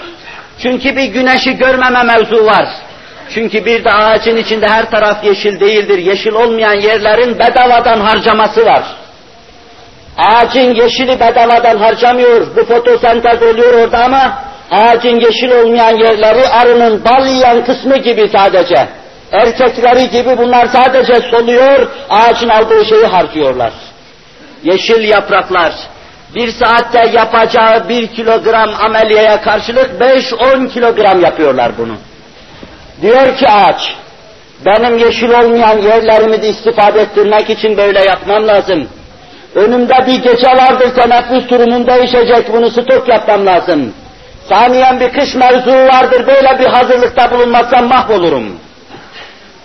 Çünkü 0.59 0.97
bir 0.97 1.05
güneşi 1.05 1.57
görmeme 1.57 2.03
mevzu 2.03 2.47
var. 2.47 2.69
Çünkü 3.35 3.65
bir 3.65 3.85
de 3.85 3.91
ağacın 3.91 4.37
içinde 4.37 4.67
her 4.69 4.91
taraf 4.91 5.25
yeşil 5.25 5.61
değildir. 5.61 5.99
Yeşil 5.99 6.33
olmayan 6.33 6.81
yerlerin 6.81 7.39
bedavadan 7.39 8.01
harcaması 8.01 8.67
var. 8.67 8.83
Ağacın 10.19 10.75
yeşili 10.75 11.21
bedavadan 11.21 11.79
harcamıyor. 11.79 12.57
Bu 12.57 12.65
fotosentez 12.65 13.43
oluyor 13.43 13.75
orada 13.75 14.05
ama 14.05 14.43
ağacın 14.71 15.21
yeşil 15.21 15.51
olmayan 15.51 15.97
yerleri 15.97 16.49
arının 16.49 17.05
bal 17.05 17.27
yiyen 17.27 17.65
kısmı 17.65 17.97
gibi 17.97 18.29
sadece. 18.29 18.89
Erkekleri 19.35 20.11
gibi 20.11 20.39
bunlar 20.39 20.67
sadece 20.67 21.15
soluyor, 21.15 21.89
ağacın 22.11 22.49
aldığı 22.49 22.85
şeyi 22.85 23.07
harcıyorlar. 23.07 23.73
Yeşil 24.65 25.09
yapraklar, 25.09 25.73
bir 26.35 26.51
saatte 26.51 27.11
yapacağı 27.13 27.89
bir 27.89 28.07
kilogram 28.07 28.71
ameliyeye 28.87 29.41
karşılık 29.41 29.91
5-10 30.01 30.69
kilogram 30.69 31.21
yapıyorlar 31.21 31.73
bunu. 31.79 31.97
Diyor 33.03 33.37
ki 33.37 33.49
ağaç, 33.49 33.95
benim 34.67 34.99
yeşil 34.99 35.31
olmayan 35.31 35.79
yerlerimi 35.79 36.43
de 36.43 36.49
istifade 36.49 37.01
ettirmek 37.01 37.51
için 37.51 37.77
böyle 37.77 38.01
yapmam 38.05 38.49
lazım. 38.49 38.89
Önümde 39.55 39.95
bir 40.07 40.23
gece 40.23 40.47
vardır 40.47 40.95
teneffüs 40.95 41.51
durumun 41.51 41.87
değişecek, 41.87 42.53
bunu 42.53 42.71
stok 42.71 43.09
yapmam 43.09 43.47
lazım. 43.47 43.93
Saniyen 44.49 45.01
bir 45.01 45.13
kış 45.13 45.35
mevzu 45.35 45.71
vardır, 45.71 46.27
böyle 46.27 46.59
bir 46.59 46.67
hazırlıkta 46.67 47.31
bulunmazsam 47.31 47.89
mahvolurum. 47.89 48.64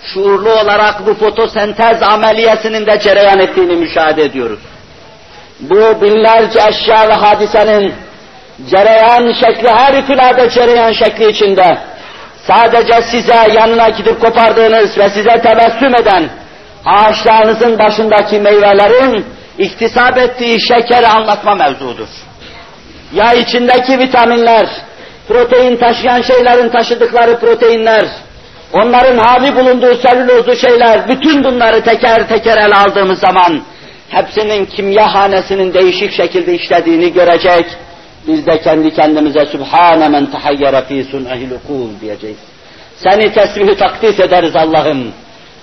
Şuurlu 0.03 0.51
olarak 0.51 1.05
bu 1.07 1.13
fotosentez 1.13 2.03
ameliyesinin 2.03 2.85
de 2.85 2.99
cereyan 2.99 3.39
ettiğini 3.39 3.75
müşahede 3.75 4.23
ediyoruz. 4.23 4.59
Bu 5.59 6.01
binlerce 6.01 6.59
eşya 6.69 7.09
ve 7.09 7.13
hadisenin 7.13 7.93
cereyan 8.69 9.33
şekli, 9.33 9.69
harikulade 9.69 10.49
cereyan 10.49 10.91
şekli 10.91 11.29
içinde 11.29 11.77
sadece 12.47 13.01
size 13.01 13.53
yanına 13.53 13.89
gidip 13.89 14.21
kopardığınız 14.21 14.97
ve 14.97 15.09
size 15.09 15.41
tebessüm 15.41 15.95
eden 15.95 16.29
ağaçlarınızın 16.85 17.79
başındaki 17.79 18.39
meyvelerin 18.39 19.25
iktisap 19.57 20.17
ettiği 20.17 20.61
şekeri 20.67 21.07
anlatma 21.07 21.55
mevzudur. 21.55 22.07
ya 23.13 23.33
içindeki 23.33 23.99
vitaminler, 23.99 24.67
protein 25.27 25.77
taşıyan 25.77 26.21
şeylerin 26.21 26.69
taşıdıkları 26.69 27.39
proteinler, 27.39 28.05
onların 28.73 29.17
hali 29.17 29.55
bulunduğu 29.55 29.95
selülozlu 29.95 30.55
şeyler, 30.55 31.07
bütün 31.07 31.43
bunları 31.43 31.83
teker 31.83 32.27
teker 32.27 32.57
ele 32.57 32.75
aldığımız 32.75 33.19
zaman, 33.19 33.61
hepsinin 34.09 34.65
kimyahanesinin 34.65 35.73
değişik 35.73 36.11
şekilde 36.11 36.53
işlediğini 36.53 37.13
görecek, 37.13 37.65
biz 38.27 38.45
de 38.45 38.61
kendi 38.61 38.93
kendimize 38.93 39.45
Sübhane 39.45 40.07
men 40.07 40.25
tehayyere 40.25 40.81
fî 40.81 41.03
sun'ehil 41.03 41.49
diyeceğiz. 42.01 42.37
Seni 43.03 43.33
tesbihi 43.33 43.77
takdis 43.77 44.19
ederiz 44.19 44.55
Allah'ım. 44.55 45.13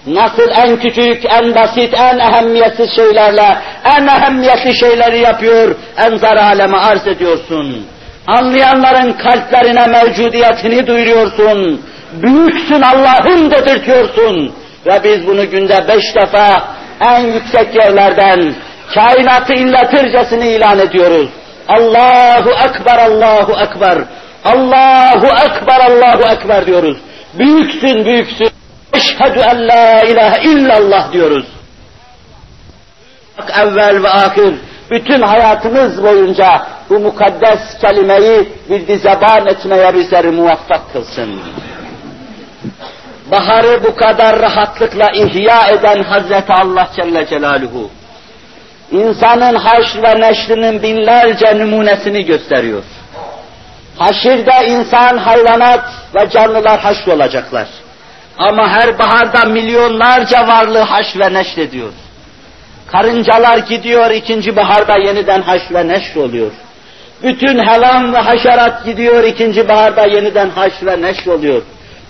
Nasıl 0.07 0.48
en 0.64 0.76
küçük, 0.76 1.24
en 1.24 1.54
basit, 1.54 1.94
en 1.94 2.18
ehemmiyetsiz 2.18 2.88
şeylerle 2.96 3.59
en 3.84 4.07
ehemmiyetli 4.07 4.78
şeyleri 4.78 5.18
yapıyor, 5.18 5.74
en 5.96 6.16
zar 6.16 6.36
aleme 6.36 6.78
arz 6.78 7.07
ediyorsun. 7.07 7.86
Anlayanların 8.26 9.12
kalplerine 9.12 9.86
mevcudiyetini 9.86 10.86
duyuruyorsun. 10.86 11.80
Büyüksün 12.23 12.83
Allah'ım 12.83 13.51
dedirtiyorsun. 13.51 14.55
Ve 14.87 15.05
biz 15.05 15.27
bunu 15.27 15.51
günde 15.51 15.89
beş 15.89 16.17
defa 16.17 16.64
en 17.01 17.21
yüksek 17.21 17.75
yerlerden 17.75 18.55
kainatı 18.95 19.55
inletircesini 19.55 20.49
ilan 20.49 20.79
ediyoruz. 20.79 21.29
Allahu 21.69 22.51
Ekber, 22.51 22.99
Allahu 22.99 23.53
Ekber, 23.53 23.99
Allahu 24.45 25.27
Ekber, 25.27 25.81
Allahu 25.81 26.23
Ekber 26.33 26.67
diyoruz. 26.67 26.97
Büyüksün, 27.39 28.05
büyüksün. 28.05 28.49
Eşhedü 28.93 29.39
en 29.39 29.69
la 29.69 30.03
ilahe 30.03 30.43
illallah 30.43 31.12
diyoruz. 31.12 31.47
Evvel 33.62 34.03
ve 34.03 34.09
ahir, 34.09 34.55
bütün 34.91 35.23
hayatımız 35.23 36.03
boyunca 36.03 36.67
bu 36.91 36.99
mukaddes 36.99 37.79
kelimeyi 37.81 38.49
bir 38.69 38.97
zeban 38.97 39.47
etmeye 39.47 39.95
bizleri 39.95 40.31
muvaffak 40.31 40.93
kılsın. 40.93 41.41
Baharı 43.31 43.85
bu 43.85 43.97
kadar 43.97 44.41
rahatlıkla 44.41 45.11
ihya 45.11 45.68
eden 45.68 46.03
Hazreti 46.03 46.53
Allah 46.53 46.89
Celle 46.97 47.27
Celaluhu, 47.27 47.91
insanın 48.91 49.55
haşr 49.55 50.03
ve 50.03 50.20
neşrinin 50.20 50.83
binlerce 50.83 51.59
numunesini 51.59 52.24
gösteriyor. 52.24 52.83
Haşirde 53.99 54.66
insan, 54.66 55.18
hayvanat 55.18 55.85
ve 56.14 56.31
canlılar 56.31 56.81
haşr 56.81 57.09
olacaklar. 57.09 57.68
Ama 58.39 58.68
her 58.68 58.99
baharda 58.99 59.45
milyonlarca 59.45 60.49
varlığı 60.49 60.83
haş 60.83 61.16
ve 61.16 61.33
neşr 61.33 61.59
ediyor. 61.59 61.93
Karıncalar 62.93 63.59
gidiyor, 63.59 64.11
ikinci 64.11 64.57
baharda 64.57 64.97
yeniden 64.99 65.43
haş 65.43 65.62
ve 65.70 65.89
neşr 65.89 66.16
oluyor. 66.16 66.51
Bütün 67.22 67.66
helam 67.66 68.12
ve 68.12 68.18
haşerat 68.18 68.85
gidiyor, 68.85 69.24
ikinci 69.24 69.68
baharda 69.68 70.07
yeniden 70.07 70.51
haş 70.51 70.72
ve 70.83 71.03
neşr 71.03 71.29
oluyor. 71.29 71.62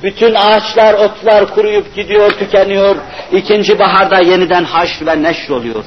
Bütün 0.02 0.34
ağaçlar, 0.34 0.94
otlar 0.94 1.54
kuruyup 1.54 1.94
gidiyor, 1.94 2.30
tükeniyor, 2.30 2.96
ikinci 3.32 3.78
baharda 3.78 4.20
yeniden 4.20 4.64
haş 4.64 5.02
ve 5.06 5.22
neşr 5.22 5.50
oluyor. 5.50 5.84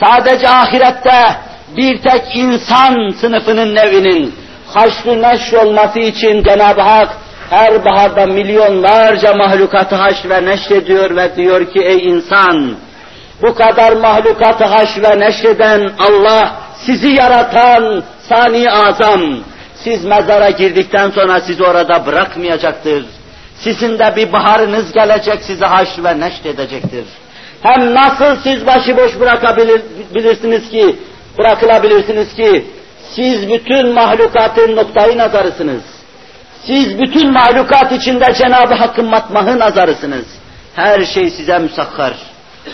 Sadece 0.00 0.48
ahirette 0.48 1.36
bir 1.76 2.02
tek 2.02 2.36
insan 2.36 3.14
sınıfının 3.20 3.74
nevinin 3.74 4.34
haşr 4.74 5.22
neşr 5.22 5.54
olması 5.54 5.98
için 5.98 6.42
Cenab-ı 6.42 6.80
Hak 6.80 7.08
her 7.50 7.84
baharda 7.84 8.26
milyonlarca 8.26 9.34
mahlukatı 9.34 9.94
haş 9.94 10.24
ve 10.24 10.44
neşrediyor 10.44 11.16
ve 11.16 11.36
diyor 11.36 11.72
ki 11.72 11.80
ey 11.80 12.08
insan 12.08 12.76
bu 13.42 13.54
kadar 13.54 13.92
mahlukatı 13.92 14.64
haş 14.64 14.88
ve 14.98 15.20
neşreden 15.20 15.90
Allah 15.98 16.52
sizi 16.86 17.08
yaratan 17.08 18.02
sani 18.28 18.70
azam 18.70 19.38
siz 19.84 20.04
mezara 20.04 20.50
girdikten 20.50 21.10
sonra 21.10 21.40
sizi 21.40 21.64
orada 21.64 22.06
bırakmayacaktır. 22.06 23.04
Sizin 23.58 23.98
de 23.98 24.16
bir 24.16 24.32
baharınız 24.32 24.92
gelecek 24.92 25.42
sizi 25.42 25.64
haş 25.64 25.88
ve 26.04 26.20
neşredecektir. 26.20 27.04
Hem 27.62 27.94
nasıl 27.94 28.36
siz 28.42 28.66
başıboş 28.66 29.20
bırakabilirsiniz 29.20 30.70
ki, 30.70 30.96
bırakılabilirsiniz 31.38 32.34
ki, 32.34 32.66
siz 33.14 33.48
bütün 33.48 33.94
mahlukatın 33.94 34.76
noktayı 34.76 35.18
nazarısınız. 35.18 35.82
Siz 36.66 37.00
bütün 37.00 37.32
mahlukat 37.32 37.92
içinde 37.92 38.34
Cenab-ı 38.34 38.74
Hakk'ın 38.74 39.06
matmahı 39.06 39.58
nazarısınız. 39.58 40.24
Her 40.74 41.04
şey 41.04 41.30
size 41.30 41.58
müsakhar. 41.58 42.14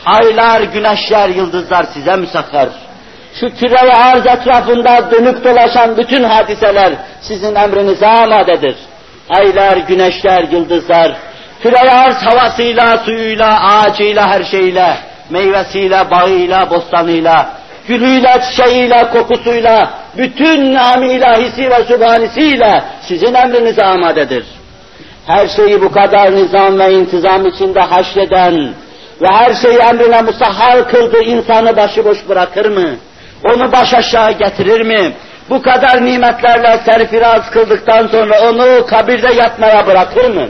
Aylar, 0.06 0.60
güneşler, 0.60 1.28
yıldızlar 1.28 1.84
size 1.94 2.16
müsakhar. 2.16 2.68
Şu 3.34 3.54
küre 3.56 3.92
arz 3.92 4.26
etrafında 4.26 5.10
dönüp 5.10 5.44
dolaşan 5.44 5.96
bütün 5.96 6.22
hadiseler 6.22 6.92
sizin 7.20 7.54
emrinize 7.54 8.06
amadedir. 8.06 8.76
Aylar, 9.30 9.76
güneşler, 9.76 10.42
yıldızlar, 10.52 11.16
küre 11.62 11.78
arz 11.78 12.16
havasıyla, 12.16 12.98
suyuyla, 12.98 13.60
ağacıyla, 13.60 14.28
her 14.28 14.44
şeyle, 14.44 14.96
meyvesiyle, 15.30 16.10
bağıyla, 16.10 16.70
bostanıyla, 16.70 17.48
gülüyle, 17.88 18.40
çiçeğiyle, 18.50 19.10
kokusuyla, 19.12 19.90
bütün 20.16 20.74
nam 20.74 21.02
ilahisi 21.02 21.70
ve 21.70 21.84
sübhanisiyle 21.84 22.82
sizin 23.08 23.34
emrinize 23.34 23.84
amadedir. 23.84 24.44
Her 25.26 25.48
şeyi 25.48 25.82
bu 25.82 25.92
kadar 25.92 26.34
nizam 26.34 26.78
ve 26.78 26.92
intizam 26.92 27.46
içinde 27.46 27.80
haşreden 27.80 28.74
ve 29.22 29.26
her 29.32 29.54
şeyi 29.54 29.78
emrine 29.78 30.22
musahhar 30.22 30.88
kıldı 30.88 31.22
insanı 31.22 31.76
başıboş 31.76 32.28
bırakır 32.28 32.66
mı? 32.66 32.90
Onu 33.44 33.72
baş 33.72 33.94
aşağı 33.94 34.32
getirir 34.32 34.80
mi? 34.80 35.12
Bu 35.50 35.62
kadar 35.62 36.04
nimetlerle 36.04 36.80
serfiraz 36.84 37.50
kıldıktan 37.50 38.06
sonra 38.06 38.50
onu 38.50 38.86
kabirde 38.86 39.34
yatmaya 39.34 39.86
bırakır 39.86 40.30
mı? 40.30 40.48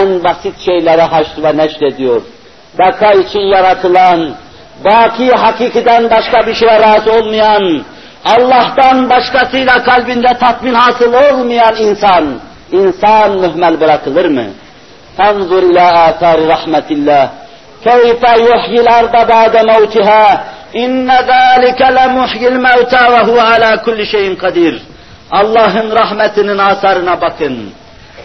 En 0.00 0.24
basit 0.24 0.58
şeylere 0.64 1.02
haşr 1.02 1.42
ve 1.42 1.56
neşrediyor. 1.56 2.22
Beka 2.78 3.12
için 3.12 3.40
yaratılan, 3.40 4.34
baki 4.84 5.32
hakikiden 5.32 6.10
başka 6.10 6.46
bir 6.46 6.54
şeye 6.54 6.80
razı 6.80 7.12
olmayan, 7.12 7.84
Allah'tan 8.24 9.10
başkasıyla 9.10 9.84
kalbinde 9.84 10.38
tatmin 10.40 10.74
hasıl 10.74 11.12
olmayan 11.12 11.76
insan, 11.76 12.40
insan 12.72 13.40
mühmel 13.40 13.80
bırakılır 13.80 14.24
mı? 14.24 14.44
Fanzur 15.16 15.62
ila 15.62 16.04
atari 16.04 16.48
rahmetillah. 16.48 17.28
Keyfe 17.84 18.40
yuhyil 18.40 18.94
arda 18.94 19.28
ba'de 19.28 19.62
mevtiha. 19.62 20.44
İnne 20.74 21.18
zâlike 21.26 21.94
lemuhyil 21.94 22.56
mevta 22.56 23.12
ve 23.12 23.30
huve 23.30 23.42
ala 23.42 23.82
kulli 23.82 24.06
şeyin 24.06 24.36
kadir. 24.36 24.82
Allah'ın 25.30 25.90
rahmetinin 25.90 26.58
asarına 26.58 27.20
bakın. 27.20 27.70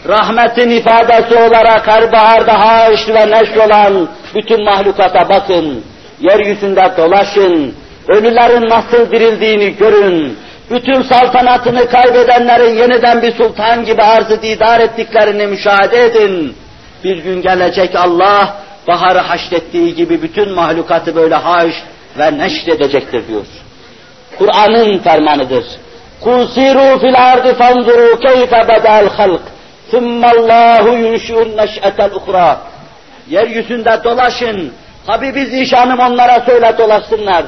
Rahmetin 0.07 0.69
ifadesi 0.69 1.35
olarak 1.35 1.87
her 1.87 2.11
baharda 2.11 2.59
haş 2.59 3.09
ve 3.09 3.31
neşr 3.31 3.57
olan 3.57 4.09
bütün 4.35 4.63
mahlukata 4.63 5.29
bakın. 5.29 5.83
Yeryüzünde 6.19 6.91
dolaşın, 6.97 7.75
ölülerin 8.07 8.69
nasıl 8.69 9.11
dirildiğini 9.11 9.77
görün, 9.77 10.37
bütün 10.71 11.01
saltanatını 11.01 11.89
kaybedenlerin 11.89 12.77
yeniden 12.77 13.21
bir 13.21 13.31
sultan 13.31 13.85
gibi 13.85 14.03
arzı 14.03 14.41
didar 14.41 14.79
ettiklerini 14.79 15.47
müşahede 15.47 16.05
edin. 16.05 16.55
Bir 17.03 17.17
gün 17.17 17.41
gelecek 17.41 17.95
Allah, 17.95 18.53
baharı 18.87 19.19
haşrettiği 19.19 19.95
gibi 19.95 20.21
bütün 20.21 20.51
mahlukatı 20.51 21.15
böyle 21.15 21.35
haş 21.35 21.73
ve 22.17 22.37
neşredecektir 22.37 23.27
diyor. 23.27 23.45
Kur'an'ın 24.37 24.99
fermanıdır. 24.99 25.65
Kul 26.21 26.47
siru 26.47 26.99
fil 26.99 27.15
ardı 27.31 27.53
fanzuru 27.53 28.19
keyfe 28.19 28.67
bedel 28.67 29.09
halk. 29.09 29.41
Sümmallahu 29.91 30.89
yunşun 30.89 31.57
neş'etel 31.57 32.11
ukra. 32.13 32.57
Yeryüzünde 33.29 33.99
dolaşın. 34.03 34.73
Habibi 35.07 35.45
zişanım 35.45 35.99
onlara 35.99 36.39
söyle 36.39 36.75
dolaşsınlar. 36.77 37.45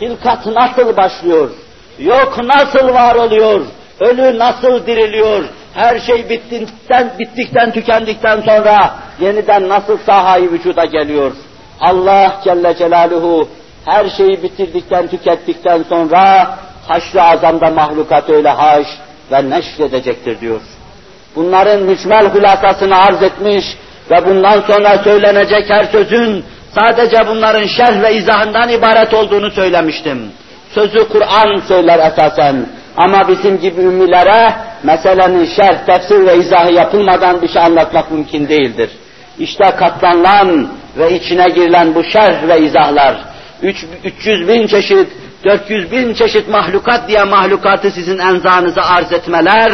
Hilkat 0.00 0.46
nasıl 0.46 0.96
başlıyor? 0.96 1.50
Yok 1.98 2.38
nasıl 2.44 2.94
var 2.94 3.14
oluyor? 3.14 3.60
Ölü 4.00 4.38
nasıl 4.38 4.86
diriliyor? 4.86 5.44
Her 5.74 6.00
şey 6.00 6.28
bittikten, 6.28 7.10
bittikten 7.18 7.70
tükendikten 7.72 8.40
sonra 8.40 8.94
yeniden 9.20 9.68
nasıl 9.68 9.98
sahayı 10.06 10.52
vücuda 10.52 10.84
geliyor? 10.84 11.32
Allah 11.80 12.40
Celle 12.44 12.76
Celaluhu 12.76 13.48
her 13.84 14.08
şeyi 14.08 14.42
bitirdikten, 14.42 15.06
tükettikten 15.08 15.82
sonra 15.88 16.54
haşr-ı 16.88 17.22
azamda 17.22 17.70
mahlukat 17.70 18.30
öyle 18.30 18.48
haş 18.48 18.86
ve 19.32 19.50
neşredecektir 19.50 20.40
diyor. 20.40 20.60
Bunların 21.36 21.82
mücmel 21.82 22.34
hülasasını 22.34 22.96
arz 22.96 23.22
etmiş 23.22 23.64
ve 24.10 24.26
bundan 24.26 24.60
sonra 24.60 24.98
söylenecek 24.98 25.70
her 25.70 25.84
sözün 25.84 26.44
sadece 26.74 27.28
bunların 27.28 27.66
şerh 27.66 28.02
ve 28.02 28.14
izahından 28.14 28.68
ibaret 28.68 29.14
olduğunu 29.14 29.50
söylemiştim. 29.50 30.32
Sözü 30.74 31.08
Kur'an 31.08 31.62
söyler 31.68 31.98
esasen. 32.12 32.66
Ama 32.96 33.28
bizim 33.28 33.60
gibi 33.60 33.80
ümmilere 33.80 34.54
meselenin 34.82 35.44
şerh, 35.44 35.86
tefsir 35.86 36.26
ve 36.26 36.36
izahı 36.36 36.72
yapılmadan 36.72 37.42
bir 37.42 37.48
şey 37.48 37.62
anlatmak 37.62 38.10
mümkün 38.10 38.48
değildir. 38.48 38.90
İşte 39.38 39.64
katlanılan 39.64 40.68
ve 40.98 41.16
içine 41.16 41.48
girilen 41.48 41.94
bu 41.94 42.04
şerh 42.04 42.48
ve 42.48 42.60
izahlar, 42.60 43.16
300 43.62 44.48
bin 44.48 44.66
çeşit 44.66 45.08
400 45.44 45.92
bin 45.92 46.14
çeşit 46.14 46.48
mahlukat 46.48 47.08
diye 47.08 47.24
mahlukatı 47.24 47.90
sizin 47.90 48.18
enzanıza 48.18 48.82
arz 48.82 49.12
etmeler, 49.12 49.72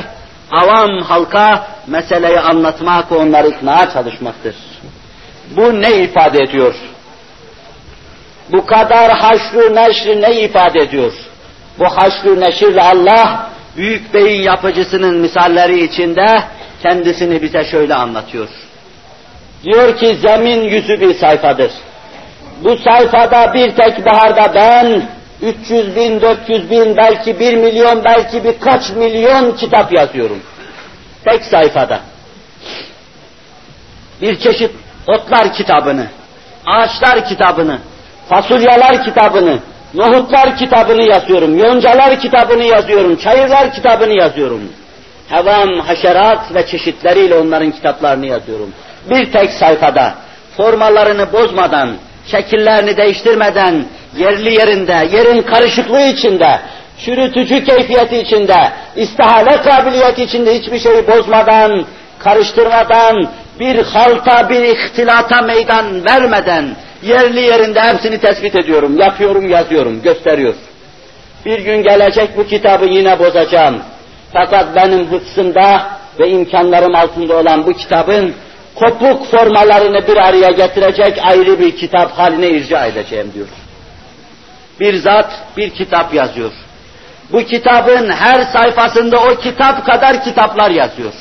avam 0.51 1.03
halka 1.03 1.69
meseleyi 1.87 2.41
anlatmak, 2.41 3.13
onları 3.13 3.49
ikna 3.49 3.91
çalışmaktır. 3.93 4.55
Bu 5.57 5.81
ne 5.83 6.03
ifade 6.03 6.39
ediyor? 6.39 6.75
Bu 8.53 8.67
kadar 8.67 9.11
haşru 9.19 9.75
neşri 9.75 10.23
ne 10.23 10.41
ifade 10.41 10.79
ediyor? 10.81 11.13
Bu 11.79 11.85
haşru 11.85 12.41
neşirle 12.41 12.83
Allah, 12.83 13.51
büyük 13.77 14.15
beyin 14.15 14.43
yapıcısının 14.43 15.17
misalleri 15.17 15.85
içinde 15.85 16.27
kendisini 16.83 17.43
bize 17.43 17.65
şöyle 17.65 17.95
anlatıyor. 17.95 18.49
Diyor 19.65 19.97
ki 19.97 20.17
zemin 20.27 20.63
yüzü 20.63 21.01
bir 21.01 21.15
sayfadır. 21.15 21.71
Bu 22.65 22.77
sayfada 22.77 23.55
bir 23.55 23.71
tek 23.71 24.07
baharda 24.07 24.55
ben 24.55 25.03
300 25.43 25.97
bin, 25.97 26.21
400 26.21 26.71
bin, 26.71 26.97
belki 26.97 27.41
1 27.41 27.57
milyon, 27.57 28.05
belki 28.05 28.45
birkaç 28.45 28.91
milyon 28.91 29.53
kitap 29.53 29.93
yazıyorum. 29.93 30.41
Tek 31.25 31.45
sayfada. 31.45 32.01
Bir 34.23 34.41
çeşit 34.41 34.71
otlar 35.09 35.53
kitabını, 35.53 36.07
ağaçlar 36.67 37.25
kitabını, 37.25 37.79
fasulyeler 38.29 39.05
kitabını, 39.05 39.59
nohutlar 39.95 40.57
kitabını 40.57 41.03
yazıyorum, 41.03 41.59
yoncalar 41.59 42.21
kitabını 42.21 42.65
yazıyorum, 42.65 43.17
çayırlar 43.17 43.73
kitabını 43.73 44.19
yazıyorum. 44.19 44.61
Hevam, 45.29 45.81
haşerat 45.81 46.55
ve 46.55 46.67
çeşitleriyle 46.67 47.35
onların 47.35 47.71
kitaplarını 47.71 48.27
yazıyorum. 48.27 48.73
Bir 49.11 49.33
tek 49.33 49.51
sayfada, 49.51 50.15
formalarını 50.57 51.33
bozmadan, 51.33 51.97
şekillerini 52.31 52.97
değiştirmeden, 52.97 53.85
yerli 54.19 54.55
yerinde, 54.55 55.09
yerin 55.17 55.43
karışıklığı 55.43 56.07
içinde, 56.07 56.61
çürütücü 56.99 57.65
keyfiyeti 57.65 58.17
içinde, 58.17 58.73
istihale 58.97 59.63
kabiliyeti 59.63 60.23
içinde 60.23 60.59
hiçbir 60.59 60.79
şeyi 60.79 61.09
bozmadan, 61.09 61.87
karıştırmadan, 62.19 63.29
bir 63.61 63.83
halta, 63.83 64.51
bir 64.51 64.63
ihtilata 64.63 65.43
meydan 65.43 66.05
vermeden, 66.05 66.77
yerli 67.03 67.41
yerinde 67.41 67.81
hepsini 67.81 68.19
tespit 68.19 68.55
ediyorum, 68.55 68.99
yapıyorum, 68.99 69.49
yazıyorum, 69.51 70.03
gösteriyor. 70.03 70.55
Bir 71.45 71.59
gün 71.59 71.83
gelecek 71.83 72.37
bu 72.37 72.47
kitabı 72.47 72.85
yine 72.85 73.19
bozacağım. 73.19 73.77
Fakat 74.33 74.77
benim 74.77 75.07
hıfzımda 75.07 75.87
ve 76.21 76.29
imkanlarım 76.29 76.95
altında 76.95 77.37
olan 77.37 77.67
bu 77.67 77.73
kitabın 77.73 78.35
kopuk 78.77 79.27
formalarını 79.31 80.07
bir 80.07 80.17
araya 80.17 80.51
getirecek 80.51 81.19
ayrı 81.23 81.61
bir 81.61 81.77
kitap 81.77 82.19
haline 82.19 82.49
irca 82.49 82.87
edeceğim 82.87 83.33
diyor. 83.35 83.49
Bir 84.81 84.95
zat 84.95 85.31
bir 85.57 85.71
kitap 85.71 86.15
yazıyor. 86.15 86.53
Bu 87.33 87.39
kitabın 87.39 88.11
her 88.11 88.43
sayfasında 88.43 89.17
o 89.19 89.37
kitap 89.37 89.87
kadar 89.87 90.25
kitaplar 90.25 90.71
yazıyor. 90.71 91.13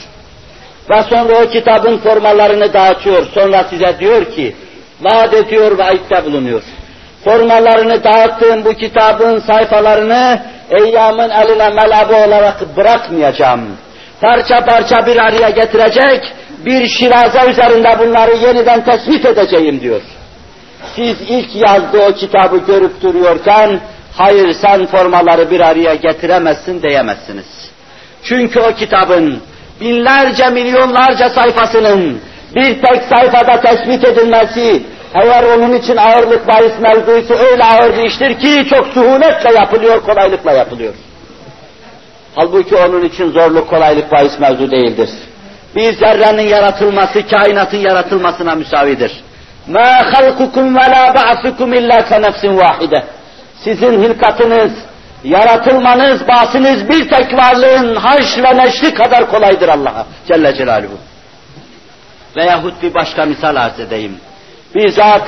Ve 0.89 1.03
sonra 1.03 1.43
o 1.43 1.49
kitabın 1.49 1.97
formalarını 1.97 2.73
dağıtıyor. 2.73 3.25
Sonra 3.33 3.63
size 3.69 3.99
diyor 3.99 4.31
ki, 4.31 4.55
vaat 5.01 5.33
ediyor 5.33 5.77
ve 5.77 5.83
ayette 5.83 6.25
bulunuyor. 6.25 6.63
Formalarını 7.23 8.03
dağıttığım 8.03 8.65
bu 8.65 8.73
kitabın 8.73 9.39
sayfalarını 9.39 10.41
eyyamın 10.71 11.29
eline 11.29 11.69
melabı 11.69 12.15
olarak 12.15 12.77
bırakmayacağım. 12.77 13.61
Parça 14.21 14.65
parça 14.65 15.05
bir 15.05 15.17
araya 15.17 15.49
getirecek, 15.49 16.33
bir 16.65 16.87
şiraze 16.87 17.49
üzerinde 17.49 17.99
bunları 17.99 18.35
yeniden 18.35 18.85
tespit 18.85 19.25
edeceğim 19.25 19.81
diyor. 19.81 20.01
Siz 20.95 21.15
ilk 21.27 21.55
yazdığı 21.55 22.01
o 22.01 22.13
kitabı 22.13 22.57
görüp 22.57 23.01
duruyorken, 23.01 23.79
hayır 24.17 24.53
sen 24.53 24.85
formaları 24.85 25.51
bir 25.51 25.59
araya 25.59 25.95
getiremezsin 25.95 26.81
diyemezsiniz. 26.81 27.71
Çünkü 28.23 28.59
o 28.59 28.73
kitabın 28.73 29.41
binlerce 29.81 30.49
milyonlarca 30.49 31.29
sayfasının 31.29 32.21
bir 32.55 32.81
tek 32.81 33.03
sayfada 33.03 33.61
tespit 33.61 34.03
edilmesi, 34.05 34.83
eğer 35.23 35.43
onun 35.43 35.73
için 35.73 35.97
ağırlık 35.97 36.47
bahis 36.47 36.79
mevzuysa 36.79 37.35
öyle 37.35 37.63
ağır 37.63 37.97
bir 37.97 38.03
iştir 38.03 38.39
ki 38.39 38.69
çok 38.69 38.87
suhuletle 38.87 39.53
yapılıyor, 39.53 40.01
kolaylıkla 40.01 40.51
yapılıyor. 40.51 40.93
Halbuki 42.35 42.75
onun 42.75 43.05
için 43.05 43.31
zorluk, 43.31 43.69
kolaylık 43.69 44.11
bahis 44.11 44.39
mevzu 44.39 44.71
değildir 44.71 45.09
Bir 45.76 45.92
zerrenin 45.92 46.48
yaratılması, 46.48 47.28
kainatın 47.28 47.76
yaratılmasına 47.76 48.54
müsavidir. 48.54 49.12
مَا 49.68 50.12
خَلْقُكُمْ 50.12 50.78
وَلَا 50.78 51.14
بَعْثُكُمْ 51.14 51.68
اِلَّا 51.80 51.98
كَنَفْسٍ 52.10 52.44
وَاحِدَةٍ 52.60 53.02
Sizin 53.64 54.02
hilkatınız, 54.02 54.72
yaratılmanız, 55.24 56.28
basınız 56.28 56.88
bir 56.88 57.08
tek 57.08 57.38
varlığın 57.38 57.96
haş 57.96 58.38
ve 58.38 58.56
neşri 58.56 58.94
kadar 58.94 59.30
kolaydır 59.30 59.68
Allah'a 59.68 60.06
Celle 60.28 60.54
Celaluhu. 60.54 60.98
Veyahut 62.36 62.82
bir 62.82 62.94
başka 62.94 63.24
misal 63.24 63.56
arz 63.56 63.80
edeyim. 63.80 64.16
Bir 64.74 64.88
zat, 64.88 65.22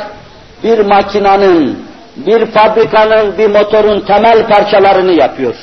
bir 0.64 0.78
makinanın, 0.78 1.86
bir 2.16 2.46
fabrikanın, 2.46 3.38
bir 3.38 3.46
motorun 3.46 4.00
temel 4.00 4.46
parçalarını 4.46 5.12
yapıyor. 5.12 5.54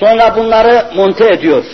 Sonra 0.00 0.36
bunları 0.36 0.84
monte 0.96 1.32
ediyor. 1.32 1.64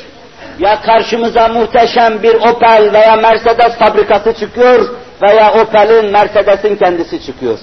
ya 0.59 0.81
karşımıza 0.81 1.47
muhteşem 1.47 2.23
bir 2.23 2.35
Opel 2.35 2.93
veya 2.93 3.15
Mercedes 3.15 3.77
fabrikası 3.79 4.33
çıkıyor 4.33 4.89
veya 5.21 5.53
Opel'in, 5.53 6.11
Mercedes'in 6.11 6.75
kendisi 6.75 7.25
çıkıyor. 7.25 7.59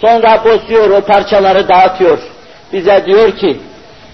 Sonra 0.00 0.44
bozuyor, 0.44 0.90
o 0.90 1.00
parçaları 1.00 1.68
dağıtıyor. 1.68 2.18
Bize 2.72 3.02
diyor 3.06 3.32
ki, 3.32 3.60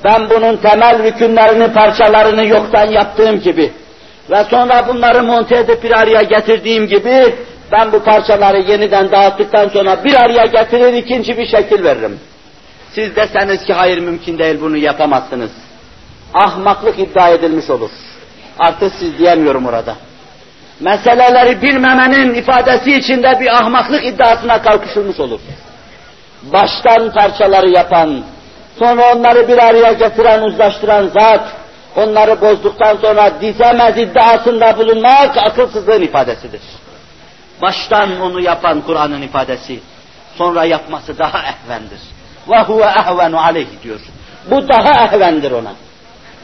ben 0.05 0.31
bunun 0.31 0.57
temel 0.57 1.03
rükünlerini, 1.03 1.73
parçalarını 1.73 2.47
yoktan 2.47 2.91
yaptığım 2.91 3.41
gibi 3.41 3.73
ve 4.31 4.45
sonra 4.45 4.89
bunları 4.89 5.23
monte 5.23 5.57
edip 5.57 5.83
bir 5.85 5.91
araya 5.91 6.23
getirdiğim 6.23 6.87
gibi 6.87 7.35
ben 7.73 7.93
bu 7.93 8.05
parçaları 8.05 8.59
yeniden 8.59 9.11
dağıttıktan 9.13 9.69
sonra 9.69 10.05
bir 10.05 10.15
araya 10.15 10.47
getirir 10.47 10.93
ikinci 10.93 11.39
bir 11.39 11.47
şekil 11.47 11.85
veririm. 11.85 12.21
Siz 12.93 13.17
deseniz 13.17 13.65
ki 13.65 13.73
hayır 13.73 13.99
mümkün 13.99 14.39
değil 14.39 14.61
bunu 14.61 14.77
yapamazsınız 14.77 15.51
ahmaklık 16.35 16.99
iddia 16.99 17.29
edilmiş 17.29 17.71
olur. 17.71 17.91
Artık 18.59 18.93
siz 18.99 19.19
diyemiyorum 19.19 19.67
orada. 19.67 19.95
Meseleleri 20.81 21.63
bilmemenin 21.63 22.35
ifadesi 22.35 22.93
içinde 22.93 23.41
bir 23.41 23.49
ahmaklık 23.57 24.05
iddiasına 24.05 24.63
kalkışılmış 24.63 25.21
olur. 25.21 25.41
Baştan 26.43 27.13
parçaları 27.13 27.69
yapan, 27.69 28.25
sonra 28.79 29.15
onları 29.15 29.49
bir 29.49 29.59
araya 29.59 29.93
getiren, 29.93 30.43
uzlaştıran 30.43 31.09
zat, 31.09 31.53
onları 31.97 32.41
bozduktan 32.41 32.97
sonra 32.97 33.41
dizemez 33.41 33.99
iddiasında 33.99 34.79
bulunmak 34.79 35.37
akılsızlığın 35.37 36.03
ifadesidir. 36.03 36.61
Baştan 37.63 38.21
onu 38.21 38.41
yapan 38.41 38.81
Kur'an'ın 38.81 39.23
ifadesi, 39.23 39.81
sonra 40.39 40.65
yapması 40.65 41.19
daha 41.19 41.39
ehvendir. 41.39 42.01
Ve 42.51 42.63
huve 42.63 42.85
ehvenu 42.85 43.41
aleyh 43.41 43.67
diyor. 43.83 44.01
Bu 44.51 44.69
daha 44.69 45.05
ehvendir 45.05 45.51
ona. 45.51 45.73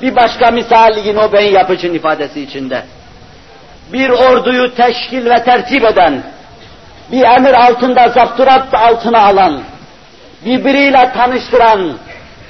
Bir 0.03 0.17
başka 0.17 0.51
misal 0.51 0.97
yine 1.05 1.21
o 1.21 1.33
beyin 1.33 1.53
yapıcının 1.53 1.95
ifadesi 1.95 2.41
içinde. 2.41 2.83
Bir 3.93 4.11
orduyu 4.11 4.75
teşkil 4.75 5.31
ve 5.31 5.45
tertip 5.45 5.85
eden, 5.85 6.23
bir 7.13 7.23
emir 7.23 7.55
altında 7.55 8.09
zapturat 8.09 8.75
altına 8.75 9.23
alan, 9.23 9.61
birbiriyle 10.45 11.13
tanıştıran, 11.17 11.93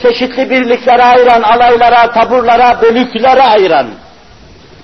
çeşitli 0.02 0.50
birliklere 0.50 1.04
ayıran, 1.04 1.42
alaylara, 1.42 2.10
taburlara, 2.10 2.82
bölüklere 2.82 3.42
ayıran, 3.42 3.86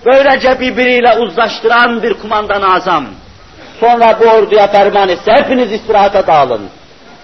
böylece 0.07 0.61
birbiriyle 0.61 1.19
uzlaştıran 1.19 2.03
bir 2.03 2.15
kumandan 2.15 2.63
azam, 2.63 3.07
sonra 3.81 4.21
bu 4.21 4.25
orduya 4.25 4.67
ferman 4.67 5.09
etse, 5.09 5.33
hepiniz 5.33 5.73
istirahata 5.73 6.27
dağılın. 6.27 6.69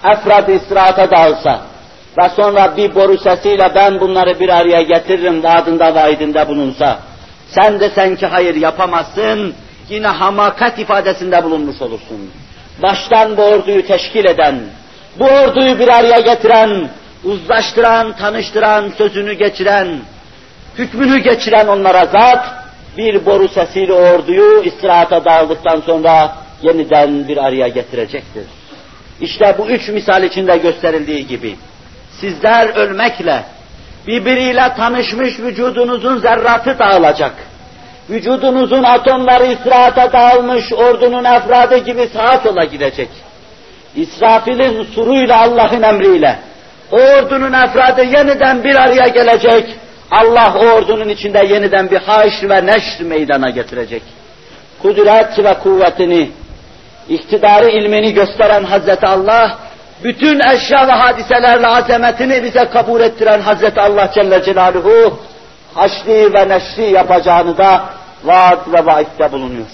Efrad 0.05 0.49
istirahata 0.49 1.11
dağılsa 1.11 1.70
ve 2.19 2.29
sonra 2.37 2.77
bir 2.77 2.95
boru 2.95 3.19
sesiyle 3.19 3.73
ben 3.75 4.01
bunları 4.01 4.41
bir 4.41 4.49
araya 4.49 4.83
getiririm 4.83 5.43
vaadinde 5.43 5.95
vaidinde 5.95 6.49
bulunsa, 6.49 6.99
sen 7.49 7.81
de 7.81 7.91
sen 7.91 8.17
ki 8.17 8.27
hayır 8.27 8.55
yapamazsın, 8.55 9.55
yine 9.89 10.07
hamakat 10.07 10.79
ifadesinde 10.79 11.45
bulunmuş 11.45 11.83
olursun. 11.83 12.31
Baştan 12.83 13.37
bu 13.37 13.43
orduyu 13.43 13.87
teşkil 13.87 14.25
eden, 14.25 14.61
bu 15.19 15.25
orduyu 15.25 15.79
bir 15.79 15.89
araya 15.89 16.21
getiren, 16.21 16.89
uzlaştıran, 17.25 18.17
tanıştıran, 18.17 18.93
sözünü 18.99 19.33
geçiren, 19.33 19.89
hükmünü 20.79 21.19
geçiren 21.19 21.67
onlara 21.67 22.07
zat, 22.07 22.45
bir 22.97 23.27
boru 23.27 23.49
sesiyle 23.49 23.93
orduyu 23.93 24.63
istirahata 24.63 25.25
dağıldıktan 25.25 25.81
sonra 25.81 26.37
yeniden 26.63 27.29
bir 27.29 27.37
araya 27.37 27.69
getirecektir. 27.69 28.45
İşte 29.21 29.55
bu 29.59 29.69
üç 29.69 29.89
misal 29.89 30.23
içinde 30.23 30.57
gösterildiği 30.57 31.27
gibi, 31.27 31.57
sizler 32.21 32.77
ölmekle, 32.77 33.43
birbiriyle 34.07 34.73
tanışmış 34.77 35.39
vücudunuzun 35.39 36.19
zerratı 36.19 36.79
dağılacak. 36.79 37.33
Vücudunuzun 38.11 38.83
atomları 38.83 39.47
istirahata 39.47 40.13
dağılmış 40.13 40.73
ordunun 40.73 41.25
efradı 41.25 41.77
gibi 41.79 42.09
saat 42.13 42.47
ola 42.47 42.65
gidecek. 42.65 43.09
İsrafil'in 43.97 44.85
suruyla 44.85 45.41
Allah'ın 45.41 45.83
emriyle, 45.83 46.39
O 46.93 46.97
ordunun 46.97 47.53
efradı 47.53 48.05
yeniden 48.05 48.65
bir 48.65 48.75
araya 48.75 49.09
gelecek. 49.09 49.77
Allah 50.11 50.55
o 50.57 50.67
ordunun 50.67 51.09
içinde 51.09 51.47
yeniden 51.47 51.91
bir 51.91 51.97
haş 51.97 52.33
ve 52.43 52.67
neşr 52.67 53.03
meydana 53.03 53.51
getirecek. 53.51 54.03
Kudret 54.83 55.39
ve 55.39 55.55
kuvvetini, 55.55 56.31
iktidarı 57.09 57.71
ilmini 57.71 58.15
gösteren 58.15 58.65
Hazreti 58.65 59.07
Allah, 59.07 59.59
bütün 60.05 60.41
eşya 60.41 60.89
ve 60.89 60.93
hadiselerle 60.93 61.67
azametini 61.67 62.43
bize 62.43 62.65
kabul 62.65 63.01
ettiren 63.01 63.41
Hazreti 63.41 63.81
Allah 63.81 64.11
Celle 64.15 64.43
Celaluhu, 64.43 65.21
haşri 65.75 66.35
ve 66.35 66.49
neşri 66.49 66.91
yapacağını 66.91 67.59
da 67.59 67.85
vaat 68.25 68.73
ve 68.73 68.87
vaitte 68.87 69.33
bulunuyor. 69.33 69.67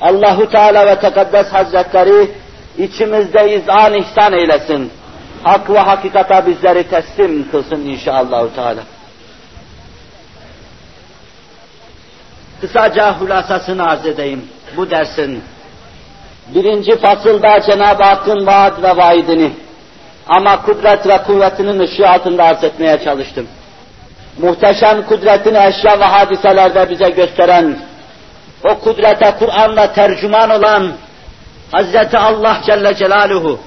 Allahu 0.00 0.50
Teala 0.50 0.86
ve 0.86 1.00
Tekaddes 1.00 1.52
Hazretleri 1.52 2.30
içimizde 2.78 3.56
izan 3.56 3.94
ihsan 3.94 4.32
eylesin. 4.32 4.92
Hak 5.42 5.70
ve 5.70 5.78
hakikata 5.78 6.46
bizleri 6.46 6.88
teslim 6.88 7.50
kılsın 7.50 7.80
inşallah 7.80 8.54
Teala. 8.54 8.80
Kısaca 12.60 13.20
hulasasını 13.20 13.86
arz 13.86 14.06
edeyim 14.06 14.44
bu 14.76 14.90
dersin. 14.90 15.42
Birinci 16.48 16.96
fasılda 16.96 17.60
Cenab-ı 17.60 18.02
Hakk'ın 18.02 18.46
vaat 18.46 18.82
ve 18.82 18.96
vaidini 18.96 19.52
ama 20.28 20.62
kudret 20.62 21.06
ve 21.06 21.18
kuvvetinin 21.26 21.78
ışığı 21.78 22.08
altında 22.08 22.44
arz 22.44 22.64
etmeye 22.64 23.04
çalıştım. 23.04 23.46
Muhteşem 24.38 25.02
kudretini 25.06 25.58
eşya 25.58 26.00
ve 26.00 26.04
hadiselerde 26.04 26.90
bize 26.90 27.10
gösteren, 27.10 27.78
o 28.64 28.78
kudrete 28.78 29.34
Kur'an'la 29.38 29.92
tercüman 29.92 30.50
olan 30.50 30.92
Hazreti 31.72 32.18
Allah 32.18 32.58
Celle 32.66 32.94
Celaluhu, 32.94 33.60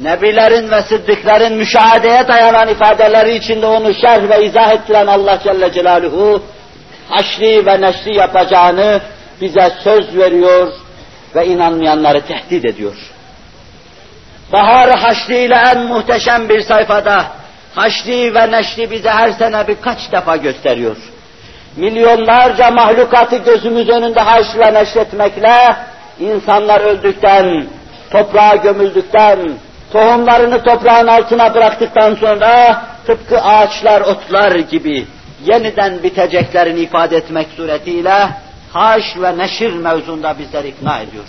Nebilerin 0.00 0.70
ve 0.70 0.82
Sıddıkların 0.82 1.56
müşahedeye 1.56 2.28
dayanan 2.28 2.68
ifadeleri 2.68 3.36
içinde 3.36 3.66
onu 3.66 3.94
şerh 3.94 4.28
ve 4.28 4.44
izah 4.44 4.72
ettiren 4.72 5.06
Allah 5.06 5.38
Celle 5.44 5.72
Celaluhu, 5.72 6.42
haşri 7.08 7.66
ve 7.66 7.80
neşri 7.80 8.16
yapacağını 8.16 9.00
bize 9.40 9.72
söz 9.84 10.16
veriyor 10.16 10.72
ve 11.36 11.46
inanmayanları 11.46 12.20
tehdit 12.20 12.64
ediyor. 12.64 12.96
Bahar 14.52 14.98
haşri 14.98 15.36
ile 15.36 15.54
en 15.54 15.82
muhteşem 15.82 16.48
bir 16.48 16.60
sayfada 16.62 17.24
haşri 17.74 18.34
ve 18.34 18.50
neşri 18.50 18.90
bize 18.90 19.10
her 19.10 19.32
sene 19.32 19.68
birkaç 19.68 20.12
defa 20.12 20.36
gösteriyor. 20.36 20.96
Milyonlarca 21.76 22.70
mahlukatı 22.70 23.36
gözümüz 23.36 23.88
önünde 23.88 24.20
haşr 24.20 24.58
ve 24.58 24.74
neşretmekle 24.74 25.76
insanlar 26.20 26.80
öldükten, 26.80 27.66
toprağa 28.10 28.56
gömüldükten, 28.56 29.52
tohumlarını 29.92 30.64
toprağın 30.64 31.06
altına 31.06 31.54
bıraktıktan 31.54 32.14
sonra 32.14 32.82
tıpkı 33.06 33.40
ağaçlar, 33.40 34.00
otlar 34.00 34.54
gibi 34.54 35.06
yeniden 35.44 36.02
biteceklerini 36.02 36.80
ifade 36.80 37.16
etmek 37.16 37.48
suretiyle 37.56 38.28
haş 38.72 39.16
ve 39.16 39.38
neşir 39.38 39.72
mevzunda 39.72 40.38
bizleri 40.38 40.68
ikna 40.68 40.98
ediyor. 40.98 41.24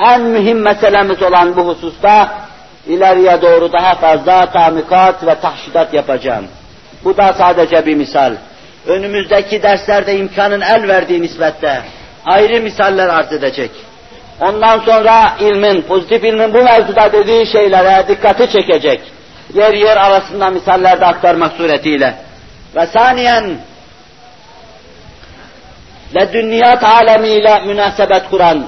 En 0.00 0.20
mühim 0.20 0.58
meselemiz 0.58 1.22
olan 1.22 1.56
bu 1.56 1.68
hususta 1.68 2.38
ileriye 2.86 3.42
doğru 3.42 3.72
daha 3.72 3.94
fazla 3.94 4.46
tamikat 4.46 5.26
ve 5.26 5.34
tahşidat 5.34 5.94
yapacağım. 5.94 6.46
Bu 7.04 7.16
da 7.16 7.32
sadece 7.32 7.86
bir 7.86 7.94
misal. 7.94 8.32
Önümüzdeki 8.86 9.62
derslerde 9.62 10.18
imkanın 10.18 10.60
el 10.60 10.88
verdiği 10.88 11.22
nispette 11.22 11.82
ayrı 12.24 12.60
misaller 12.60 13.08
arz 13.08 13.32
edecek. 13.32 13.70
Ondan 14.40 14.78
sonra 14.78 15.32
ilmin, 15.40 15.82
pozitif 15.82 16.24
ilmin 16.24 16.54
bu 16.54 16.62
mevzuda 16.62 17.12
dediği 17.12 17.46
şeylere 17.46 18.08
dikkati 18.08 18.50
çekecek. 18.50 19.00
Yer 19.54 19.74
yer 19.74 19.96
arasında 19.96 20.50
misaller 20.50 21.02
aktarmak 21.02 21.52
suretiyle. 21.52 22.14
Ve 22.76 22.86
saniyen 22.86 23.44
ve 26.14 26.32
dünyat 26.32 26.84
alemiyle 26.84 27.60
münasebet 27.66 28.30
kuran 28.30 28.66